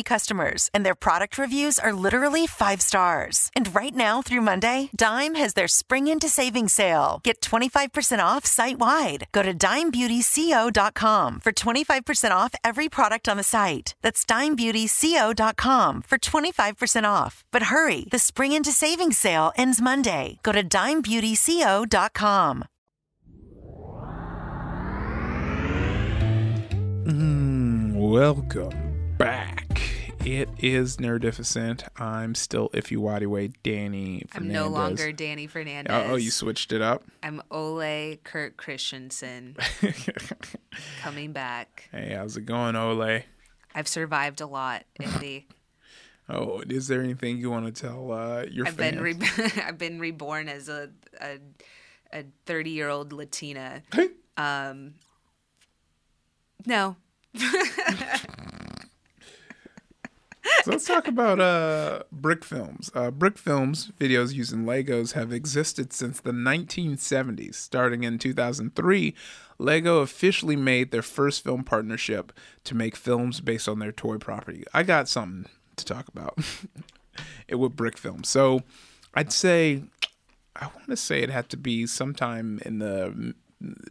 customers, 0.00 0.70
and 0.72 0.86
their 0.86 0.94
product 0.94 1.38
reviews 1.38 1.76
are 1.80 1.92
literally 1.92 2.46
five 2.46 2.80
stars. 2.80 3.50
And 3.56 3.74
right 3.74 3.96
now 3.96 4.22
through 4.22 4.42
Monday, 4.42 4.90
Dime 4.94 5.34
has 5.34 5.54
their 5.54 5.66
Spring 5.66 6.06
Into 6.06 6.28
Savings 6.28 6.72
sale. 6.72 7.20
Get 7.24 7.40
25% 7.40 8.20
off 8.20 8.46
site 8.46 8.78
wide. 8.78 9.26
Go 9.32 9.42
to 9.42 9.52
dimebeautyco.com 9.52 11.40
for 11.40 11.50
25% 11.50 12.30
off 12.30 12.54
every 12.62 12.88
product 12.88 13.28
on 13.28 13.36
the 13.36 13.42
site. 13.42 13.96
That's 14.02 14.24
dimebeautyco.com 14.24 16.02
for 16.02 16.18
25% 16.18 17.08
off. 17.08 17.42
But 17.50 17.64
hurry, 17.64 18.06
the 18.12 18.20
Spring 18.20 18.52
Into 18.52 18.70
Savings 18.70 19.18
sale 19.18 19.50
ends 19.56 19.80
Monday. 19.80 20.38
Go 20.44 20.52
to 20.52 20.62
dimebeautyco.com. 20.62 22.66
Hmm, 27.04 27.94
welcome 27.94 29.16
back. 29.18 29.61
It 30.24 30.48
is 30.58 30.98
Nerdificent. 30.98 31.88
I'm 32.00 32.36
still 32.36 32.68
Ify 32.70 32.96
Wadiway 32.96 33.52
Danny 33.64 34.24
I'm 34.32 34.46
no 34.48 34.68
longer 34.68 35.10
Danny 35.10 35.48
Fernandez. 35.48 35.92
Oh, 35.92 36.12
oh, 36.12 36.14
you 36.14 36.30
switched 36.30 36.72
it 36.72 36.80
up? 36.80 37.02
I'm 37.24 37.42
Ole 37.50 38.16
Kurt 38.22 38.56
Christiansen 38.56 39.56
coming 41.02 41.32
back. 41.32 41.88
Hey, 41.90 42.14
how's 42.16 42.36
it 42.36 42.46
going, 42.46 42.76
Ole? 42.76 43.22
I've 43.74 43.88
survived 43.88 44.40
a 44.40 44.46
lot, 44.46 44.84
Indy. 45.00 45.46
Oh, 46.28 46.62
is 46.66 46.86
there 46.86 47.02
anything 47.02 47.38
you 47.38 47.50
want 47.50 47.66
to 47.66 47.72
tell 47.82 48.12
uh, 48.12 48.44
your 48.48 48.66
I've 48.66 48.74
fans? 48.76 48.94
been 48.94 49.02
re- 49.02 49.52
I've 49.66 49.76
been 49.76 49.98
reborn 49.98 50.48
as 50.48 50.68
a 50.68 50.88
a 51.20 51.38
a 52.12 52.24
30 52.46 52.70
year 52.70 52.88
old 52.88 53.12
Latina. 53.12 53.82
Um, 54.36 54.94
no, 56.64 56.96
so 60.62 60.70
let's 60.70 60.86
talk 60.86 61.08
about 61.08 61.40
uh, 61.40 62.02
brick 62.10 62.44
films. 62.44 62.90
Uh, 62.94 63.10
brick 63.10 63.38
films 63.38 63.92
videos 63.98 64.32
using 64.32 64.64
Legos 64.64 65.12
have 65.12 65.32
existed 65.32 65.92
since 65.92 66.20
the 66.20 66.32
1970s. 66.32 67.54
Starting 67.54 68.04
in 68.04 68.18
2003, 68.18 69.14
Lego 69.58 69.98
officially 69.98 70.56
made 70.56 70.90
their 70.90 71.02
first 71.02 71.44
film 71.44 71.64
partnership 71.64 72.32
to 72.64 72.74
make 72.74 72.96
films 72.96 73.40
based 73.40 73.68
on 73.68 73.78
their 73.78 73.92
toy 73.92 74.18
property. 74.18 74.64
I 74.74 74.82
got 74.82 75.08
something 75.08 75.50
to 75.76 75.84
talk 75.84 76.08
about. 76.08 76.38
it 77.48 77.56
with 77.56 77.76
brick 77.76 77.98
films. 77.98 78.28
So 78.28 78.62
I'd 79.14 79.32
say 79.32 79.84
I 80.56 80.66
want 80.66 80.88
to 80.88 80.96
say 80.96 81.22
it 81.22 81.30
had 81.30 81.48
to 81.50 81.56
be 81.56 81.86
sometime 81.86 82.60
in 82.64 82.78
the 82.78 83.34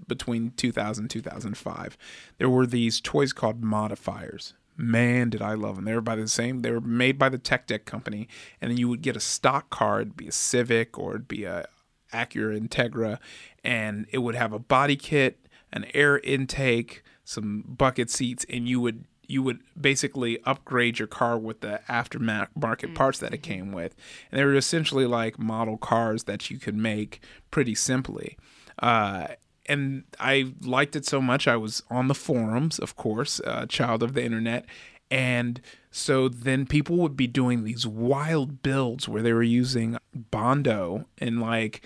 between 0.06 0.52
2000 0.58 1.08
2005 1.08 1.98
there 2.40 2.50
were 2.50 2.66
these 2.66 3.00
toys 3.00 3.32
called 3.32 3.64
modifiers 3.64 4.54
man 4.82 5.30
did 5.30 5.42
i 5.42 5.54
love 5.54 5.76
them 5.76 5.86
they 5.86 5.94
were 5.94 6.02
by 6.02 6.16
the 6.16 6.28
same 6.28 6.60
they 6.60 6.72
were 6.72 6.82
made 6.82 7.18
by 7.18 7.30
the 7.30 7.38
tech 7.38 7.68
deck 7.68 7.86
company 7.86 8.28
and 8.60 8.72
then 8.72 8.78
you 8.78 8.90
would 8.90 9.02
get 9.02 9.16
a 9.16 9.20
stock 9.20 9.70
car 9.70 10.02
it'd 10.02 10.18
be 10.18 10.28
a 10.28 10.32
civic 10.32 10.98
or 10.98 11.12
it'd 11.12 11.28
be 11.28 11.44
a 11.44 11.66
acura 12.14 12.60
integra 12.60 13.18
and 13.64 14.06
it 14.12 14.20
would 14.20 14.36
have 14.36 14.54
a 14.54 14.60
body 14.60 14.96
kit 14.96 15.48
an 15.72 15.86
air 15.94 16.20
intake 16.20 17.04
some 17.24 17.64
bucket 17.68 18.10
seats 18.10 18.46
and 18.50 18.68
you 18.68 18.80
would 18.80 19.06
you 19.32 19.42
would 19.42 19.60
basically 19.80 20.40
upgrade 20.44 21.00
your 21.00 21.08
car 21.08 21.38
with 21.38 21.62
the 21.62 21.80
aftermarket 21.88 22.94
parts 22.94 23.20
that 23.20 23.34
it 23.34 23.42
came 23.42 23.72
with, 23.72 23.96
and 24.30 24.38
they 24.38 24.44
were 24.44 24.56
essentially 24.56 25.06
like 25.06 25.40
model 25.40 25.78
cars 25.78 26.26
that 26.26 26.52
you 26.52 26.60
could 26.60 26.76
make 26.76 27.22
pretty 27.50 27.74
simply. 27.74 28.38
Uh, 28.80 29.28
and 29.72 30.04
I 30.20 30.54
liked 30.62 30.96
it 30.96 31.06
so 31.06 31.22
much. 31.22 31.48
I 31.48 31.56
was 31.56 31.82
on 31.90 32.08
the 32.08 32.16
forums, 32.16 32.78
of 32.78 32.96
course, 32.96 33.40
a 33.46 33.66
child 33.68 34.04
of 34.04 34.14
the 34.14 34.24
internet, 34.24 34.66
and 35.10 35.62
so 35.92 36.30
then 36.30 36.66
people 36.66 36.98
would 36.98 37.18
be 37.18 37.28
doing 37.28 37.64
these 37.64 37.86
wild 37.88 38.62
builds 38.64 39.08
where 39.10 39.22
they 39.22 39.34
were 39.34 39.44
using 39.44 39.98
Bondo 40.14 41.06
and 41.18 41.42
like 41.42 41.86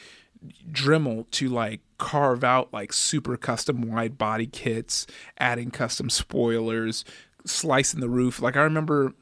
Dremel 0.71 1.29
to 1.31 1.49
like 1.49 1.81
carve 1.97 2.43
out 2.43 2.73
like 2.73 2.93
super 2.93 3.37
custom 3.37 3.81
wide 3.81 4.17
body 4.17 4.47
kits, 4.47 5.07
adding 5.39 5.71
custom 5.71 6.09
spoilers, 6.09 7.05
slicing 7.45 7.99
the 7.99 8.09
roof. 8.09 8.41
Like 8.41 8.55
I 8.55 8.61
remember 8.61 9.13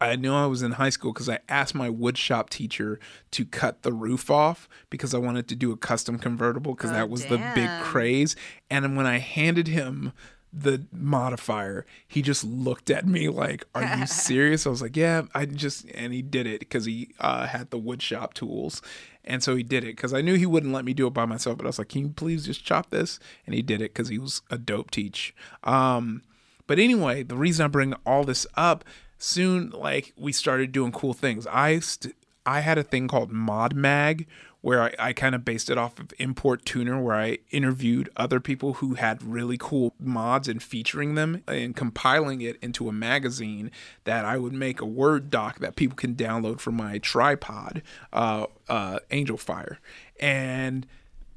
I 0.00 0.14
knew 0.16 0.32
I 0.32 0.46
was 0.46 0.62
in 0.62 0.72
high 0.72 0.90
school 0.90 1.12
because 1.12 1.28
I 1.28 1.40
asked 1.48 1.74
my 1.74 1.88
woodshop 1.88 2.50
teacher 2.50 3.00
to 3.32 3.44
cut 3.44 3.82
the 3.82 3.92
roof 3.92 4.30
off 4.30 4.68
because 4.90 5.12
I 5.12 5.18
wanted 5.18 5.48
to 5.48 5.56
do 5.56 5.72
a 5.72 5.76
custom 5.76 6.18
convertible 6.18 6.74
because 6.74 6.90
Oh, 6.90 6.94
that 6.94 7.10
was 7.10 7.26
the 7.26 7.38
big 7.54 7.68
craze. 7.82 8.36
And 8.70 8.96
when 8.96 9.06
I 9.06 9.18
handed 9.18 9.66
him 9.66 10.12
the 10.52 10.86
modifier, 10.92 11.84
he 12.06 12.22
just 12.22 12.44
looked 12.44 12.90
at 12.90 13.06
me 13.06 13.28
like, 13.28 13.64
"Are 13.74 13.98
you 13.98 14.06
serious?" 14.06 14.66
I 14.66 14.70
was 14.70 14.82
like, 14.82 14.96
"Yeah, 14.96 15.22
I 15.34 15.46
just," 15.46 15.86
and 15.94 16.12
he 16.12 16.22
did 16.22 16.46
it 16.46 16.60
because 16.60 16.84
he 16.84 17.08
uh, 17.18 17.46
had 17.46 17.70
the 17.70 17.78
woodshop 17.80 18.34
tools, 18.34 18.82
and 19.24 19.42
so 19.42 19.56
he 19.56 19.62
did 19.62 19.82
it 19.82 19.96
because 19.96 20.12
I 20.12 20.20
knew 20.20 20.34
he 20.34 20.44
wouldn't 20.46 20.74
let 20.74 20.84
me 20.84 20.92
do 20.94 21.06
it 21.06 21.14
by 21.14 21.24
myself. 21.24 21.56
But 21.56 21.64
I 21.64 21.68
was 21.70 21.78
like, 21.78 21.88
"Can 21.88 22.02
you 22.02 22.08
please 22.10 22.44
just 22.44 22.64
chop 22.64 22.90
this?" 22.90 23.18
And 23.46 23.54
he 23.54 23.62
did 23.62 23.80
it 23.80 23.94
because 23.94 24.08
he 24.08 24.18
was 24.18 24.42
a 24.50 24.58
dope 24.58 24.90
teach. 24.90 25.34
Um, 25.64 26.22
but 26.66 26.78
anyway, 26.78 27.22
the 27.22 27.36
reason 27.36 27.64
I 27.64 27.68
bring 27.68 27.94
all 28.04 28.22
this 28.24 28.46
up, 28.54 28.84
soon 29.22 29.70
like 29.70 30.12
we 30.16 30.32
started 30.32 30.72
doing 30.72 30.90
cool 30.90 31.14
things. 31.14 31.46
I 31.46 31.78
st- 31.78 32.16
I 32.44 32.60
had 32.60 32.76
a 32.76 32.82
thing 32.82 33.06
called 33.06 33.30
Mod 33.30 33.74
Mag 33.74 34.26
where 34.62 34.82
I, 34.82 34.94
I 34.98 35.12
kind 35.12 35.34
of 35.34 35.44
based 35.44 35.70
it 35.70 35.78
off 35.78 35.98
of 35.98 36.12
Import 36.18 36.64
Tuner, 36.64 37.00
where 37.00 37.16
I 37.16 37.38
interviewed 37.50 38.08
other 38.16 38.40
people 38.40 38.74
who 38.74 38.94
had 38.94 39.22
really 39.22 39.56
cool 39.58 39.94
mods 39.98 40.48
and 40.48 40.62
featuring 40.62 41.14
them 41.14 41.42
and 41.48 41.74
compiling 41.74 42.40
it 42.40 42.58
into 42.62 42.88
a 42.88 42.92
magazine 42.92 43.70
that 44.04 44.24
I 44.24 44.38
would 44.38 44.52
make 44.52 44.80
a 44.80 44.86
Word 44.86 45.30
doc 45.30 45.58
that 45.58 45.76
people 45.76 45.96
can 45.96 46.14
download 46.14 46.60
from 46.60 46.76
my 46.76 46.98
tripod, 46.98 47.82
uh, 48.12 48.46
uh, 48.68 49.00
Angel 49.10 49.36
Fire. 49.36 49.78
And 50.20 50.86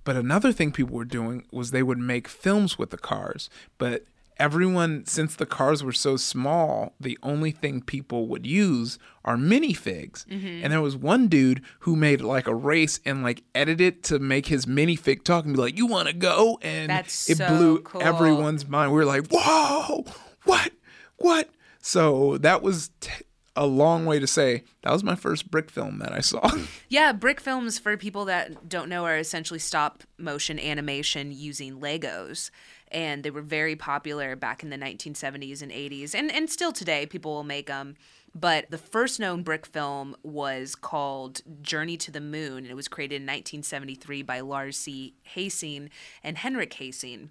but 0.04 0.16
another 0.16 0.52
thing 0.52 0.72
people 0.72 0.96
were 0.96 1.06
doing 1.06 1.46
was 1.52 1.72
they 1.72 1.84
would 1.84 1.98
make 1.98 2.28
films 2.28 2.78
with 2.78 2.92
the 2.92 2.98
cars. 2.98 3.50
But 3.80 4.06
everyone, 4.38 5.06
since 5.06 5.36
the 5.36 5.46
cars 5.46 5.84
were 5.84 5.94
so 5.94 6.18
small, 6.18 6.94
the 7.00 7.18
only 7.24 7.52
thing 7.52 7.82
people 7.82 8.28
would 8.28 8.46
use 8.46 9.00
are 9.24 9.38
minifigs. 9.38 10.26
Mm-hmm. 10.26 10.64
And 10.64 10.74
there 10.74 10.82
was 10.82 10.96
one 10.96 11.28
dude 11.28 11.62
who 11.80 11.96
made 11.96 12.22
like 12.22 12.48
a 12.48 12.56
race 12.56 13.00
and 13.06 13.24
like 13.24 13.44
edited 13.54 13.82
it 13.82 14.04
to 14.04 14.20
make 14.20 14.48
his 14.48 14.66
minifig 14.66 15.24
talk 15.24 15.46
and 15.46 15.56
be 15.56 15.62
like, 15.62 15.78
"You 15.78 15.86
want 15.86 16.08
to 16.08 16.14
go?" 16.14 16.60
And 16.62 16.90
That's 16.90 17.30
it 17.30 17.38
so 17.38 17.48
blew 17.48 17.82
cool. 17.82 18.02
everyone's 18.02 18.68
mind. 18.68 18.92
We 18.92 18.98
were 18.98 19.06
like, 19.06 19.28
"Whoa, 19.30 20.06
what, 20.44 20.72
what?" 21.18 21.50
So 21.82 22.38
that 22.40 22.62
was. 22.62 22.90
T- 23.00 23.12
a 23.58 23.66
long 23.66 24.06
way 24.06 24.20
to 24.20 24.28
say 24.28 24.64
that 24.82 24.92
was 24.92 25.02
my 25.02 25.16
first 25.16 25.50
brick 25.50 25.72
film 25.72 26.00
that 26.00 26.12
I 26.12 26.20
saw. 26.20 26.52
Yeah, 26.90 27.14
brick 27.14 27.42
films 27.42 27.80
for 27.80 27.98
people 27.98 28.26
that 28.26 28.70
don't 28.70 28.90
know 28.90 29.06
are 29.06 29.18
essentially 29.18 29.60
stop 29.60 30.04
motion 30.18 30.60
animation 30.60 31.32
using 31.32 31.80
Legos. 31.80 32.52
And 32.96 33.24
they 33.24 33.30
were 33.30 33.42
very 33.42 33.76
popular 33.76 34.36
back 34.38 34.64
in 34.64 34.70
the 34.70 34.78
1970s 34.78 35.62
and 35.62 35.72
80s. 35.72 36.16
And, 36.16 36.32
and 36.32 36.50
still 36.50 36.72
today, 36.72 37.06
people 37.06 37.34
will 37.34 37.44
make 37.44 37.68
them. 37.68 37.96
But 38.34 38.72
the 38.72 38.78
first 38.78 39.20
known 39.20 39.44
brick 39.44 39.66
film 39.66 40.16
was 40.24 40.76
called 40.76 41.42
Journey 41.62 41.98
to 41.98 42.12
the 42.12 42.22
Moon. 42.22 42.60
And 42.60 42.68
it 42.68 42.76
was 42.76 42.88
created 42.88 43.16
in 43.16 43.24
1973 43.24 44.22
by 44.24 44.40
Lars 44.40 44.78
C. 44.78 45.14
Hassing 45.36 45.90
and 46.24 46.38
Henrik 46.38 46.74
Hassing. 46.76 47.30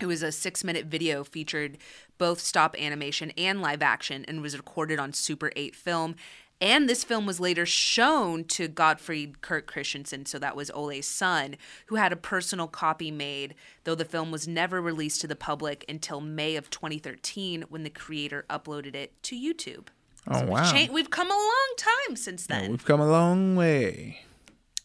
It 0.00 0.06
was 0.06 0.22
a 0.22 0.30
six 0.30 0.62
minute 0.62 0.86
video 0.86 1.24
featured 1.24 1.78
both 2.18 2.40
stop 2.40 2.76
animation 2.78 3.32
and 3.36 3.60
live 3.60 3.82
action 3.82 4.24
and 4.28 4.42
was 4.42 4.56
recorded 4.56 4.98
on 4.98 5.12
Super 5.12 5.50
8 5.56 5.74
film. 5.74 6.14
And 6.60 6.88
this 6.88 7.04
film 7.04 7.24
was 7.24 7.38
later 7.38 7.64
shown 7.64 8.42
to 8.44 8.66
Gottfried 8.66 9.42
Kirk 9.42 9.68
Christiansen, 9.68 10.26
so 10.26 10.40
that 10.40 10.56
was 10.56 10.72
Ole's 10.72 11.06
son, 11.06 11.56
who 11.86 11.94
had 11.94 12.12
a 12.12 12.16
personal 12.16 12.66
copy 12.66 13.12
made, 13.12 13.54
though 13.84 13.94
the 13.94 14.04
film 14.04 14.32
was 14.32 14.48
never 14.48 14.80
released 14.80 15.20
to 15.20 15.28
the 15.28 15.36
public 15.36 15.84
until 15.88 16.20
May 16.20 16.56
of 16.56 16.68
2013 16.68 17.66
when 17.68 17.84
the 17.84 17.90
creator 17.90 18.44
uploaded 18.50 18.96
it 18.96 19.22
to 19.24 19.36
YouTube. 19.36 19.86
Oh 20.26 20.44
wow. 20.46 20.70
Cha- 20.70 20.92
we've 20.92 21.10
come 21.10 21.30
a 21.30 21.34
long 21.34 21.74
time 21.76 22.16
since 22.16 22.46
then. 22.46 22.72
We've 22.72 22.84
come 22.84 23.00
a 23.00 23.08
long 23.08 23.54
way. 23.54 24.22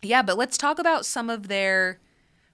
Yeah, 0.04 0.22
but 0.22 0.38
let's 0.38 0.58
talk 0.58 0.78
about 0.80 1.06
some 1.06 1.30
of 1.30 1.48
their 1.48 2.00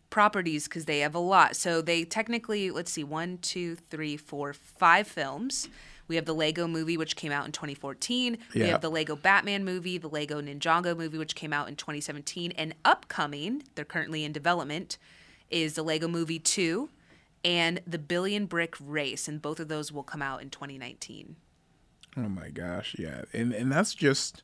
properties 0.09 0.67
because 0.67 0.85
they 0.85 0.99
have 0.99 1.15
a 1.15 1.19
lot. 1.19 1.55
So 1.55 1.81
they 1.81 2.03
technically, 2.03 2.71
let's 2.71 2.91
see, 2.91 3.03
one, 3.03 3.37
two, 3.39 3.75
three, 3.75 4.17
four, 4.17 4.53
five 4.53 5.07
films. 5.07 5.67
We 6.09 6.15
have 6.15 6.25
the 6.25 6.33
Lego 6.33 6.67
movie, 6.67 6.97
which 6.97 7.15
came 7.15 7.31
out 7.31 7.45
in 7.45 7.53
2014. 7.53 8.37
We 8.53 8.61
have 8.61 8.81
the 8.81 8.89
Lego 8.89 9.15
Batman 9.15 9.63
movie, 9.63 9.97
the 9.97 10.09
Lego 10.09 10.41
Ninjago 10.41 10.97
movie, 10.97 11.19
which 11.19 11.35
came 11.35 11.53
out 11.53 11.69
in 11.69 11.75
2017. 11.75 12.51
And 12.57 12.73
upcoming, 12.83 13.63
they're 13.75 13.85
currently 13.85 14.25
in 14.25 14.33
development, 14.33 14.97
is 15.49 15.75
the 15.75 15.83
Lego 15.83 16.07
movie 16.07 16.39
2 16.39 16.89
and 17.45 17.79
the 17.87 17.99
Billion 17.99 18.47
Brick 18.47 18.75
Race. 18.81 19.27
And 19.27 19.39
both 19.41 19.59
of 19.59 19.67
those 19.67 19.91
will 19.91 20.03
come 20.03 20.21
out 20.21 20.41
in 20.41 20.49
2019. 20.49 21.35
Oh 22.17 22.21
my 22.21 22.49
gosh, 22.49 22.95
yeah. 22.97 23.21
And 23.31 23.53
and 23.53 23.71
that's 23.71 23.93
just 23.93 24.43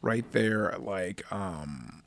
right 0.00 0.24
there 0.32 0.74
like 0.78 1.30
um 1.30 2.02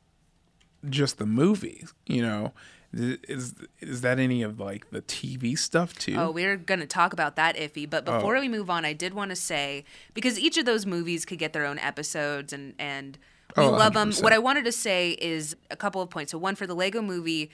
just 0.90 1.20
the 1.20 1.28
movie, 1.28 1.86
you 2.08 2.24
know. 2.24 2.54
Is 2.94 3.56
is 3.80 4.02
that 4.02 4.20
any 4.20 4.42
of 4.44 4.60
like 4.60 4.92
the 4.92 5.02
TV 5.02 5.58
stuff 5.58 5.94
too? 5.94 6.16
Oh, 6.18 6.30
we're 6.32 6.58
going 6.58 6.82
to 6.82 6.86
talk 6.88 7.14
about 7.14 7.36
that, 7.38 7.56
Iffy. 7.56 7.90
But 7.90 8.04
before 8.04 8.38
we 8.40 8.50
move 8.50 8.70
on, 8.70 8.84
I 8.84 8.94
did 8.94 9.14
want 9.14 9.30
to 9.30 9.36
say 9.36 9.86
because 10.14 10.38
each 10.38 10.58
of 10.58 10.66
those 10.66 10.86
movies 10.86 11.24
could 11.24 11.40
get 11.40 11.54
their 11.54 11.66
own 11.66 11.80
episodes 11.80 12.52
and 12.52 12.74
and 12.78 13.18
we 13.56 13.64
Oh, 13.64 13.72
love 13.72 13.94
them. 13.94 14.12
100%. 14.12 14.24
What 14.24 14.34
I 14.34 14.40
wanted 14.40 14.66
to 14.66 14.72
say 14.72 15.12
is 15.12 15.56
a 15.70 15.76
couple 15.76 16.02
of 16.02 16.10
points. 16.10 16.32
So 16.32 16.38
one 16.38 16.56
for 16.56 16.66
the 16.68 16.74
Lego 16.74 17.02
movie 17.02 17.50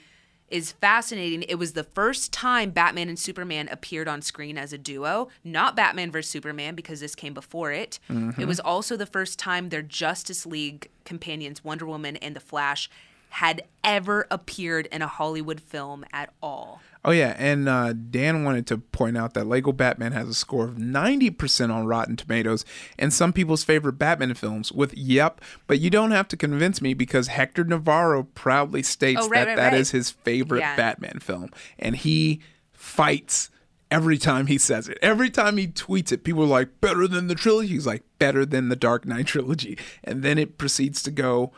is 0.48 0.72
fascinating. 0.72 1.42
It 1.42 1.56
was 1.56 1.74
the 1.74 1.84
first 1.84 2.32
time 2.32 2.70
Batman 2.70 3.08
and 3.08 3.18
Superman 3.18 3.68
appeared 3.68 4.08
on 4.08 4.22
screen 4.22 4.56
as 4.56 4.72
a 4.72 4.78
duo, 4.78 5.28
not 5.44 5.76
Batman 5.76 6.10
vs 6.10 6.30
Superman 6.30 6.74
because 6.74 7.00
this 7.00 7.14
came 7.14 7.34
before 7.34 7.70
it. 7.72 7.98
Mm-hmm. 8.08 8.40
It 8.40 8.46
was 8.46 8.58
also 8.58 8.96
the 8.96 9.06
first 9.06 9.38
time 9.38 9.68
their 9.68 9.82
Justice 9.82 10.46
League 10.46 10.88
companions 11.04 11.62
Wonder 11.62 11.84
Woman 11.86 12.16
and 12.16 12.34
the 12.34 12.40
Flash 12.40 12.88
had 13.30 13.62
ever 13.84 14.26
appeared 14.30 14.86
in 14.86 15.02
a 15.02 15.06
Hollywood 15.06 15.60
film 15.60 16.04
at 16.12 16.32
all. 16.42 16.80
Oh 17.04 17.12
yeah, 17.12 17.36
and 17.38 17.68
uh, 17.68 17.92
Dan 17.92 18.42
wanted 18.44 18.66
to 18.66 18.78
point 18.78 19.16
out 19.16 19.34
that 19.34 19.46
Lego 19.46 19.70
Batman 19.72 20.12
has 20.12 20.28
a 20.28 20.34
score 20.34 20.64
of 20.64 20.74
90% 20.74 21.72
on 21.72 21.86
Rotten 21.86 22.16
Tomatoes 22.16 22.64
and 22.98 23.12
some 23.12 23.32
people's 23.32 23.62
favorite 23.64 23.94
Batman 23.94 24.34
films 24.34 24.72
with 24.72 24.92
yep, 24.94 25.40
but 25.68 25.78
you 25.78 25.90
don't 25.90 26.10
have 26.10 26.26
to 26.28 26.36
convince 26.36 26.82
me 26.82 26.94
because 26.94 27.28
Hector 27.28 27.64
Navarro 27.64 28.24
proudly 28.24 28.82
states 28.82 29.20
Oh, 29.22 29.28
right, 29.28 29.40
that 29.44 29.46
right, 29.46 29.56
that 29.56 29.72
right. 29.72 29.80
is 29.80 29.92
his 29.92 30.10
favorite 30.10 30.60
Yeah. 30.60 30.76
Batman 30.76 31.20
film 31.20 31.50
and 31.78 31.96
he 31.96 32.40
fights 32.72 33.50
every 33.90 34.18
time 34.18 34.46
he 34.48 34.58
says 34.58 34.88
it. 34.88 34.98
Every 35.00 35.30
time 35.30 35.56
he 35.56 35.66
tweets 35.68 36.12
it, 36.12 36.24
people 36.24 36.42
are 36.42 36.46
like 36.46 36.80
better 36.80 37.06
than 37.08 37.28
the 37.28 37.34
trilogy. 37.34 37.68
He's 37.74 37.86
like 37.86 38.02
better 38.18 38.44
than 38.44 38.68
the 38.68 38.76
Dark 38.76 39.06
Knight 39.06 39.26
trilogy. 39.26 39.78
And 40.04 40.22
then 40.22 40.36
it 40.36 40.58
proceeds 40.58 41.02
to 41.04 41.10
go 41.10 41.52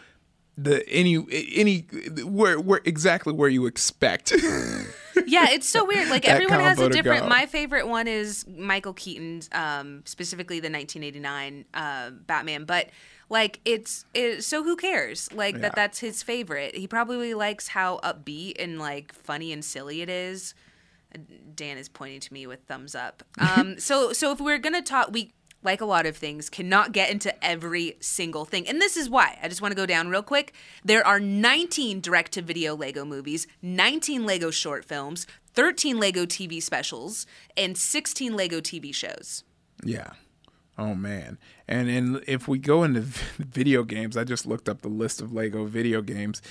the 0.62 0.86
any 0.88 1.16
any 1.54 1.86
where 2.24 2.60
where 2.60 2.80
exactly 2.84 3.32
where 3.32 3.48
you 3.48 3.66
expect. 3.66 4.32
yeah, 5.26 5.46
it's 5.50 5.68
so 5.68 5.84
weird. 5.84 6.08
Like 6.08 6.28
everyone 6.28 6.60
has 6.60 6.78
a 6.78 6.88
different. 6.88 7.28
My 7.28 7.46
favorite 7.46 7.88
one 7.88 8.06
is 8.08 8.46
Michael 8.46 8.92
Keaton's, 8.92 9.48
um, 9.52 10.02
specifically 10.04 10.60
the 10.60 10.70
1989 10.70 11.64
uh, 11.74 12.10
Batman. 12.10 12.64
But 12.64 12.90
like, 13.28 13.60
it's 13.64 14.04
it, 14.12 14.42
so 14.44 14.62
who 14.62 14.76
cares? 14.76 15.32
Like 15.32 15.54
Yeah. 15.54 15.62
that. 15.62 15.74
That's 15.76 15.98
his 16.00 16.22
favorite. 16.22 16.74
He 16.76 16.86
probably 16.86 17.34
likes 17.34 17.68
how 17.68 17.98
upbeat 18.02 18.62
and 18.62 18.78
like 18.78 19.12
funny 19.14 19.52
and 19.52 19.64
silly 19.64 20.02
it 20.02 20.08
is. 20.08 20.54
Dan 21.56 21.76
is 21.76 21.88
pointing 21.88 22.20
to 22.20 22.32
me 22.32 22.46
with 22.46 22.60
thumbs 22.68 22.94
up. 22.94 23.22
Um, 23.40 23.78
so 23.78 24.12
so 24.12 24.32
if 24.32 24.40
we're 24.40 24.58
gonna 24.58 24.82
talk, 24.82 25.10
we 25.12 25.32
like 25.62 25.80
a 25.80 25.84
lot 25.84 26.06
of 26.06 26.16
things 26.16 26.48
cannot 26.48 26.92
get 26.92 27.10
into 27.10 27.44
every 27.44 27.96
single 28.00 28.44
thing, 28.44 28.68
and 28.68 28.80
this 28.80 28.96
is 28.96 29.10
why 29.10 29.38
I 29.42 29.48
just 29.48 29.60
want 29.62 29.72
to 29.72 29.76
go 29.76 29.86
down 29.86 30.08
real 30.08 30.22
quick. 30.22 30.54
There 30.84 31.06
are 31.06 31.20
19 31.20 32.00
direct-to-video 32.00 32.74
Lego 32.76 33.04
movies, 33.04 33.46
19 33.62 34.24
Lego 34.26 34.50
short 34.50 34.84
films, 34.84 35.26
13 35.52 35.98
Lego 35.98 36.24
TV 36.24 36.62
specials, 36.62 37.26
and 37.56 37.76
16 37.76 38.36
Lego 38.36 38.60
TV 38.60 38.94
shows. 38.94 39.44
Yeah. 39.84 40.12
Oh 40.78 40.94
man. 40.94 41.38
And 41.70 41.88
and 41.88 42.24
if 42.26 42.48
we 42.48 42.58
go 42.58 42.82
into 42.82 43.00
video 43.38 43.84
games, 43.84 44.16
I 44.16 44.24
just 44.24 44.44
looked 44.44 44.68
up 44.68 44.82
the 44.82 44.88
list 44.88 45.22
of 45.22 45.32
Lego 45.32 45.64
video 45.64 46.02
games. 46.02 46.42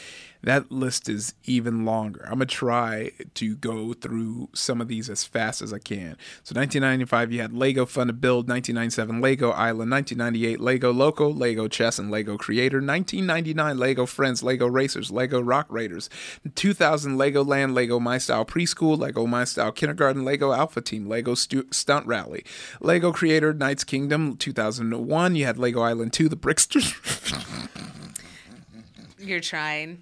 that 0.41 0.71
list 0.71 1.09
is 1.09 1.33
even 1.43 1.83
longer. 1.83 2.21
I'm 2.23 2.35
gonna 2.35 2.45
try 2.45 3.11
to 3.33 3.55
go 3.57 3.91
through 3.91 4.47
some 4.53 4.79
of 4.79 4.87
these 4.87 5.09
as 5.09 5.25
fast 5.25 5.61
as 5.61 5.73
I 5.73 5.79
can. 5.79 6.15
So 6.43 6.55
1995, 6.55 7.33
you 7.33 7.41
had 7.41 7.53
Lego 7.53 7.85
Fun 7.85 8.07
to 8.07 8.13
Build. 8.13 8.47
1997, 8.47 9.19
Lego 9.19 9.49
Island. 9.51 9.91
1998, 9.91 10.61
Lego 10.61 10.93
Loco, 10.93 11.27
Lego 11.29 11.67
Chess, 11.67 11.99
and 11.99 12.09
Lego 12.09 12.37
Creator. 12.37 12.77
1999, 12.77 13.77
Lego 13.77 14.05
Friends, 14.05 14.41
Lego 14.41 14.67
Racers, 14.67 15.11
Lego 15.11 15.41
Rock 15.41 15.67
Raiders. 15.69 16.09
2000, 16.55 17.17
Lego 17.17 17.43
Land, 17.43 17.75
Lego 17.75 17.99
My 17.99 18.17
Style 18.17 18.45
Preschool, 18.45 18.97
Lego 18.97 19.27
My 19.27 19.43
Style 19.43 19.73
Kindergarten, 19.73 20.23
Lego 20.23 20.53
Alpha 20.53 20.79
Team, 20.79 21.09
Lego 21.09 21.35
Stu- 21.35 21.67
Stunt 21.71 22.07
Rally, 22.07 22.45
Lego 22.79 23.11
Creator, 23.11 23.53
Knights 23.53 23.83
Kingdom. 23.83 24.37
2001, 24.37 25.08
you 25.35 25.45
had 25.45 25.57
Lego 25.57 25.81
Island 25.81 26.13
2, 26.13 26.29
The 26.29 26.37
Bricksters. 26.37 26.93
You're 29.19 29.39
trying. 29.39 30.01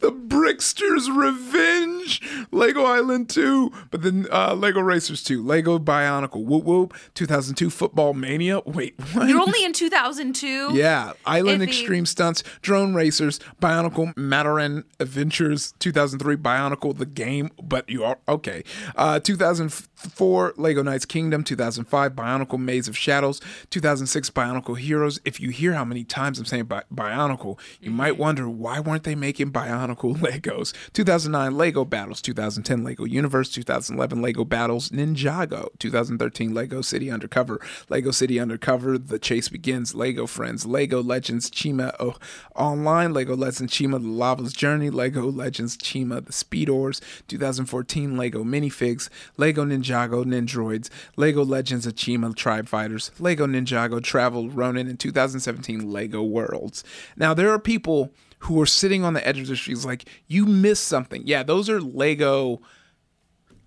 the 0.00 0.10
Bricksters 0.12 1.08
Revenge, 1.14 2.20
Lego 2.50 2.84
Island 2.84 3.28
2, 3.30 3.70
but 3.90 4.02
then 4.02 4.26
uh, 4.32 4.54
Lego 4.54 4.80
Racers 4.80 5.22
2, 5.22 5.42
Lego 5.42 5.78
Bionicle, 5.78 6.44
Whoop 6.44 6.64
Whoop, 6.64 6.94
2002 7.14 7.70
Football 7.70 8.14
Mania. 8.14 8.60
Wait, 8.66 8.94
what? 9.12 9.28
You're 9.28 9.40
only 9.40 9.64
in 9.64 9.72
2002. 9.72 10.74
Yeah, 10.74 11.12
Island 11.24 11.62
Iffy. 11.62 11.68
Extreme 11.68 12.06
Stunts, 12.06 12.42
Drome 12.62 12.94
Racers, 12.94 13.38
Bionicle 13.60 14.14
Matoran 14.14 14.84
Adventures, 15.00 15.72
2003 15.78 16.36
Bionicle 16.36 16.96
the 16.96 17.06
game, 17.06 17.50
but 17.62 17.88
you 17.88 18.04
are 18.04 18.18
okay. 18.28 18.62
Uh, 18.96 19.20
2004 19.20 20.54
Lego 20.56 20.82
Knights 20.82 21.04
Kingdom, 21.04 21.44
2005 21.44 22.12
Bionicle 22.12 22.58
Maze 22.58 22.88
of 22.88 22.96
Shadows, 22.96 23.40
2006 23.70 24.30
Bionicle 24.30 24.78
Heroes. 24.78 25.20
If 25.24 25.40
you 25.40 25.50
hear 25.50 25.74
how 25.74 25.84
many 25.84 26.04
times 26.04 26.38
I'm 26.38 26.44
saying 26.44 26.64
bi- 26.64 26.82
Bionicle, 26.92 27.58
you 27.80 27.90
might 27.90 28.16
wonder 28.18 28.48
why 28.58 28.80
weren't 28.80 29.04
they 29.04 29.14
making 29.14 29.52
Bionicle 29.52 30.16
Legos? 30.18 30.72
2009 30.92 31.56
Lego 31.56 31.84
Battles, 31.84 32.20
2010 32.22 32.84
Lego 32.84 33.04
Universe, 33.04 33.50
2011 33.50 34.22
Lego 34.22 34.44
Battles 34.44 34.90
Ninjago, 34.90 35.68
2013 35.78 36.54
Lego 36.54 36.80
City 36.80 37.10
Undercover, 37.10 37.60
Lego 37.88 38.10
City 38.10 38.38
Undercover, 38.38 38.98
The 38.98 39.18
Chase 39.18 39.48
Begins, 39.48 39.94
Lego 39.94 40.26
Friends, 40.26 40.66
Lego 40.66 41.02
Legends 41.02 41.50
Chima 41.50 41.94
oh, 42.00 42.16
Online, 42.54 43.12
Lego 43.12 43.36
Legends 43.36 43.72
Chima 43.72 44.00
The 44.00 44.08
Laval's 44.08 44.52
Journey, 44.52 44.90
Lego 44.90 45.30
Legends 45.30 45.76
Chima 45.76 46.24
The 46.24 46.32
Speedorz, 46.32 47.00
2014 47.28 48.16
Lego 48.16 48.44
Minifigs, 48.44 49.08
Lego 49.36 49.64
Ninjago 49.64 50.24
Nindroids, 50.24 50.90
Lego 51.16 51.44
Legends 51.44 51.86
of 51.86 51.94
Chima 51.94 52.34
Tribe 52.34 52.68
Fighters, 52.68 53.10
Lego 53.18 53.46
Ninjago 53.46 54.02
Travel 54.02 54.50
Ronin, 54.50 54.88
and 54.88 54.98
2017 55.00 55.90
Lego 55.90 56.22
Worlds. 56.22 56.84
Now 57.16 57.34
there 57.34 57.50
are 57.50 57.58
people 57.58 58.12
who 58.40 58.60
are 58.60 58.66
sitting 58.66 59.04
on 59.04 59.14
the 59.14 59.26
edge 59.26 59.38
of 59.38 59.46
the 59.46 59.56
streets 59.56 59.84
like 59.84 60.08
you 60.26 60.46
missed 60.46 60.84
something. 60.84 61.22
Yeah, 61.26 61.42
those 61.42 61.68
are 61.70 61.80
Lego 61.80 62.60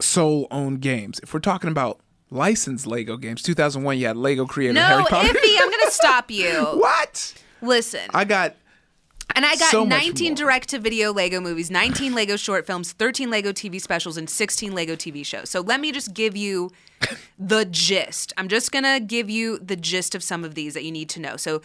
sole 0.01 0.47
owned 0.51 0.81
games. 0.81 1.19
If 1.21 1.33
we're 1.33 1.39
talking 1.39 1.69
about 1.69 1.99
licensed 2.29 2.87
Lego 2.87 3.17
games, 3.17 3.41
2001 3.41 3.97
you 3.97 4.07
had 4.07 4.17
Lego 4.17 4.45
Creator 4.45 4.73
No, 4.73 4.81
Harry 4.81 5.03
Potter. 5.05 5.29
Iffy, 5.29 5.57
I'm 5.59 5.69
gonna 5.69 5.91
stop 5.91 6.31
you. 6.31 6.63
what? 6.75 7.33
Listen, 7.61 8.07
I 8.13 8.23
got 8.23 8.55
and 9.35 9.45
I 9.45 9.55
got 9.57 9.69
so 9.71 9.83
19 9.83 10.33
direct-to-video 10.33 11.13
Lego 11.13 11.39
movies, 11.39 11.69
19 11.69 12.15
Lego 12.15 12.35
short 12.35 12.65
films, 12.65 12.93
13 12.93 13.29
Lego 13.29 13.51
TV 13.51 13.79
specials, 13.79 14.17
and 14.17 14.27
16 14.29 14.73
Lego 14.73 14.95
TV 14.95 15.23
shows. 15.25 15.49
So 15.51 15.61
let 15.61 15.79
me 15.79 15.91
just 15.91 16.13
give 16.13 16.35
you 16.35 16.71
the 17.39 17.65
gist. 17.65 18.33
I'm 18.37 18.47
just 18.47 18.71
gonna 18.71 18.99
give 18.99 19.29
you 19.29 19.59
the 19.59 19.75
gist 19.75 20.15
of 20.15 20.23
some 20.23 20.43
of 20.43 20.55
these 20.55 20.73
that 20.73 20.83
you 20.83 20.91
need 20.91 21.09
to 21.09 21.19
know. 21.19 21.35
So, 21.37 21.61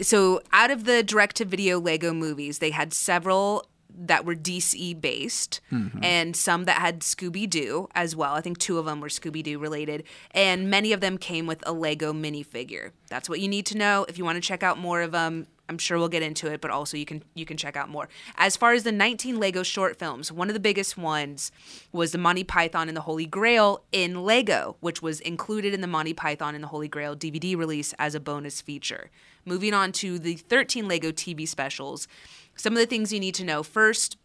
so 0.00 0.40
out 0.52 0.70
of 0.70 0.84
the 0.84 1.02
direct-to-video 1.02 1.80
Lego 1.80 2.12
movies, 2.12 2.58
they 2.58 2.70
had 2.70 2.92
several 2.92 3.68
that 4.00 4.24
were 4.24 4.34
DC 4.34 5.00
based 5.00 5.60
mm-hmm. 5.72 5.98
and 6.02 6.36
some 6.36 6.64
that 6.64 6.80
had 6.80 7.00
Scooby 7.00 7.50
Doo 7.50 7.88
as 7.94 8.14
well. 8.14 8.34
I 8.34 8.40
think 8.40 8.58
two 8.58 8.78
of 8.78 8.84
them 8.84 9.00
were 9.00 9.08
Scooby 9.08 9.42
Doo 9.42 9.58
related, 9.58 10.04
and 10.30 10.70
many 10.70 10.92
of 10.92 11.00
them 11.00 11.18
came 11.18 11.46
with 11.46 11.66
a 11.66 11.72
Lego 11.72 12.12
minifigure. 12.12 12.92
That's 13.08 13.28
what 13.28 13.40
you 13.40 13.48
need 13.48 13.66
to 13.66 13.78
know 13.78 14.06
if 14.08 14.16
you 14.16 14.24
want 14.24 14.36
to 14.36 14.40
check 14.40 14.62
out 14.62 14.78
more 14.78 15.02
of 15.02 15.12
them. 15.12 15.46
I'm 15.68 15.78
sure 15.78 15.98
we'll 15.98 16.08
get 16.08 16.22
into 16.22 16.50
it, 16.50 16.60
but 16.60 16.70
also 16.70 16.96
you 16.96 17.04
can 17.04 17.22
you 17.34 17.44
can 17.44 17.56
check 17.56 17.76
out 17.76 17.88
more. 17.88 18.08
As 18.36 18.56
far 18.56 18.72
as 18.72 18.84
the 18.84 18.92
19 18.92 19.38
Lego 19.38 19.62
short 19.62 19.98
films, 19.98 20.32
one 20.32 20.48
of 20.48 20.54
the 20.54 20.60
biggest 20.60 20.96
ones 20.96 21.52
was 21.92 22.12
the 22.12 22.18
Monty 22.18 22.44
Python 22.44 22.88
and 22.88 22.96
the 22.96 23.02
Holy 23.02 23.26
Grail 23.26 23.84
in 23.92 24.24
Lego, 24.24 24.76
which 24.80 25.02
was 25.02 25.20
included 25.20 25.74
in 25.74 25.80
the 25.80 25.86
Monty 25.86 26.14
Python 26.14 26.54
and 26.54 26.64
the 26.64 26.68
Holy 26.68 26.88
Grail 26.88 27.14
DVD 27.14 27.56
release 27.56 27.94
as 27.98 28.14
a 28.14 28.20
bonus 28.20 28.60
feature. 28.60 29.10
Moving 29.44 29.74
on 29.74 29.92
to 29.92 30.18
the 30.18 30.36
13 30.36 30.88
Lego 30.88 31.10
TV 31.10 31.46
specials, 31.46 32.08
some 32.56 32.72
of 32.72 32.78
the 32.78 32.86
things 32.86 33.12
you 33.12 33.20
need 33.20 33.34
to 33.34 33.44
know. 33.44 33.62
First, 33.62 34.16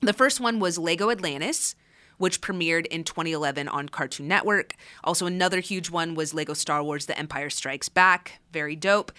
the 0.00 0.12
first 0.12 0.40
one 0.40 0.60
was 0.60 0.78
Lego 0.78 1.10
Atlantis, 1.10 1.74
which 2.18 2.40
premiered 2.40 2.86
in 2.86 3.04
2011 3.04 3.68
on 3.68 3.88
Cartoon 3.88 4.28
Network. 4.28 4.74
Also, 5.04 5.26
another 5.26 5.60
huge 5.60 5.90
one 5.90 6.14
was 6.14 6.34
Lego 6.34 6.54
Star 6.54 6.82
Wars 6.82 7.06
The 7.06 7.18
Empire 7.18 7.50
Strikes 7.50 7.88
Back. 7.88 8.40
Very 8.52 8.76
dope. 8.76 9.12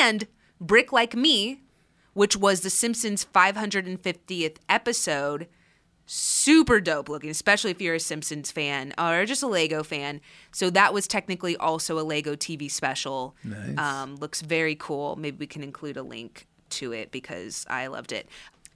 And 0.00 0.26
Brick 0.66 0.92
Like 0.92 1.14
Me, 1.14 1.60
which 2.14 2.36
was 2.36 2.60
The 2.60 2.70
Simpsons 2.70 3.26
550th 3.34 4.56
episode. 4.68 5.48
Super 6.06 6.80
dope 6.80 7.08
looking, 7.08 7.30
especially 7.30 7.70
if 7.70 7.80
you're 7.80 7.94
a 7.94 8.00
Simpsons 8.00 8.50
fan 8.50 8.92
or 8.98 9.24
just 9.24 9.42
a 9.42 9.46
Lego 9.46 9.82
fan. 9.82 10.20
So 10.52 10.68
that 10.70 10.92
was 10.92 11.08
technically 11.08 11.56
also 11.56 11.98
a 11.98 12.02
Lego 12.02 12.34
TV 12.34 12.70
special. 12.70 13.34
Nice. 13.42 13.78
Um, 13.78 14.16
looks 14.16 14.42
very 14.42 14.74
cool. 14.74 15.16
Maybe 15.16 15.38
we 15.38 15.46
can 15.46 15.62
include 15.62 15.96
a 15.96 16.02
link 16.02 16.46
to 16.70 16.92
it 16.92 17.10
because 17.10 17.64
I 17.70 17.86
loved 17.86 18.12
it. 18.12 18.28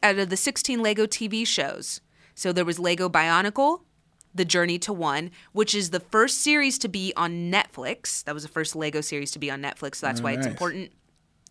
Out 0.03 0.19
of 0.19 0.31
the 0.31 0.37
16 0.37 0.81
Lego 0.81 1.07
TV 1.07 1.47
shows, 1.47 2.01
so 2.35 2.53
there 2.53 2.65
was 2.65 2.79
Lego 2.79 3.09
Bionicle, 3.09 3.81
The 4.35 4.45
Journey 4.45 4.79
to 4.81 4.93
One, 4.93 5.31
which 5.53 5.75
is 5.75 5.91
the 5.91 6.01
first 6.01 6.39
series 6.39 6.79
to 6.79 6.89
be 6.89 7.13
on 7.17 7.51
Netflix. 7.51 8.23
That 8.25 8.33
was 8.33 8.45
the 8.45 8.49
first 8.49 8.77
Lego 8.77 9.01
series 9.01 9.33
to 9.33 9.39
be 9.39 9.51
on 9.51 9.61
Netflix, 9.61 9.97
so 9.97 10.07
that's 10.07 10.21
why 10.23 10.33
it's 10.33 10.47
important. 10.47 10.93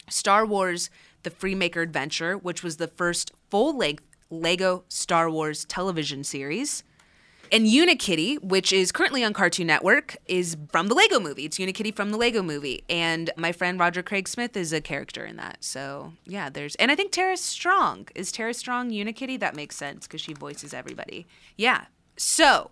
Star 0.09 0.45
Wars 0.45 0.89
The 1.23 1.31
Freemaker 1.31 1.83
Adventure, 1.83 2.37
which 2.37 2.63
was 2.63 2.77
the 2.77 2.87
first 2.87 3.31
full 3.49 3.77
length 3.77 4.03
Lego 4.29 4.83
Star 4.89 5.29
Wars 5.29 5.65
television 5.65 6.23
series. 6.23 6.83
And 7.51 7.65
Unikitty, 7.65 8.43
which 8.43 8.73
is 8.73 8.91
currently 8.91 9.23
on 9.23 9.31
Cartoon 9.31 9.67
Network, 9.67 10.17
is 10.25 10.57
from 10.69 10.87
the 10.87 10.93
Lego 10.93 11.19
movie. 11.19 11.45
It's 11.45 11.57
Unikitty 11.57 11.95
from 11.95 12.11
the 12.11 12.17
Lego 12.17 12.41
movie. 12.41 12.83
And 12.89 13.29
my 13.37 13.53
friend 13.53 13.79
Roger 13.79 14.03
Craig 14.03 14.27
Smith 14.27 14.57
is 14.57 14.73
a 14.73 14.81
character 14.81 15.25
in 15.25 15.37
that. 15.37 15.63
So, 15.63 16.13
yeah, 16.25 16.49
there's. 16.49 16.75
And 16.75 16.91
I 16.91 16.95
think 16.95 17.11
Tara 17.13 17.37
Strong. 17.37 18.09
Is 18.15 18.33
Tara 18.33 18.53
Strong 18.53 18.91
Unikitty? 18.91 19.39
That 19.39 19.55
makes 19.55 19.77
sense 19.77 20.07
because 20.07 20.19
she 20.19 20.33
voices 20.33 20.73
everybody. 20.73 21.25
Yeah. 21.55 21.85
So, 22.17 22.71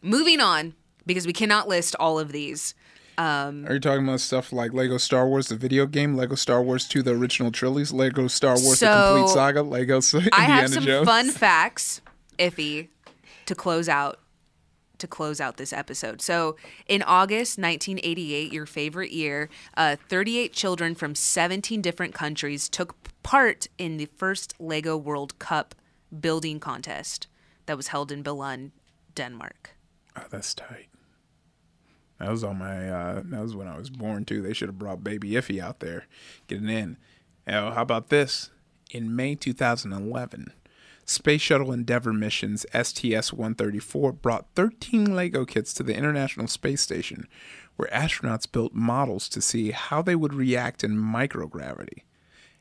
moving 0.00 0.40
on, 0.40 0.74
because 1.04 1.26
we 1.26 1.34
cannot 1.34 1.68
list 1.68 1.94
all 2.00 2.18
of 2.18 2.32
these. 2.32 2.74
Are 3.18 3.74
you 3.74 3.80
talking 3.80 4.06
about 4.06 4.20
stuff 4.20 4.52
like 4.52 4.72
Lego 4.72 4.98
Star 4.98 5.28
Wars, 5.28 5.48
the 5.48 5.56
video 5.56 5.86
game, 5.86 6.16
Lego 6.16 6.34
Star 6.34 6.62
Wars 6.62 6.88
2, 6.88 7.02
the 7.02 7.12
original 7.12 7.50
trilogies, 7.52 7.92
Lego 7.92 8.26
Star 8.28 8.58
Wars, 8.60 8.80
the 8.80 8.86
complete 8.86 9.28
saga, 9.32 9.62
Lego 9.62 9.96
Indiana 9.96 10.30
I 10.32 10.42
have 10.42 10.70
some 10.70 10.84
Jones? 10.84 11.06
fun 11.06 11.30
facts, 11.30 12.00
iffy, 12.38 12.88
to 13.46 13.54
close 13.54 13.88
out 13.88 14.20
to 14.98 15.06
close 15.08 15.40
out 15.40 15.56
this 15.56 15.72
episode. 15.72 16.22
So, 16.22 16.56
in 16.86 17.02
August 17.02 17.58
1988, 17.58 18.52
your 18.52 18.64
favorite 18.64 19.10
year, 19.10 19.50
uh, 19.76 19.96
38 20.08 20.52
children 20.52 20.94
from 20.94 21.14
17 21.16 21.82
different 21.82 22.14
countries 22.14 22.68
took 22.68 22.94
part 23.24 23.66
in 23.76 23.96
the 23.96 24.06
first 24.06 24.54
Lego 24.60 24.96
World 24.96 25.38
Cup 25.40 25.74
building 26.20 26.60
contest 26.60 27.26
that 27.66 27.76
was 27.76 27.88
held 27.88 28.12
in 28.12 28.22
Billund, 28.22 28.70
Denmark. 29.14 29.70
Oh, 30.16 30.22
that's 30.30 30.54
tight. 30.54 30.86
That 32.18 32.30
was 32.30 32.44
on 32.44 32.58
my. 32.58 32.88
Uh, 32.88 33.22
that 33.24 33.42
was 33.42 33.56
when 33.56 33.68
I 33.68 33.76
was 33.76 33.90
born 33.90 34.24
too. 34.24 34.40
They 34.40 34.52
should 34.52 34.68
have 34.68 34.78
brought 34.78 35.04
Baby 35.04 35.32
Iffy 35.32 35.60
out 35.60 35.80
there, 35.80 36.06
getting 36.46 36.68
in. 36.68 36.96
How 37.46 37.72
about 37.76 38.08
this? 38.08 38.50
In 38.90 39.14
May 39.14 39.34
2011, 39.34 40.52
Space 41.04 41.42
Shuttle 41.42 41.72
Endeavour 41.72 42.12
missions 42.12 42.64
STS-134 42.72 44.22
brought 44.22 44.46
13 44.54 45.14
Lego 45.14 45.44
kits 45.44 45.74
to 45.74 45.82
the 45.82 45.96
International 45.96 46.46
Space 46.46 46.80
Station, 46.80 47.26
where 47.76 47.88
astronauts 47.90 48.50
built 48.50 48.72
models 48.72 49.28
to 49.30 49.42
see 49.42 49.72
how 49.72 50.00
they 50.00 50.14
would 50.14 50.32
react 50.32 50.84
in 50.84 50.96
microgravity, 50.96 52.02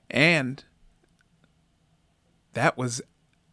and 0.09 0.65
that 2.53 2.77
was 2.77 3.01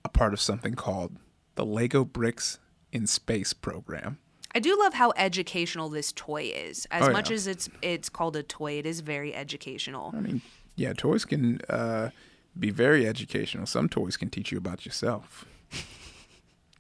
a 0.05 0.09
part 0.09 0.32
of 0.32 0.40
something 0.40 0.74
called 0.74 1.16
the 1.55 1.64
Lego 1.64 2.05
Bricks 2.05 2.59
in 2.92 3.07
Space 3.07 3.53
program. 3.53 4.18
I 4.55 4.59
do 4.61 4.76
love 4.78 4.94
how 4.94 5.12
educational 5.16 5.88
this 5.88 6.12
toy 6.12 6.53
is. 6.55 6.86
As 6.90 7.09
Oh, 7.09 7.12
much 7.12 7.30
yeah. 7.30 7.34
as 7.36 7.46
it's 7.46 7.68
it's 7.82 8.09
called 8.09 8.36
a 8.36 8.42
toy, 8.42 8.72
it 8.78 8.86
is 8.86 9.01
very 9.01 9.34
educational. 9.34 10.12
I 10.16 10.20
mean, 10.20 10.42
yeah, 10.76 10.92
toys 10.92 11.24
can 11.24 11.61
uh, 11.68 12.11
be 12.59 12.70
very 12.70 13.07
educational. 13.07 13.66
Some 13.66 13.88
toys 13.88 14.16
can 14.16 14.28
teach 14.30 14.51
you 14.53 14.59
about 14.59 14.84
yourself. 14.84 15.44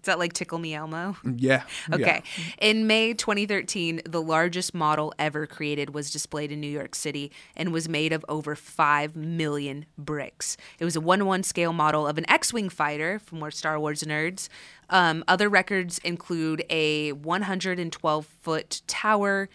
Is 0.00 0.06
that 0.06 0.18
like 0.18 0.32
Tickle 0.32 0.58
Me 0.58 0.74
Elmo? 0.74 1.16
Yeah. 1.36 1.62
Okay. 1.92 2.22
yeah. 2.36 2.44
In 2.58 2.86
May 2.86 3.12
2013, 3.12 4.00
the 4.06 4.22
largest 4.22 4.74
model 4.74 5.12
ever 5.18 5.46
created 5.46 5.92
was 5.92 6.10
displayed 6.10 6.50
in 6.50 6.60
New 6.60 6.70
York 6.70 6.94
City 6.94 7.30
and 7.54 7.70
was 7.70 7.86
made 7.86 8.12
of 8.12 8.24
over 8.26 8.56
5 8.56 9.14
million 9.14 9.84
bricks. 9.98 10.56
It 10.78 10.86
was 10.86 10.96
a 10.96 11.00
1 11.02 11.26
1 11.26 11.42
scale 11.42 11.74
model 11.74 12.06
of 12.06 12.16
an 12.16 12.28
X 12.30 12.52
Wing 12.52 12.70
fighter, 12.70 13.18
for 13.18 13.34
more 13.34 13.50
Star 13.50 13.78
Wars 13.78 14.02
nerds. 14.02 14.48
Um, 14.88 15.22
other 15.28 15.48
records 15.50 15.98
include 15.98 16.64
a 16.70 17.12
112 17.12 18.26
foot 18.40 18.82
tower 18.86 19.48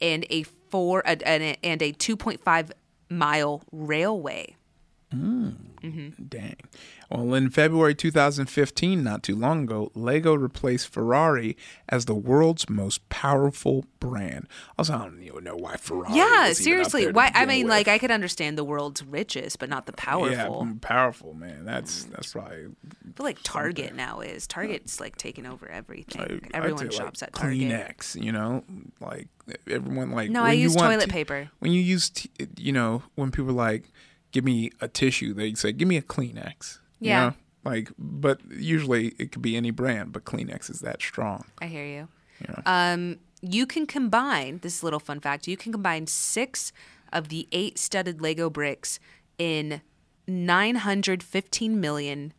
and 0.00 0.24
a 0.30 0.44
four 0.44 1.06
uh, 1.06 1.16
and 1.26 1.42
a, 1.42 1.56
and 1.64 1.82
a 1.82 1.92
2.5 1.92 2.70
mile 3.10 3.62
railway. 3.72 4.54
Dang. 6.28 6.56
Well, 7.10 7.32
in 7.32 7.48
February 7.48 7.94
2015, 7.94 9.02
not 9.02 9.22
too 9.22 9.34
long 9.34 9.62
ago, 9.62 9.90
Lego 9.94 10.34
replaced 10.34 10.88
Ferrari 10.88 11.56
as 11.88 12.04
the 12.04 12.14
world's 12.14 12.68
most 12.68 13.08
powerful 13.08 13.86
brand. 13.98 14.46
Also, 14.78 14.94
I 14.94 14.98
don't 15.04 15.22
even 15.22 15.44
know 15.44 15.56
why 15.56 15.76
Ferrari. 15.76 16.14
yeah, 16.14 16.48
was 16.48 16.60
even 16.60 16.80
up 16.82 16.90
seriously. 16.90 17.12
Why? 17.12 17.30
I 17.34 17.46
mean, 17.46 17.64
with. 17.64 17.70
like, 17.70 17.88
I 17.88 17.96
could 17.96 18.10
understand 18.10 18.58
the 18.58 18.64
world's 18.64 19.02
richest, 19.02 19.58
but 19.58 19.70
not 19.70 19.86
the 19.86 19.92
powerful. 19.92 20.30
Yeah, 20.30 20.72
mm, 20.72 20.80
powerful 20.82 21.32
man. 21.32 21.64
That's 21.64 22.04
that's 22.04 22.32
probably. 22.32 22.56
I 22.56 23.12
feel 23.16 23.24
like 23.24 23.38
Target 23.42 23.94
now 23.94 24.20
is. 24.20 24.46
Target's 24.46 25.00
like 25.00 25.16
taking 25.16 25.46
over 25.46 25.66
everything. 25.66 26.40
Say, 26.42 26.50
Everyone 26.52 26.84
like, 26.84 26.92
shops 26.92 27.22
at 27.22 27.32
Target. 27.32 27.58
Kleenex, 27.58 28.22
you 28.22 28.32
know, 28.32 28.64
like 29.00 29.28
everyone 29.66 30.10
like. 30.10 30.30
No, 30.30 30.42
I 30.42 30.52
use 30.52 30.76
toilet 30.76 31.06
t- 31.06 31.10
paper. 31.10 31.48
When 31.60 31.72
you 31.72 31.80
use, 31.80 32.10
t- 32.10 32.30
you 32.58 32.72
know, 32.72 33.02
when 33.14 33.30
people 33.30 33.54
like, 33.54 33.90
give 34.30 34.44
me 34.44 34.72
a 34.82 34.88
tissue, 34.88 35.32
they 35.32 35.54
say, 35.54 35.72
give 35.72 35.88
me 35.88 35.96
a 35.96 36.02
Kleenex. 36.02 36.80
You 37.00 37.08
Yeah. 37.10 37.24
know? 37.30 37.34
Like, 37.64 37.90
but 37.98 38.40
usually 38.50 39.08
it 39.18 39.32
could 39.32 39.42
be 39.42 39.56
any 39.56 39.70
brand, 39.70 40.12
but 40.12 40.24
Kleenex 40.24 40.70
is 40.70 40.80
that 40.80 41.02
strong. 41.02 41.44
I 41.60 41.66
hear 41.66 41.84
you. 41.84 42.08
Yeah. 42.40 42.62
Um, 42.92 43.18
you 43.42 43.66
can 43.66 43.84
combine 43.86 44.58
this 44.62 44.82
little 44.82 45.00
fun 45.00 45.20
fact. 45.20 45.46
You 45.48 45.56
can 45.56 45.72
combine 45.72 46.06
six 46.06 46.72
of 47.12 47.28
the 47.28 47.46
eight 47.52 47.78
studded 47.78 48.20
Lego 48.22 48.48
bricks 48.48 49.00
in 49.38 49.80
nine 50.26 50.76
hundred 50.76 51.22
fifteen 51.22 51.80
million 51.80 52.32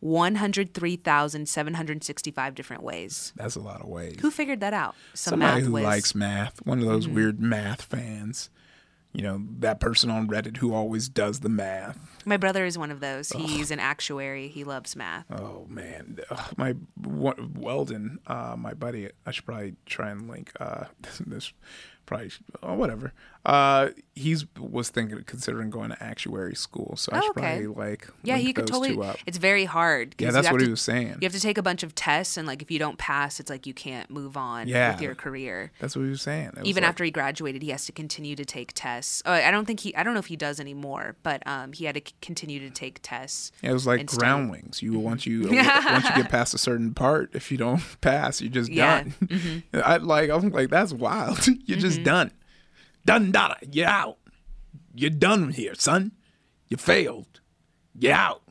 one 0.00 0.36
hundred 0.36 0.74
three 0.74 0.96
thousand 0.96 1.48
seven 1.48 1.74
hundred 1.74 2.02
sixty-five 2.04 2.54
different 2.54 2.82
ways. 2.82 3.32
That's 3.36 3.56
a 3.56 3.60
lot 3.60 3.80
of 3.80 3.88
ways. 3.88 4.16
Who 4.20 4.30
figured 4.30 4.60
that 4.60 4.74
out? 4.74 4.94
Some 5.14 5.32
Somebody 5.32 5.60
math 5.60 5.66
who 5.66 5.72
whiz. 5.72 5.80
Mm-hmm. 5.82 5.90
likes 5.90 6.14
math, 6.14 6.66
one 6.66 6.78
of 6.80 6.86
those 6.86 7.06
weird 7.08 7.40
math 7.40 7.82
fans. 7.82 8.50
You 9.14 9.22
know, 9.22 9.44
that 9.60 9.78
person 9.78 10.10
on 10.10 10.26
Reddit 10.28 10.56
who 10.56 10.74
always 10.74 11.08
does 11.08 11.40
the 11.40 11.48
math. 11.48 11.98
My 12.24 12.36
brother 12.36 12.64
is 12.64 12.76
one 12.76 12.90
of 12.90 12.98
those. 12.98 13.30
He's 13.30 13.70
an 13.70 13.78
actuary. 13.78 14.48
He 14.48 14.64
loves 14.64 14.96
math. 14.96 15.26
Oh 15.30 15.66
man, 15.68 16.18
Ugh, 16.30 16.54
my 16.56 16.74
Weldon, 17.00 18.18
uh, 18.26 18.56
my 18.58 18.74
buddy. 18.74 19.10
I 19.24 19.30
should 19.30 19.46
probably 19.46 19.76
try 19.86 20.10
and 20.10 20.28
link 20.28 20.50
uh, 20.58 20.86
this. 21.26 21.52
Probably 22.06 22.32
oh, 22.62 22.74
whatever. 22.74 23.12
Uh, 23.44 23.90
he's 24.14 24.46
was 24.58 24.88
thinking 24.88 25.22
considering 25.26 25.68
going 25.68 25.90
to 25.90 26.02
actuary 26.02 26.54
school, 26.54 26.94
so 26.96 27.10
I 27.12 27.18
Oh, 27.18 27.20
should 27.20 27.30
okay. 27.32 27.40
probably 27.40 27.66
like 27.66 28.08
Yeah, 28.22 28.36
he 28.38 28.52
could 28.54 28.66
totally. 28.66 28.98
It's 29.26 29.36
very 29.36 29.66
hard. 29.66 30.14
Yeah, 30.18 30.30
that's 30.30 30.50
what 30.50 30.58
to- 30.60 30.64
he 30.64 30.70
was 30.70 30.80
saying. 30.80 31.18
You 31.20 31.26
have 31.26 31.32
to 31.32 31.40
take 31.40 31.58
a 31.58 31.62
bunch 31.62 31.82
of 31.82 31.94
tests, 31.94 32.36
and 32.38 32.46
like 32.46 32.62
if 32.62 32.70
you 32.70 32.78
don't 32.78 32.96
pass, 32.96 33.40
it's 33.40 33.50
like 33.50 33.66
you 33.66 33.74
can't 33.74 34.08
move 34.10 34.36
on 34.38 34.66
Yeah. 34.68 34.92
with 34.92 35.02
your 35.02 35.14
career. 35.14 35.72
That's 35.78 35.94
what 35.94 36.04
he 36.04 36.08
was 36.10 36.22
saying. 36.22 36.52
Was 36.56 36.66
Even 36.66 36.82
like- 36.84 36.88
after 36.88 37.04
he 37.04 37.10
graduated, 37.10 37.62
he 37.62 37.68
has 37.70 37.84
to 37.86 37.92
continue 37.92 38.34
to 38.34 38.44
take 38.46 38.72
tests. 38.74 39.22
Oh, 39.26 39.32
I 39.32 39.50
don't 39.50 39.66
think 39.66 39.80
he. 39.80 39.94
I 39.94 40.02
don't 40.04 40.14
know 40.14 40.20
if 40.20 40.26
he 40.26 40.36
does 40.36 40.58
anymore, 40.58 41.16
but 41.22 41.42
um, 41.46 41.72
he 41.74 41.84
had 41.84 41.96
to 41.96 42.02
continue 42.22 42.60
to 42.60 42.70
take 42.70 43.00
tests. 43.02 43.52
Yeah, 43.62 43.70
it 43.70 43.72
was 43.74 43.86
like 43.86 44.00
and 44.00 44.08
stay- 44.10 44.18
ground 44.20 44.50
wings. 44.50 44.80
You 44.80 44.98
once 44.98 45.26
you 45.26 45.42
once 45.50 46.08
you 46.08 46.14
get 46.14 46.30
past 46.30 46.54
a 46.54 46.58
certain 46.58 46.94
part, 46.94 47.30
if 47.34 47.52
you 47.52 47.58
don't 47.58 47.82
pass, 48.00 48.40
you're 48.40 48.50
just 48.50 48.70
Yeah. 48.70 49.02
Mm-hmm. 49.02 49.58
done. 49.72 49.82
I 49.84 49.96
like 49.98 50.30
I'm 50.30 50.48
like 50.50 50.70
that's 50.70 50.92
wild. 50.94 51.46
you're 51.66 51.78
just 51.78 52.02
done. 52.04 52.30
Done. 53.04 53.32
You're 53.70 53.88
out. 53.88 54.18
You're 54.94 55.10
done 55.10 55.50
here, 55.50 55.74
son. 55.74 56.12
You 56.68 56.76
failed. 56.76 57.40
You're 57.98 58.14
out. 58.14 58.42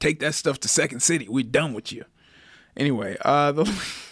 Take 0.00 0.20
that 0.20 0.34
stuff 0.34 0.58
to 0.60 0.68
Second 0.68 1.00
City. 1.00 1.28
We're 1.28 1.44
done 1.44 1.72
with 1.72 1.92
you. 1.92 2.04
Anyway, 2.76 3.16
uh 3.24 3.52
the 3.52 3.64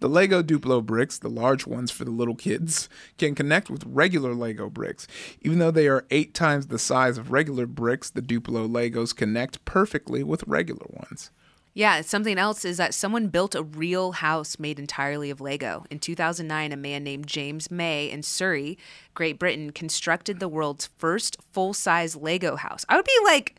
The 0.00 0.08
Lego 0.10 0.42
Duplo 0.42 0.84
bricks, 0.84 1.18
the 1.18 1.30
large 1.30 1.66
ones 1.66 1.90
for 1.90 2.04
the 2.04 2.10
little 2.10 2.34
kids, 2.34 2.90
can 3.16 3.34
connect 3.34 3.70
with 3.70 3.86
regular 3.86 4.34
Lego 4.34 4.68
bricks. 4.68 5.06
Even 5.40 5.60
though 5.60 5.70
they 5.70 5.88
are 5.88 6.04
eight 6.10 6.34
times 6.34 6.66
the 6.66 6.78
size 6.78 7.16
of 7.16 7.30
regular 7.30 7.66
bricks, 7.66 8.10
the 8.10 8.20
Duplo 8.20 8.68
Legos 8.68 9.16
connect 9.16 9.64
perfectly 9.64 10.22
with 10.22 10.44
regular 10.46 10.84
ones. 10.90 11.30
Yeah, 11.76 12.02
something 12.02 12.38
else 12.38 12.64
is 12.64 12.76
that 12.76 12.94
someone 12.94 13.26
built 13.26 13.56
a 13.56 13.62
real 13.64 14.12
house 14.12 14.60
made 14.60 14.78
entirely 14.78 15.28
of 15.28 15.40
Lego. 15.40 15.84
In 15.90 15.98
2009, 15.98 16.70
a 16.70 16.76
man 16.76 17.02
named 17.02 17.26
James 17.26 17.68
May 17.68 18.08
in 18.08 18.22
Surrey, 18.22 18.78
Great 19.12 19.40
Britain, 19.40 19.72
constructed 19.72 20.38
the 20.38 20.48
world's 20.48 20.88
first 20.98 21.36
full-size 21.52 22.14
Lego 22.14 22.54
house. 22.54 22.84
I 22.88 22.94
would 22.94 23.04
be 23.04 23.18
like, 23.24 23.56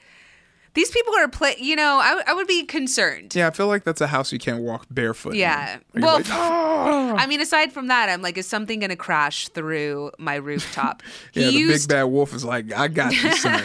these 0.75 0.91
people 0.91 1.13
are 1.17 1.27
play. 1.27 1.55
You 1.57 1.75
know, 1.75 1.99
I, 2.01 2.21
I 2.27 2.33
would 2.33 2.47
be 2.47 2.63
concerned. 2.63 3.35
Yeah, 3.35 3.47
I 3.47 3.51
feel 3.51 3.67
like 3.67 3.83
that's 3.83 4.01
a 4.01 4.07
house 4.07 4.31
you 4.31 4.39
can't 4.39 4.61
walk 4.61 4.85
barefoot. 4.89 5.35
Yeah. 5.35 5.79
You're 5.93 6.03
Well, 6.03 6.15
like, 6.17 6.25
"Ah!" 6.29 7.15
I 7.17 7.27
mean, 7.27 7.41
aside 7.41 7.73
from 7.73 7.87
that, 7.87 8.07
I'm 8.09 8.21
like, 8.21 8.37
is 8.37 8.47
something 8.47 8.79
going 8.79 8.89
to 8.91 8.95
crash 8.95 9.49
through 9.49 10.11
my 10.19 10.35
rooftop? 10.35 11.03
He 11.33 11.41
yeah, 11.41 11.47
the 11.47 11.53
used 11.53 11.89
big 11.89 11.95
bad 11.95 12.03
wolf 12.03 12.33
is 12.33 12.45
like, 12.45 12.71
I 12.73 12.87
got 12.87 13.11
you, 13.13 13.35
son. 13.35 13.61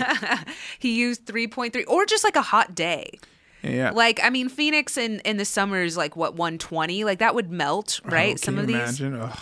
he 0.80 0.96
used 0.96 1.26
3.3 1.26 1.84
or 1.86 2.04
just 2.04 2.24
like 2.24 2.34
a 2.36 2.42
hot 2.42 2.74
day. 2.74 3.18
Yeah. 3.62 3.90
Like, 3.90 4.20
I 4.22 4.30
mean, 4.30 4.48
Phoenix 4.48 4.96
in, 4.96 5.20
in 5.20 5.36
the 5.36 5.44
summer 5.44 5.82
is 5.82 5.96
like 5.96 6.16
what 6.16 6.34
120. 6.34 7.04
Like 7.04 7.18
that 7.18 7.34
would 7.34 7.50
melt, 7.50 8.00
right? 8.04 8.34
Oh, 8.34 8.36
Some 8.36 8.58
of 8.58 8.66
these? 8.66 9.00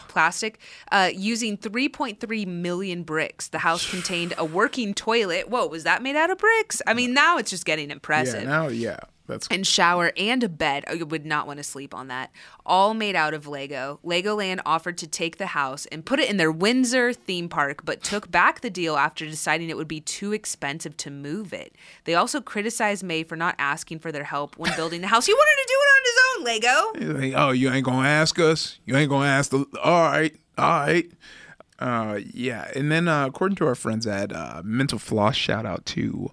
Plastic. 0.09 0.59
Uh, 0.91 1.11
using 1.15 1.57
3.3 1.57 2.47
million 2.47 3.03
bricks, 3.03 3.49
the 3.49 3.59
house 3.59 3.89
contained 3.91 4.35
a 4.39 4.45
working 4.45 4.95
toilet. 4.95 5.49
Whoa, 5.49 5.67
was 5.67 5.85
that 5.85 6.03
made 6.03 6.17
out 6.17 6.31
of 6.31 6.39
bricks? 6.39 6.83
I 6.87 6.95
mean, 6.95 7.15
now 7.15 7.39
it's 7.39 7.51
just 7.51 7.65
getting 7.65 7.91
impressive. 7.91 8.43
yeah, 8.43 8.49
now, 8.49 8.69
yeah. 8.69 8.99
That's 9.29 9.47
and 9.49 9.67
shower 9.67 10.13
and 10.17 10.43
a 10.43 10.49
bed. 10.49 10.85
I 10.89 11.03
would 11.03 11.27
not 11.27 11.47
want 11.47 11.59
to 11.59 11.63
sleep 11.63 11.95
on 11.95 12.09
that. 12.09 12.33
All 12.65 12.95
made 12.95 13.15
out 13.15 13.35
of 13.35 13.47
Lego. 13.47 14.01
Legoland 14.05 14.61
offered 14.65 14.97
to 14.99 15.07
take 15.07 15.37
the 15.37 15.49
house 15.49 15.87
and 15.87 16.05
put 16.05 16.19
it 16.19 16.31
in 16.31 16.39
their 16.39 16.51
Windsor 16.51 17.13
theme 17.13 17.49
park, 17.49 17.85
but 17.85 18.03
took 18.03 18.31
back 18.31 18.63
the 18.63 18.71
deal 18.71 18.97
after 18.97 19.27
deciding 19.27 19.69
it 19.69 19.77
would 19.77 19.87
be 19.87 20.01
too 20.01 20.33
expensive 20.33 20.97
to 20.97 21.11
move 21.11 21.53
it. 21.53 21.77
They 22.05 22.15
also 22.15 22.41
criticized 22.41 23.05
May 23.05 23.23
for 23.23 23.37
not 23.37 23.55
asking 23.59 23.99
for 24.01 24.11
their 24.11 24.25
help 24.25 24.57
when 24.57 24.75
building 24.75 25.03
the 25.03 25.09
house. 25.09 25.27
He 25.27 25.35
wanted 25.35 25.63
to 25.63 25.69
do 25.69 25.75
it 25.79 25.89
on 25.95 26.03
his 26.05 26.19
own, 26.29 27.15
Lego. 27.15 27.21
Like, 27.21 27.35
oh, 27.37 27.51
you 27.51 27.71
ain't 27.71 27.85
gonna 27.85 28.09
ask 28.09 28.39
us? 28.39 28.81
You 28.87 28.97
ain't 28.97 29.11
gonna 29.11 29.27
ask 29.29 29.51
the? 29.51 29.67
All 29.83 30.03
right, 30.03 30.35
all 30.57 30.81
right. 30.81 31.11
Uh, 31.79 32.19
yeah, 32.33 32.71
and 32.75 32.91
then 32.91 33.07
uh, 33.07 33.27
according 33.27 33.57
to 33.57 33.67
our 33.67 33.77
friends 33.77 34.07
at 34.07 34.33
uh, 34.33 34.63
Mental 34.65 34.99
Floss, 34.99 35.37
shout 35.37 35.65
out 35.65 35.87
to 35.87 36.31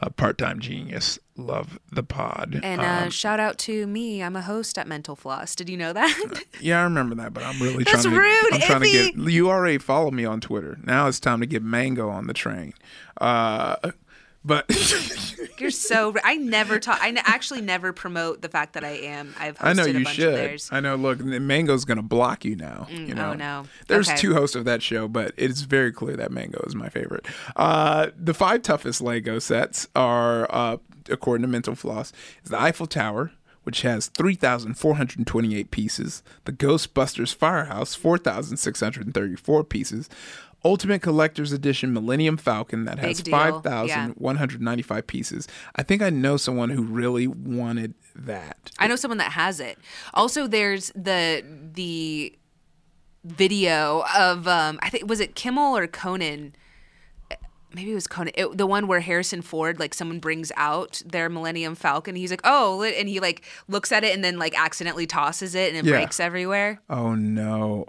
uh, 0.00 0.10
Part 0.10 0.38
Time 0.38 0.60
Genius, 0.60 1.18
love 1.36 1.78
the 1.90 2.02
pod. 2.02 2.60
And 2.62 2.80
uh, 2.80 3.10
shout 3.10 3.40
out 3.40 3.58
to 3.58 3.86
me. 3.86 4.22
I'm 4.22 4.36
a 4.36 4.42
host 4.42 4.78
at 4.78 4.86
Mental 4.86 5.16
Floss. 5.16 5.54
Did 5.54 5.68
you 5.68 5.76
know 5.76 5.92
that? 5.92 6.44
yeah, 6.60 6.80
I 6.80 6.84
remember 6.84 7.14
that, 7.16 7.34
but 7.34 7.42
I'm 7.42 7.60
really 7.60 7.84
That's 7.84 8.02
trying 8.02 8.14
to. 8.14 8.20
rude, 8.20 8.52
I'm 8.52 8.60
trying 8.60 8.82
to 8.82 8.90
get. 8.90 9.16
You 9.16 9.50
already 9.50 9.78
follow 9.78 10.10
me 10.10 10.24
on 10.24 10.40
Twitter. 10.40 10.78
Now 10.84 11.08
it's 11.08 11.20
time 11.20 11.40
to 11.40 11.46
get 11.46 11.62
Mango 11.62 12.08
on 12.08 12.26
the 12.26 12.34
train. 12.34 12.74
Uh, 13.20 13.76
but 14.48 14.66
You're 15.60 15.70
so. 15.70 16.14
I 16.22 16.36
never 16.36 16.78
talk. 16.78 16.98
I 17.02 17.12
actually 17.24 17.60
never 17.60 17.92
promote 17.92 18.42
the 18.42 18.48
fact 18.48 18.74
that 18.74 18.84
I 18.84 18.90
am. 18.90 19.34
I've 19.38 19.58
hosted 19.58 19.64
I 19.66 19.72
know 19.72 19.84
a 19.84 19.88
you 19.90 20.04
should. 20.04 20.62
I 20.70 20.78
know. 20.80 20.94
Look, 20.94 21.18
Mango's 21.20 21.84
gonna 21.84 22.02
block 22.02 22.44
you 22.44 22.54
now. 22.54 22.86
you 22.88 23.12
know. 23.14 23.30
oh, 23.30 23.34
no. 23.34 23.64
There's 23.88 24.08
Okay. 24.08 24.18
two 24.18 24.34
hosts 24.34 24.54
of 24.54 24.64
that 24.66 24.82
show, 24.82 25.08
but 25.08 25.34
it's 25.36 25.62
very 25.62 25.90
clear 25.92 26.16
that 26.16 26.30
Mango 26.30 26.62
is 26.66 26.74
my 26.76 26.88
favorite. 26.88 27.26
Uh, 27.56 28.08
the 28.16 28.34
five 28.34 28.62
toughest 28.62 29.00
Lego 29.00 29.40
sets 29.40 29.88
are, 29.96 30.46
uh, 30.50 30.76
according 31.10 31.42
to 31.42 31.48
Mental 31.48 31.74
Floss, 31.74 32.12
is 32.44 32.50
the 32.50 32.60
Eiffel 32.60 32.86
Tower. 32.86 33.32
Which 33.64 33.82
has 33.82 34.06
3,428 34.06 35.70
pieces. 35.70 36.22
The 36.46 36.52
Ghostbusters 36.52 37.34
Firehouse, 37.34 37.94
4,634 37.94 39.64
pieces. 39.64 40.08
Ultimate 40.64 41.02
Collector's 41.02 41.52
Edition 41.52 41.92
Millennium 41.92 42.36
Falcon 42.36 42.84
that 42.86 42.98
has 42.98 43.18
Big 43.22 43.26
deal. 43.26 43.34
Yeah. 43.38 43.50
5,195 44.08 45.06
pieces. 45.06 45.46
I 45.76 45.82
think 45.82 46.02
I 46.02 46.10
know 46.10 46.36
someone 46.36 46.70
who 46.70 46.82
really 46.82 47.26
wanted 47.28 47.94
that. 48.16 48.70
I 48.78 48.88
know 48.88 48.96
someone 48.96 49.18
that 49.18 49.32
has 49.32 49.60
it. 49.60 49.78
Also, 50.14 50.46
there's 50.46 50.90
the 50.96 51.44
the 51.74 52.34
video 53.24 54.04
of 54.16 54.48
um 54.48 54.78
I 54.82 54.90
think 54.90 55.08
was 55.08 55.20
it 55.20 55.34
Kimmel 55.34 55.76
or 55.76 55.86
Conan. 55.86 56.54
Maybe 57.74 57.92
it 57.92 57.94
was 57.94 58.06
Conan. 58.06 58.32
It, 58.34 58.56
the 58.56 58.66
one 58.66 58.86
where 58.86 59.00
Harrison 59.00 59.42
Ford, 59.42 59.78
like 59.78 59.92
someone 59.92 60.20
brings 60.20 60.50
out 60.56 61.02
their 61.04 61.28
Millennium 61.28 61.74
Falcon. 61.74 62.16
He's 62.16 62.30
like, 62.30 62.40
"Oh," 62.42 62.82
and 62.82 63.08
he 63.10 63.20
like 63.20 63.44
looks 63.68 63.92
at 63.92 64.04
it 64.04 64.14
and 64.14 64.24
then 64.24 64.38
like 64.38 64.58
accidentally 64.58 65.06
tosses 65.06 65.54
it 65.54 65.74
and 65.74 65.86
it 65.86 65.88
Yeah. 65.90 65.98
breaks 65.98 66.18
everywhere. 66.18 66.80
Oh 66.88 67.14
no. 67.14 67.84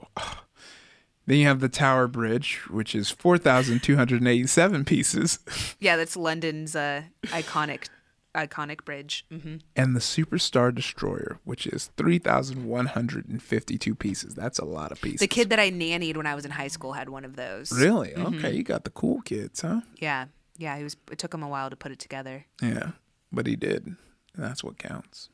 Then 1.29 1.37
you 1.37 1.45
have 1.45 1.59
the 1.59 1.69
Tower 1.69 2.07
Bridge, 2.07 2.59
which 2.71 2.95
is 2.95 3.11
4,287 3.11 4.83
pieces. 4.83 5.37
Yeah, 5.79 5.95
that's 5.95 6.17
London's 6.17 6.75
uh, 6.75 7.03
iconic 7.25 7.87
iconic 8.35 8.83
bridge. 8.83 9.25
hmm 9.29 9.57
and 9.75 9.95
the 9.95 9.99
Superstar 9.99 10.73
Destroyer, 10.73 11.39
which 11.43 11.67
is 11.67 11.91
3,152 11.97 13.95
pieces. 13.95 14.33
That's 14.33 14.57
a 14.57 14.65
lot 14.65 14.91
of 14.91 14.99
pieces. 15.01 15.19
The 15.19 15.27
kid 15.27 15.51
that 15.51 15.59
I 15.59 15.69
nannied 15.69 16.17
when 16.17 16.25
I 16.25 16.33
was 16.33 16.45
in 16.45 16.51
high 16.51 16.67
school 16.67 16.93
had 16.93 17.09
one 17.09 17.23
of 17.25 17.35
those. 17.35 17.71
Really? 17.71 18.15
Okay, 18.15 18.51
you 18.51 18.63
got 18.63 18.83
the 18.83 18.89
cool 18.89 19.21
kids, 19.21 19.61
huh? 19.61 19.81
Yeah, 19.99 20.25
yeah. 20.57 20.77
He 20.77 20.83
was. 20.83 20.97
It 21.11 21.19
took 21.19 21.31
him 21.33 21.43
a 21.43 21.47
while 21.47 21.69
to 21.69 21.75
put 21.75 21.91
it 21.91 21.99
together. 21.99 22.45
Yeah, 22.59 22.91
but 23.31 23.45
he 23.45 23.55
did. 23.55 23.85
And 23.85 23.97
that's 24.35 24.63
what 24.63 24.79
counts. 24.79 25.29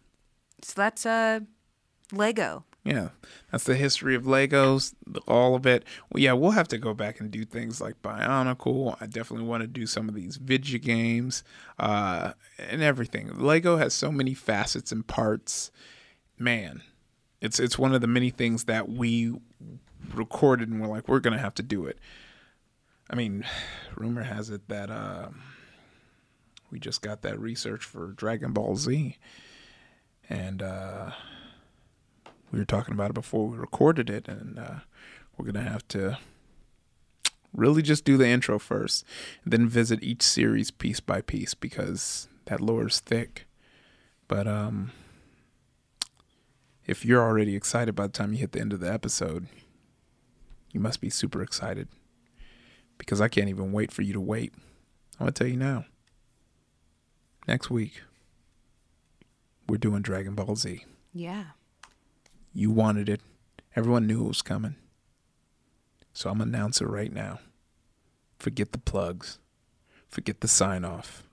So 0.61 0.73
that's 0.75 1.05
uh, 1.05 1.39
Lego. 2.11 2.65
Yeah, 2.85 3.09
that's 3.51 3.63
the 3.63 3.75
history 3.75 4.13
of 4.13 4.25
Legos, 4.25 4.93
all 5.27 5.55
of 5.55 5.65
it. 5.65 5.83
Well, 6.11 6.21
yeah, 6.21 6.33
we'll 6.33 6.51
have 6.51 6.67
to 6.67 6.77
go 6.77 6.93
back 6.93 7.19
and 7.19 7.31
do 7.31 7.43
things 7.43 7.81
like 7.81 7.99
Bionicle. 8.03 8.95
I 9.01 9.07
definitely 9.07 9.47
want 9.47 9.61
to 9.61 9.67
do 9.67 9.87
some 9.87 10.07
of 10.07 10.13
these 10.13 10.37
video 10.37 10.77
games 10.77 11.43
uh, 11.79 12.33
and 12.59 12.83
everything. 12.83 13.39
Lego 13.39 13.77
has 13.77 13.95
so 13.95 14.11
many 14.11 14.35
facets 14.35 14.91
and 14.91 15.05
parts. 15.05 15.71
Man, 16.37 16.83
it's 17.41 17.59
it's 17.59 17.79
one 17.79 17.95
of 17.95 18.01
the 18.01 18.07
many 18.07 18.29
things 18.29 18.65
that 18.65 18.87
we 18.87 19.33
recorded 20.13 20.69
and 20.69 20.79
we're 20.79 20.87
like, 20.87 21.07
we're 21.07 21.19
gonna 21.19 21.39
have 21.39 21.55
to 21.55 21.63
do 21.63 21.87
it. 21.87 21.97
I 23.09 23.15
mean, 23.15 23.45
rumor 23.95 24.21
has 24.21 24.51
it 24.51 24.67
that 24.67 24.91
uh, 24.91 25.29
we 26.69 26.79
just 26.79 27.01
got 27.01 27.23
that 27.23 27.39
research 27.39 27.83
for 27.83 28.11
Dragon 28.11 28.53
Ball 28.53 28.75
Z, 28.75 29.17
and. 30.29 30.61
Uh, 30.61 31.09
we 32.51 32.59
were 32.59 32.65
talking 32.65 32.93
about 32.93 33.11
it 33.11 33.15
before 33.15 33.47
we 33.47 33.57
recorded 33.57 34.09
it, 34.09 34.27
and 34.27 34.59
uh, 34.59 34.79
we're 35.37 35.45
gonna 35.45 35.69
have 35.69 35.87
to 35.89 36.17
really 37.53 37.81
just 37.81 38.05
do 38.05 38.17
the 38.17 38.27
intro 38.27 38.59
first, 38.59 39.05
and 39.43 39.53
then 39.53 39.67
visit 39.67 40.03
each 40.03 40.21
series 40.21 40.71
piece 40.71 40.99
by 40.99 41.21
piece 41.21 41.53
because 41.53 42.27
that 42.45 42.61
lore 42.61 42.87
is 42.87 42.99
thick. 42.99 43.45
But 44.27 44.47
um, 44.47 44.91
if 46.85 47.05
you're 47.05 47.21
already 47.23 47.55
excited 47.55 47.95
by 47.95 48.07
the 48.07 48.13
time 48.13 48.33
you 48.33 48.39
hit 48.39 48.51
the 48.51 48.61
end 48.61 48.73
of 48.73 48.79
the 48.79 48.91
episode, 48.91 49.47
you 50.71 50.79
must 50.79 51.01
be 51.01 51.09
super 51.09 51.41
excited 51.41 51.87
because 52.97 53.21
I 53.21 53.27
can't 53.27 53.49
even 53.49 53.71
wait 53.71 53.91
for 53.91 54.01
you 54.01 54.13
to 54.13 54.21
wait. 54.21 54.53
I'm 55.19 55.25
gonna 55.25 55.31
tell 55.31 55.47
you 55.47 55.57
now. 55.57 55.85
Next 57.47 57.69
week, 57.69 58.01
we're 59.67 59.77
doing 59.77 60.01
Dragon 60.01 60.35
Ball 60.35 60.55
Z. 60.55 60.83
Yeah. 61.13 61.45
You 62.57 62.71
wanted 62.71 63.09
it. 63.09 63.19
Everyone 63.75 64.07
knew 64.07 64.23
it 64.23 64.29
was 64.29 64.41
coming. 64.41 64.77
So 66.13 66.29
I'm 66.29 66.37
going 66.37 66.49
to 66.49 66.57
announce 66.57 66.79
it 66.79 66.85
right 66.87 67.11
now. 67.11 67.39
Forget 68.39 68.71
the 68.71 68.77
plugs. 68.77 69.39
Forget 70.07 70.39
the 70.39 70.47
sign 70.47 70.85
off. 70.85 71.23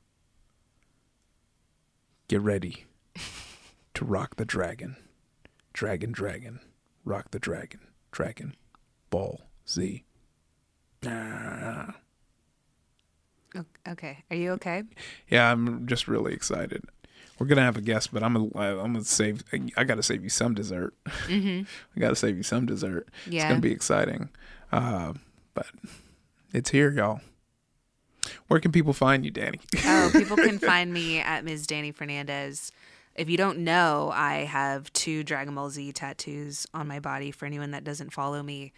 Get 2.26 2.40
ready 2.40 2.86
to 3.94 4.04
rock 4.04 4.34
the 4.34 4.44
dragon. 4.44 4.96
Dragon, 5.72 6.10
dragon. 6.10 6.58
Rock 7.04 7.30
the 7.30 7.38
dragon. 7.38 7.80
Dragon. 8.10 8.56
Ball 9.08 9.42
Z. 9.68 10.02
Ah. 11.06 11.94
Okay. 13.86 14.24
Are 14.28 14.36
you 14.36 14.50
okay? 14.52 14.82
Yeah, 15.28 15.52
I'm 15.52 15.86
just 15.86 16.08
really 16.08 16.32
excited. 16.32 16.82
We're 17.42 17.48
gonna 17.48 17.62
have 17.62 17.76
a 17.76 17.80
guest, 17.80 18.12
but 18.12 18.22
I'm 18.22 18.34
gonna 18.34 18.80
I'm 18.80 18.92
gonna 18.92 19.04
save. 19.04 19.42
I 19.76 19.82
gotta 19.82 20.04
save 20.04 20.22
you 20.22 20.28
some 20.28 20.54
dessert. 20.54 20.94
Mm-hmm. 21.26 21.62
I 21.96 22.00
gotta 22.00 22.14
save 22.14 22.36
you 22.36 22.44
some 22.44 22.66
dessert. 22.66 23.08
It's 23.26 23.42
gonna 23.42 23.58
be 23.58 23.72
exciting. 23.72 24.28
Uh, 24.70 25.14
but 25.52 25.66
it's 26.52 26.70
here, 26.70 26.92
y'all. 26.92 27.20
Where 28.46 28.60
can 28.60 28.70
people 28.70 28.92
find 28.92 29.24
you, 29.24 29.32
Danny? 29.32 29.58
Oh, 29.84 30.10
people 30.12 30.36
can 30.36 30.58
find 30.60 30.92
me 30.92 31.18
at 31.18 31.44
Ms. 31.44 31.66
Danny 31.66 31.90
Fernandez. 31.90 32.70
If 33.16 33.28
you 33.28 33.36
don't 33.36 33.58
know, 33.58 34.12
I 34.14 34.44
have 34.44 34.92
two 34.92 35.24
Dragon 35.24 35.56
Ball 35.56 35.68
Z 35.68 35.94
tattoos 35.94 36.68
on 36.72 36.86
my 36.86 37.00
body 37.00 37.32
for 37.32 37.46
anyone 37.46 37.72
that 37.72 37.82
doesn't 37.82 38.12
follow 38.12 38.44
me. 38.44 38.72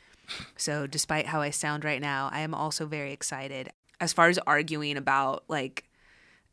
So, 0.56 0.86
despite 0.86 1.26
how 1.26 1.42
I 1.42 1.50
sound 1.50 1.84
right 1.84 2.00
now, 2.00 2.30
I 2.32 2.40
am 2.40 2.54
also 2.54 2.86
very 2.86 3.12
excited. 3.12 3.68
As 4.00 4.14
far 4.14 4.28
as 4.28 4.38
arguing 4.38 4.96
about, 4.96 5.44
like, 5.48 5.84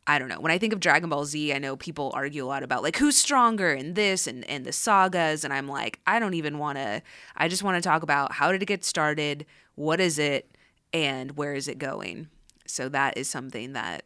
I 0.06 0.18
don't 0.18 0.28
know. 0.28 0.40
When 0.40 0.50
I 0.50 0.58
think 0.58 0.72
of 0.72 0.80
Dragon 0.80 1.08
Ball 1.08 1.24
Z, 1.24 1.52
I 1.52 1.58
know 1.58 1.76
people 1.76 2.10
argue 2.14 2.44
a 2.44 2.48
lot 2.48 2.64
about 2.64 2.82
like 2.82 2.96
who's 2.96 3.16
stronger 3.16 3.72
in 3.72 3.94
this 3.94 4.26
and, 4.26 4.44
and 4.50 4.64
the 4.64 4.72
sagas. 4.72 5.44
And 5.44 5.52
I'm 5.52 5.68
like, 5.68 6.00
I 6.06 6.18
don't 6.18 6.34
even 6.34 6.58
want 6.58 6.78
to, 6.78 7.02
I 7.36 7.48
just 7.48 7.62
want 7.62 7.82
to 7.82 7.88
talk 7.88 8.02
about 8.02 8.32
how 8.32 8.50
did 8.50 8.62
it 8.62 8.66
get 8.66 8.84
started? 8.84 9.46
What 9.76 10.00
is 10.00 10.18
it? 10.18 10.50
And 10.92 11.36
where 11.36 11.54
is 11.54 11.68
it 11.68 11.78
going? 11.78 12.28
So 12.66 12.88
that 12.88 13.16
is 13.16 13.28
something 13.28 13.74
that 13.74 14.04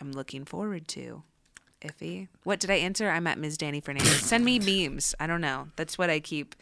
I'm 0.00 0.12
looking 0.12 0.44
forward 0.44 0.88
to. 0.88 1.22
Iffy. 1.82 2.28
What 2.44 2.60
did 2.60 2.70
I 2.70 2.76
answer? 2.76 3.10
I'm 3.10 3.26
at 3.26 3.38
Ms. 3.38 3.58
Danny 3.58 3.80
Fernandez. 3.80 4.22
Send 4.22 4.44
me 4.44 4.58
memes. 4.88 5.14
I 5.20 5.26
don't 5.26 5.42
know. 5.42 5.68
That's 5.76 5.98
what 5.98 6.08
I 6.08 6.18
keep 6.18 6.54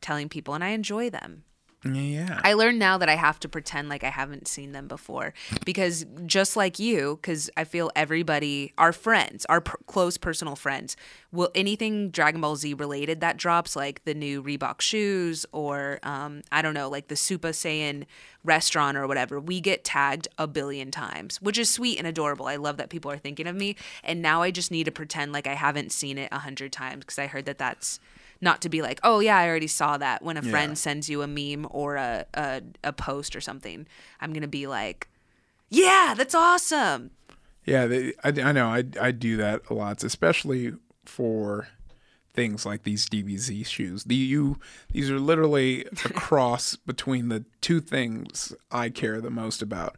telling 0.00 0.28
people, 0.28 0.54
and 0.54 0.64
I 0.64 0.68
enjoy 0.68 1.10
them. 1.10 1.44
Yeah. 1.84 2.40
I 2.44 2.52
learned 2.52 2.78
now 2.78 2.96
that 2.98 3.08
I 3.08 3.16
have 3.16 3.40
to 3.40 3.48
pretend 3.48 3.88
like 3.88 4.04
I 4.04 4.10
haven't 4.10 4.46
seen 4.46 4.72
them 4.72 4.86
before 4.86 5.34
because 5.64 6.06
just 6.26 6.56
like 6.56 6.78
you, 6.78 7.18
because 7.20 7.50
I 7.56 7.64
feel 7.64 7.90
everybody, 7.96 8.72
our 8.78 8.92
friends, 8.92 9.44
our 9.46 9.60
close 9.60 10.16
personal 10.16 10.54
friends, 10.54 10.96
will 11.32 11.50
anything 11.54 12.10
Dragon 12.10 12.40
Ball 12.40 12.56
Z 12.56 12.74
related 12.74 13.20
that 13.20 13.36
drops, 13.36 13.74
like 13.74 14.04
the 14.04 14.14
new 14.14 14.42
Reebok 14.42 14.80
shoes 14.80 15.44
or 15.52 15.98
um, 16.04 16.42
I 16.52 16.62
don't 16.62 16.74
know, 16.74 16.88
like 16.88 17.08
the 17.08 17.16
Super 17.16 17.48
Saiyan 17.48 18.06
restaurant 18.44 18.96
or 18.96 19.06
whatever, 19.06 19.40
we 19.40 19.60
get 19.60 19.84
tagged 19.84 20.28
a 20.38 20.46
billion 20.46 20.90
times, 20.90 21.42
which 21.42 21.58
is 21.58 21.68
sweet 21.68 21.98
and 21.98 22.06
adorable. 22.06 22.46
I 22.46 22.56
love 22.56 22.76
that 22.76 22.90
people 22.90 23.10
are 23.10 23.18
thinking 23.18 23.46
of 23.46 23.56
me, 23.56 23.76
and 24.04 24.22
now 24.22 24.42
I 24.42 24.50
just 24.50 24.70
need 24.70 24.84
to 24.84 24.92
pretend 24.92 25.32
like 25.32 25.46
I 25.46 25.54
haven't 25.54 25.90
seen 25.92 26.18
it 26.18 26.28
a 26.30 26.40
hundred 26.40 26.72
times 26.72 27.00
because 27.00 27.18
I 27.18 27.26
heard 27.26 27.46
that 27.46 27.58
that's 27.58 27.98
not 28.42 28.60
to 28.62 28.68
be 28.68 28.82
like, 28.82 29.00
oh 29.02 29.20
yeah, 29.20 29.38
I 29.38 29.48
already 29.48 29.68
saw 29.68 29.96
that. 29.96 30.22
When 30.22 30.36
a 30.36 30.42
friend 30.42 30.76
sends 30.76 31.08
you 31.08 31.22
a 31.22 31.26
meme 31.26 31.66
or 31.70 31.96
a, 31.96 32.26
a 32.34 32.62
a 32.84 32.92
post 32.92 33.34
or 33.34 33.40
something, 33.40 33.86
I'm 34.20 34.32
gonna 34.32 34.48
be 34.48 34.66
like, 34.66 35.08
yeah, 35.70 36.14
that's 36.16 36.34
awesome. 36.34 37.12
Yeah, 37.64 37.86
they, 37.86 38.12
I, 38.24 38.28
I 38.28 38.52
know. 38.52 38.66
I, 38.68 38.84
I 39.00 39.12
do 39.12 39.36
that 39.36 39.62
a 39.70 39.74
lot, 39.74 40.02
especially 40.02 40.72
for 41.04 41.68
things 42.34 42.66
like 42.66 42.82
these 42.82 43.08
DBZ 43.08 43.64
shoes. 43.66 44.04
The 44.04 44.16
you 44.16 44.58
these 44.90 45.10
are 45.10 45.20
literally 45.20 45.84
a 45.84 45.94
cross 45.94 46.76
between 46.76 47.28
the 47.28 47.44
two 47.60 47.80
things 47.80 48.52
I 48.70 48.90
care 48.90 49.20
the 49.20 49.30
most 49.30 49.62
about. 49.62 49.96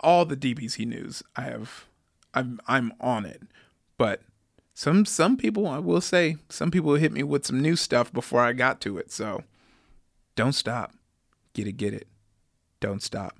All 0.00 0.24
the 0.24 0.36
DBZ 0.36 0.86
news 0.86 1.22
I 1.36 1.42
have, 1.42 1.86
I'm 2.34 2.60
I'm 2.66 2.92
on 3.00 3.24
it, 3.24 3.42
but 3.96 4.22
some 4.80 5.04
some 5.04 5.36
people 5.36 5.66
I 5.66 5.78
will 5.78 6.00
say 6.00 6.38
some 6.48 6.70
people 6.70 6.94
hit 6.94 7.12
me 7.12 7.22
with 7.22 7.44
some 7.44 7.60
new 7.60 7.76
stuff 7.76 8.10
before 8.10 8.40
I 8.40 8.54
got 8.54 8.80
to 8.80 8.96
it. 8.96 9.12
So 9.12 9.44
don't 10.36 10.54
stop, 10.54 10.94
get 11.52 11.66
it, 11.66 11.72
get 11.72 11.92
it. 11.92 12.08
Don't 12.80 13.02
stop. 13.02 13.36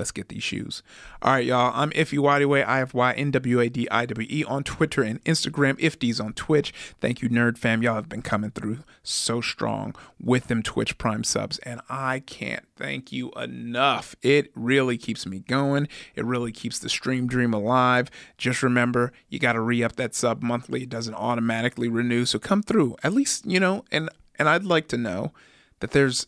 Let's 0.00 0.12
get 0.12 0.30
these 0.30 0.42
shoes. 0.42 0.82
All 1.20 1.34
right, 1.34 1.44
y'all. 1.44 1.72
I'm 1.74 1.90
Ify 1.90 2.16
Wadiway. 2.16 2.64
I 2.64 2.78
have 2.78 2.94
Y 2.94 3.12
N 3.12 3.30
W 3.32 3.60
A 3.60 3.68
D 3.68 3.86
I 3.90 4.06
W 4.06 4.26
E 4.30 4.42
on 4.44 4.64
Twitter 4.64 5.02
and 5.02 5.22
Instagram. 5.24 5.78
Ifdy's 5.78 6.18
on 6.18 6.32
Twitch. 6.32 6.72
Thank 7.02 7.20
you, 7.20 7.28
Nerd 7.28 7.58
Fam. 7.58 7.82
Y'all 7.82 7.96
have 7.96 8.08
been 8.08 8.22
coming 8.22 8.50
through 8.50 8.78
so 9.02 9.42
strong 9.42 9.94
with 10.18 10.46
them 10.46 10.62
Twitch 10.62 10.96
Prime 10.96 11.22
subs, 11.22 11.58
and 11.58 11.82
I 11.90 12.20
can't 12.20 12.64
thank 12.76 13.12
you 13.12 13.30
enough. 13.32 14.16
It 14.22 14.50
really 14.54 14.96
keeps 14.96 15.26
me 15.26 15.40
going. 15.40 15.86
It 16.14 16.24
really 16.24 16.50
keeps 16.50 16.78
the 16.78 16.88
stream 16.88 17.26
dream 17.26 17.52
alive. 17.52 18.10
Just 18.38 18.62
remember, 18.62 19.12
you 19.28 19.38
got 19.38 19.52
to 19.52 19.60
re 19.60 19.84
up 19.84 19.96
that 19.96 20.14
sub 20.14 20.42
monthly. 20.42 20.84
It 20.84 20.88
doesn't 20.88 21.14
automatically 21.14 21.90
renew, 21.90 22.24
so 22.24 22.38
come 22.38 22.62
through. 22.62 22.96
At 23.04 23.12
least 23.12 23.44
you 23.44 23.60
know. 23.60 23.84
And 23.92 24.08
and 24.38 24.48
I'd 24.48 24.64
like 24.64 24.88
to 24.88 24.96
know 24.96 25.34
that 25.80 25.90
there's 25.90 26.26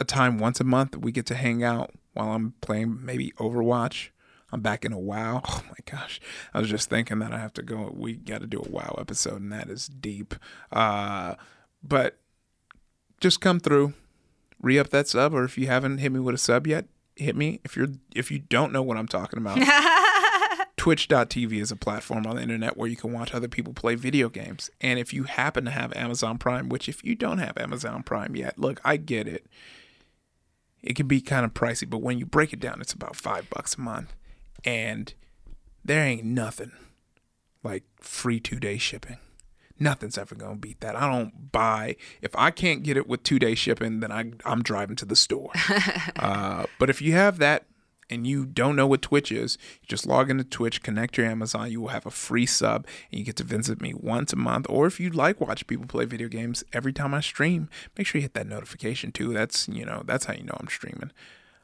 a 0.00 0.04
time 0.04 0.38
once 0.38 0.60
a 0.60 0.64
month 0.64 0.92
that 0.92 1.00
we 1.00 1.12
get 1.12 1.26
to 1.26 1.34
hang 1.34 1.62
out 1.62 1.90
while 2.12 2.32
I'm 2.32 2.54
playing 2.60 3.04
maybe 3.04 3.32
Overwatch. 3.38 4.08
I'm 4.52 4.60
back 4.60 4.84
in 4.84 4.92
a 4.92 4.98
WoW. 4.98 5.42
Oh 5.48 5.62
my 5.68 5.90
gosh. 5.90 6.20
I 6.52 6.60
was 6.60 6.68
just 6.68 6.90
thinking 6.90 7.18
that 7.20 7.32
I 7.32 7.38
have 7.38 7.54
to 7.54 7.62
go 7.62 7.92
we 7.94 8.14
got 8.14 8.42
to 8.42 8.46
do 8.46 8.60
a 8.60 8.68
WoW 8.68 8.96
episode 8.98 9.40
and 9.40 9.52
that 9.52 9.68
is 9.68 9.86
deep. 9.86 10.34
Uh 10.70 11.34
but 11.82 12.18
just 13.20 13.40
come 13.40 13.60
through, 13.60 13.94
re 14.60 14.78
up 14.78 14.90
that 14.90 15.08
sub 15.08 15.32
or 15.34 15.44
if 15.44 15.56
you 15.56 15.66
haven't 15.66 15.98
hit 15.98 16.12
me 16.12 16.20
with 16.20 16.34
a 16.34 16.38
sub 16.38 16.66
yet, 16.66 16.86
hit 17.16 17.36
me. 17.36 17.60
If 17.64 17.76
you're 17.76 17.88
if 18.14 18.30
you 18.30 18.38
don't 18.40 18.72
know 18.72 18.82
what 18.82 18.96
I'm 18.96 19.08
talking 19.08 19.38
about. 19.38 19.58
Twitch.tv 20.76 21.60
is 21.60 21.70
a 21.70 21.76
platform 21.76 22.26
on 22.26 22.34
the 22.34 22.42
internet 22.42 22.76
where 22.76 22.88
you 22.88 22.96
can 22.96 23.12
watch 23.12 23.32
other 23.32 23.46
people 23.46 23.72
play 23.72 23.94
video 23.94 24.28
games. 24.28 24.68
And 24.80 24.98
if 24.98 25.14
you 25.14 25.24
happen 25.24 25.64
to 25.64 25.70
have 25.70 25.92
Amazon 25.94 26.38
Prime, 26.38 26.68
which 26.68 26.88
if 26.88 27.04
you 27.04 27.14
don't 27.14 27.38
have 27.38 27.56
Amazon 27.56 28.02
Prime 28.02 28.34
yet, 28.34 28.58
look, 28.58 28.80
I 28.84 28.96
get 28.96 29.28
it. 29.28 29.46
It 30.82 30.96
can 30.96 31.06
be 31.06 31.20
kind 31.20 31.44
of 31.44 31.54
pricey, 31.54 31.88
but 31.88 31.98
when 31.98 32.18
you 32.18 32.26
break 32.26 32.52
it 32.52 32.60
down, 32.60 32.80
it's 32.80 32.92
about 32.92 33.16
five 33.16 33.48
bucks 33.50 33.76
a 33.76 33.80
month. 33.80 34.14
And 34.64 35.14
there 35.84 36.04
ain't 36.04 36.24
nothing 36.24 36.72
like 37.62 37.84
free 38.00 38.40
two 38.40 38.58
day 38.58 38.78
shipping. 38.78 39.18
Nothing's 39.78 40.18
ever 40.18 40.34
gonna 40.34 40.56
beat 40.56 40.80
that. 40.80 40.94
I 40.96 41.10
don't 41.10 41.50
buy 41.50 41.96
if 42.20 42.34
I 42.36 42.50
can't 42.50 42.82
get 42.82 42.96
it 42.96 43.08
with 43.08 43.22
two 43.22 43.38
day 43.38 43.54
shipping, 43.54 44.00
then 44.00 44.12
I 44.12 44.32
I'm 44.44 44.62
driving 44.62 44.96
to 44.96 45.04
the 45.04 45.16
store. 45.16 45.50
uh, 46.16 46.66
but 46.78 46.90
if 46.90 47.02
you 47.02 47.12
have 47.12 47.38
that 47.38 47.66
and 48.10 48.26
you 48.26 48.44
don't 48.44 48.76
know 48.76 48.86
what 48.86 49.02
Twitch 49.02 49.32
is, 49.32 49.56
you 49.80 49.86
just 49.88 50.06
log 50.06 50.30
into 50.30 50.44
Twitch, 50.44 50.82
connect 50.82 51.16
your 51.16 51.26
Amazon, 51.26 51.70
you 51.70 51.80
will 51.80 51.88
have 51.88 52.06
a 52.06 52.10
free 52.10 52.46
sub, 52.46 52.86
and 53.10 53.18
you 53.18 53.24
get 53.24 53.36
to 53.36 53.44
visit 53.44 53.80
me 53.80 53.94
once 53.94 54.32
a 54.32 54.36
month. 54.36 54.66
Or 54.68 54.86
if 54.86 55.00
you'd 55.00 55.14
like 55.14 55.40
watch 55.40 55.66
people 55.66 55.86
play 55.86 56.04
video 56.04 56.28
games 56.28 56.62
every 56.72 56.92
time 56.92 57.14
I 57.14 57.20
stream, 57.20 57.68
make 57.96 58.06
sure 58.06 58.18
you 58.18 58.22
hit 58.22 58.34
that 58.34 58.46
notification 58.46 59.12
too. 59.12 59.32
That's 59.32 59.68
you 59.68 59.84
know 59.84 60.02
that's 60.04 60.26
how 60.26 60.34
you 60.34 60.44
know 60.44 60.56
I'm 60.60 60.68
streaming. 60.68 61.10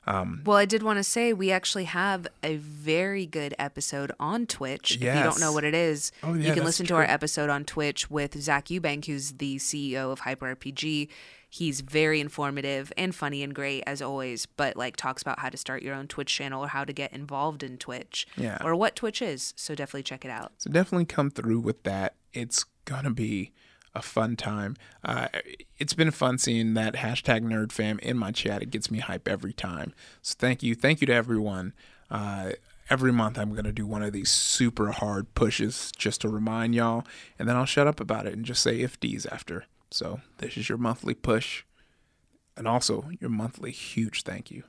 Um, 0.06 0.40
well, 0.46 0.56
I 0.56 0.64
did 0.64 0.82
want 0.82 0.96
to 0.96 1.04
say 1.04 1.34
we 1.34 1.50
actually 1.52 1.84
have 1.84 2.26
a 2.42 2.56
very 2.56 3.26
good 3.26 3.54
episode 3.58 4.10
on 4.18 4.46
Twitch. 4.46 4.94
If 4.94 5.02
you 5.02 5.22
don't 5.22 5.38
know 5.38 5.52
what 5.52 5.64
it 5.64 5.74
is, 5.74 6.12
Oh, 6.22 6.32
you 6.32 6.54
can 6.54 6.64
listen 6.64 6.86
to 6.86 6.94
our 6.94 7.02
episode 7.04 7.50
on 7.50 7.64
Twitch 7.64 8.10
with 8.10 8.40
Zach 8.40 8.66
Eubank, 8.68 9.04
who's 9.04 9.32
the 9.32 9.56
CEO 9.56 10.10
of 10.10 10.20
Hyper 10.20 10.56
RPG. 10.56 11.08
He's 11.50 11.80
very 11.80 12.20
informative 12.20 12.92
and 12.96 13.14
funny 13.14 13.42
and 13.42 13.54
great 13.54 13.82
as 13.86 14.02
always, 14.02 14.44
but 14.46 14.76
like 14.76 14.96
talks 14.96 15.22
about 15.22 15.38
how 15.38 15.48
to 15.48 15.56
start 15.56 15.82
your 15.82 15.94
own 15.94 16.06
Twitch 16.06 16.34
channel 16.34 16.62
or 16.64 16.68
how 16.68 16.84
to 16.84 16.92
get 16.92 17.12
involved 17.12 17.62
in 17.62 17.78
Twitch 17.78 18.26
Yeah. 18.36 18.58
or 18.62 18.74
what 18.76 18.94
Twitch 18.94 19.22
is. 19.22 19.54
So 19.56 19.74
definitely 19.74 20.02
check 20.02 20.24
it 20.24 20.30
out. 20.30 20.52
So 20.58 20.70
definitely 20.70 21.06
come 21.06 21.30
through 21.30 21.60
with 21.60 21.82
that. 21.84 22.14
It's 22.34 22.64
gonna 22.84 23.10
be 23.12 23.52
a 23.94 24.02
fun 24.02 24.36
time. 24.36 24.76
Uh, 25.02 25.28
it's 25.78 25.94
been 25.94 26.10
fun 26.10 26.36
seeing 26.36 26.74
that 26.74 26.94
hashtag 26.96 27.42
nerdfam 27.42 27.98
in 28.00 28.18
my 28.18 28.30
chat. 28.30 28.62
It 28.62 28.70
gets 28.70 28.90
me 28.90 28.98
hype 28.98 29.26
every 29.26 29.54
time. 29.54 29.94
So 30.20 30.34
thank 30.38 30.62
you, 30.62 30.74
thank 30.74 31.00
you 31.00 31.06
to 31.06 31.14
everyone. 31.14 31.72
Uh, 32.10 32.52
every 32.90 33.12
month 33.12 33.38
I'm 33.38 33.54
gonna 33.54 33.72
do 33.72 33.86
one 33.86 34.02
of 34.02 34.12
these 34.12 34.30
super 34.30 34.92
hard 34.92 35.34
pushes 35.34 35.92
just 35.96 36.20
to 36.20 36.28
remind 36.28 36.74
y'all, 36.74 37.04
and 37.38 37.48
then 37.48 37.56
I'll 37.56 37.64
shut 37.64 37.86
up 37.86 38.00
about 38.00 38.26
it 38.26 38.34
and 38.34 38.44
just 38.44 38.62
say 38.62 38.80
if 38.80 39.00
D's 39.00 39.24
after. 39.26 39.64
So 39.90 40.20
this 40.38 40.56
is 40.56 40.68
your 40.68 40.78
monthly 40.78 41.14
push, 41.14 41.64
and 42.56 42.68
also 42.68 43.10
your 43.20 43.30
monthly 43.30 43.70
huge 43.70 44.22
thank 44.22 44.50
you. 44.50 44.64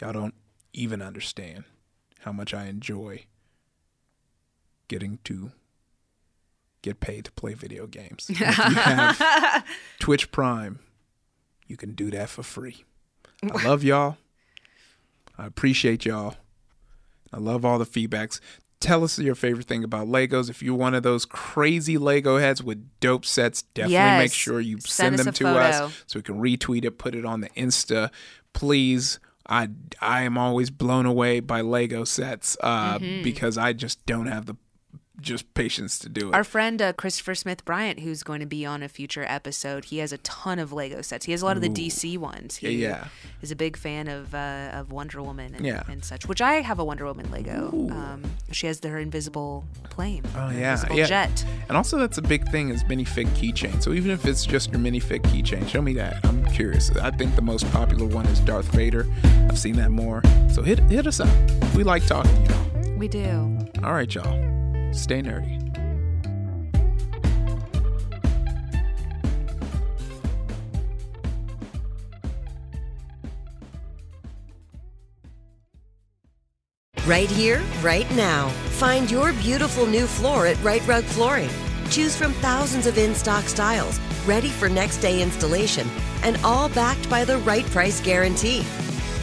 Y'all 0.00 0.12
don't 0.12 0.34
even 0.72 1.02
understand 1.02 1.64
how 2.20 2.32
much 2.32 2.54
I 2.54 2.66
enjoy 2.66 3.26
getting 4.88 5.18
to 5.24 5.52
get 6.82 7.00
paid 7.00 7.24
to 7.24 7.32
play 7.32 7.54
video 7.54 7.86
games. 7.86 8.26
If 8.28 8.40
you 8.40 8.46
have 8.46 9.64
Twitch 9.98 10.30
Prime, 10.30 10.78
you 11.66 11.76
can 11.76 11.94
do 11.94 12.10
that 12.10 12.28
for 12.28 12.42
free. 12.42 12.84
I 13.42 13.62
love 13.64 13.82
y'all. 13.82 14.18
I 15.38 15.46
appreciate 15.46 16.04
y'all. 16.04 16.36
I 17.32 17.38
love 17.38 17.64
all 17.64 17.78
the 17.78 17.86
feedbacks. 17.86 18.38
Tell 18.84 19.02
us 19.02 19.18
your 19.18 19.34
favorite 19.34 19.66
thing 19.66 19.82
about 19.82 20.08
Legos. 20.08 20.50
If 20.50 20.62
you're 20.62 20.74
one 20.74 20.94
of 20.94 21.02
those 21.02 21.24
crazy 21.24 21.96
Lego 21.96 22.36
heads 22.38 22.62
with 22.62 22.86
dope 23.00 23.24
sets, 23.24 23.62
definitely 23.62 24.24
make 24.24 24.32
sure 24.32 24.60
you 24.60 24.78
Send 24.80 25.16
send, 25.16 25.18
them 25.18 25.32
to 25.34 25.44
photo. 25.44 25.58
us 25.60 26.04
so 26.06 26.18
we 26.18 26.22
can 26.22 26.36
retweet 26.40 26.84
it, 26.84 26.98
put 26.98 27.14
it 27.14 27.24
on 27.24 27.40
the 27.40 27.48
Insta. 27.50 28.10
Please. 28.52 29.18
I 29.46 29.68
I 30.00 30.22
am 30.22 30.38
always 30.38 30.70
blown 30.70 31.04
away 31.04 31.40
by 31.40 31.60
Lego 31.60 32.04
sets 32.04 32.56
uh, 32.62 32.98
Mm-hmm. 32.98 33.22
because 33.22 33.58
I 33.58 33.74
just 33.74 34.04
don't 34.06 34.26
have 34.26 34.46
the 34.46 34.56
just 35.20 35.52
patience 35.54 35.98
to 36.00 36.08
do 36.08 36.30
it. 36.30 36.34
Our 36.34 36.42
friend 36.44 36.82
uh, 36.82 36.92
Christopher 36.92 37.34
Smith 37.34 37.64
Bryant, 37.64 38.00
who's 38.00 38.22
going 38.22 38.40
to 38.40 38.46
be 38.46 38.66
on 38.66 38.82
a 38.82 38.88
future 38.88 39.24
episode, 39.28 39.86
he 39.86 39.98
has 39.98 40.12
a 40.12 40.18
ton 40.18 40.58
of 40.58 40.72
Lego 40.72 41.02
sets. 41.02 41.24
He 41.26 41.32
has 41.32 41.40
a 41.40 41.44
lot 41.46 41.56
of 41.56 41.62
the 41.62 41.68
DC 41.68 42.18
ones. 42.18 42.56
He 42.56 42.82
Yeah, 42.82 43.06
is 43.40 43.50
a 43.50 43.56
big 43.56 43.76
fan 43.76 44.08
of 44.08 44.34
uh, 44.34 44.70
of 44.72 44.90
Wonder 44.90 45.22
Woman 45.22 45.54
and, 45.54 45.64
Yeah. 45.64 45.84
and 45.88 46.04
such. 46.04 46.26
Which 46.26 46.40
I 46.42 46.54
have 46.62 46.78
a 46.78 46.84
Wonder 46.84 47.04
Woman 47.04 47.30
Lego. 47.30 47.68
Um, 47.90 48.22
she 48.50 48.66
has 48.66 48.80
her 48.84 48.98
invisible 48.98 49.64
plane. 49.84 50.24
Oh 50.36 50.50
yeah, 50.50 50.72
invisible 50.72 50.96
yeah. 50.96 51.06
jet. 51.06 51.44
And 51.68 51.76
also, 51.76 51.96
that's 51.98 52.18
a 52.18 52.22
big 52.22 52.48
thing 52.50 52.70
is 52.70 52.82
minifig 52.84 53.26
keychain. 53.28 53.82
So 53.82 53.92
even 53.92 54.10
if 54.10 54.26
it's 54.26 54.44
just 54.44 54.72
your 54.72 54.80
minifig 54.80 55.20
keychain, 55.22 55.68
show 55.68 55.80
me 55.80 55.94
that. 55.94 56.24
I'm 56.24 56.44
curious. 56.46 56.90
I 56.96 57.10
think 57.12 57.36
the 57.36 57.42
most 57.42 57.70
popular 57.72 58.04
one 58.06 58.26
is 58.26 58.40
Darth 58.40 58.66
Vader. 58.72 59.06
I've 59.48 59.58
seen 59.58 59.76
that 59.76 59.90
more. 59.90 60.22
So 60.52 60.62
hit 60.62 60.78
hit 60.90 61.06
us 61.06 61.20
up. 61.20 61.28
We 61.74 61.84
like 61.84 62.04
talking 62.06 62.32
to 62.46 62.52
y'all. 62.52 62.94
We 62.98 63.08
do. 63.08 63.58
All 63.82 63.92
right, 63.92 64.12
y'all. 64.12 64.53
Stay 64.94 65.20
nerdy. 65.22 65.60
Right 77.06 77.30
here, 77.30 77.62
right 77.82 78.10
now. 78.12 78.48
Find 78.78 79.10
your 79.10 79.34
beautiful 79.34 79.84
new 79.84 80.06
floor 80.06 80.46
at 80.46 80.62
Rite 80.64 80.86
Rug 80.88 81.04
Flooring. 81.04 81.50
Choose 81.90 82.16
from 82.16 82.32
thousands 82.34 82.86
of 82.86 82.96
in 82.96 83.14
stock 83.14 83.44
styles, 83.44 84.00
ready 84.26 84.48
for 84.48 84.70
next 84.70 84.98
day 84.98 85.22
installation, 85.22 85.86
and 86.22 86.38
all 86.42 86.70
backed 86.70 87.10
by 87.10 87.24
the 87.26 87.36
right 87.38 87.66
price 87.66 88.00
guarantee. 88.00 88.64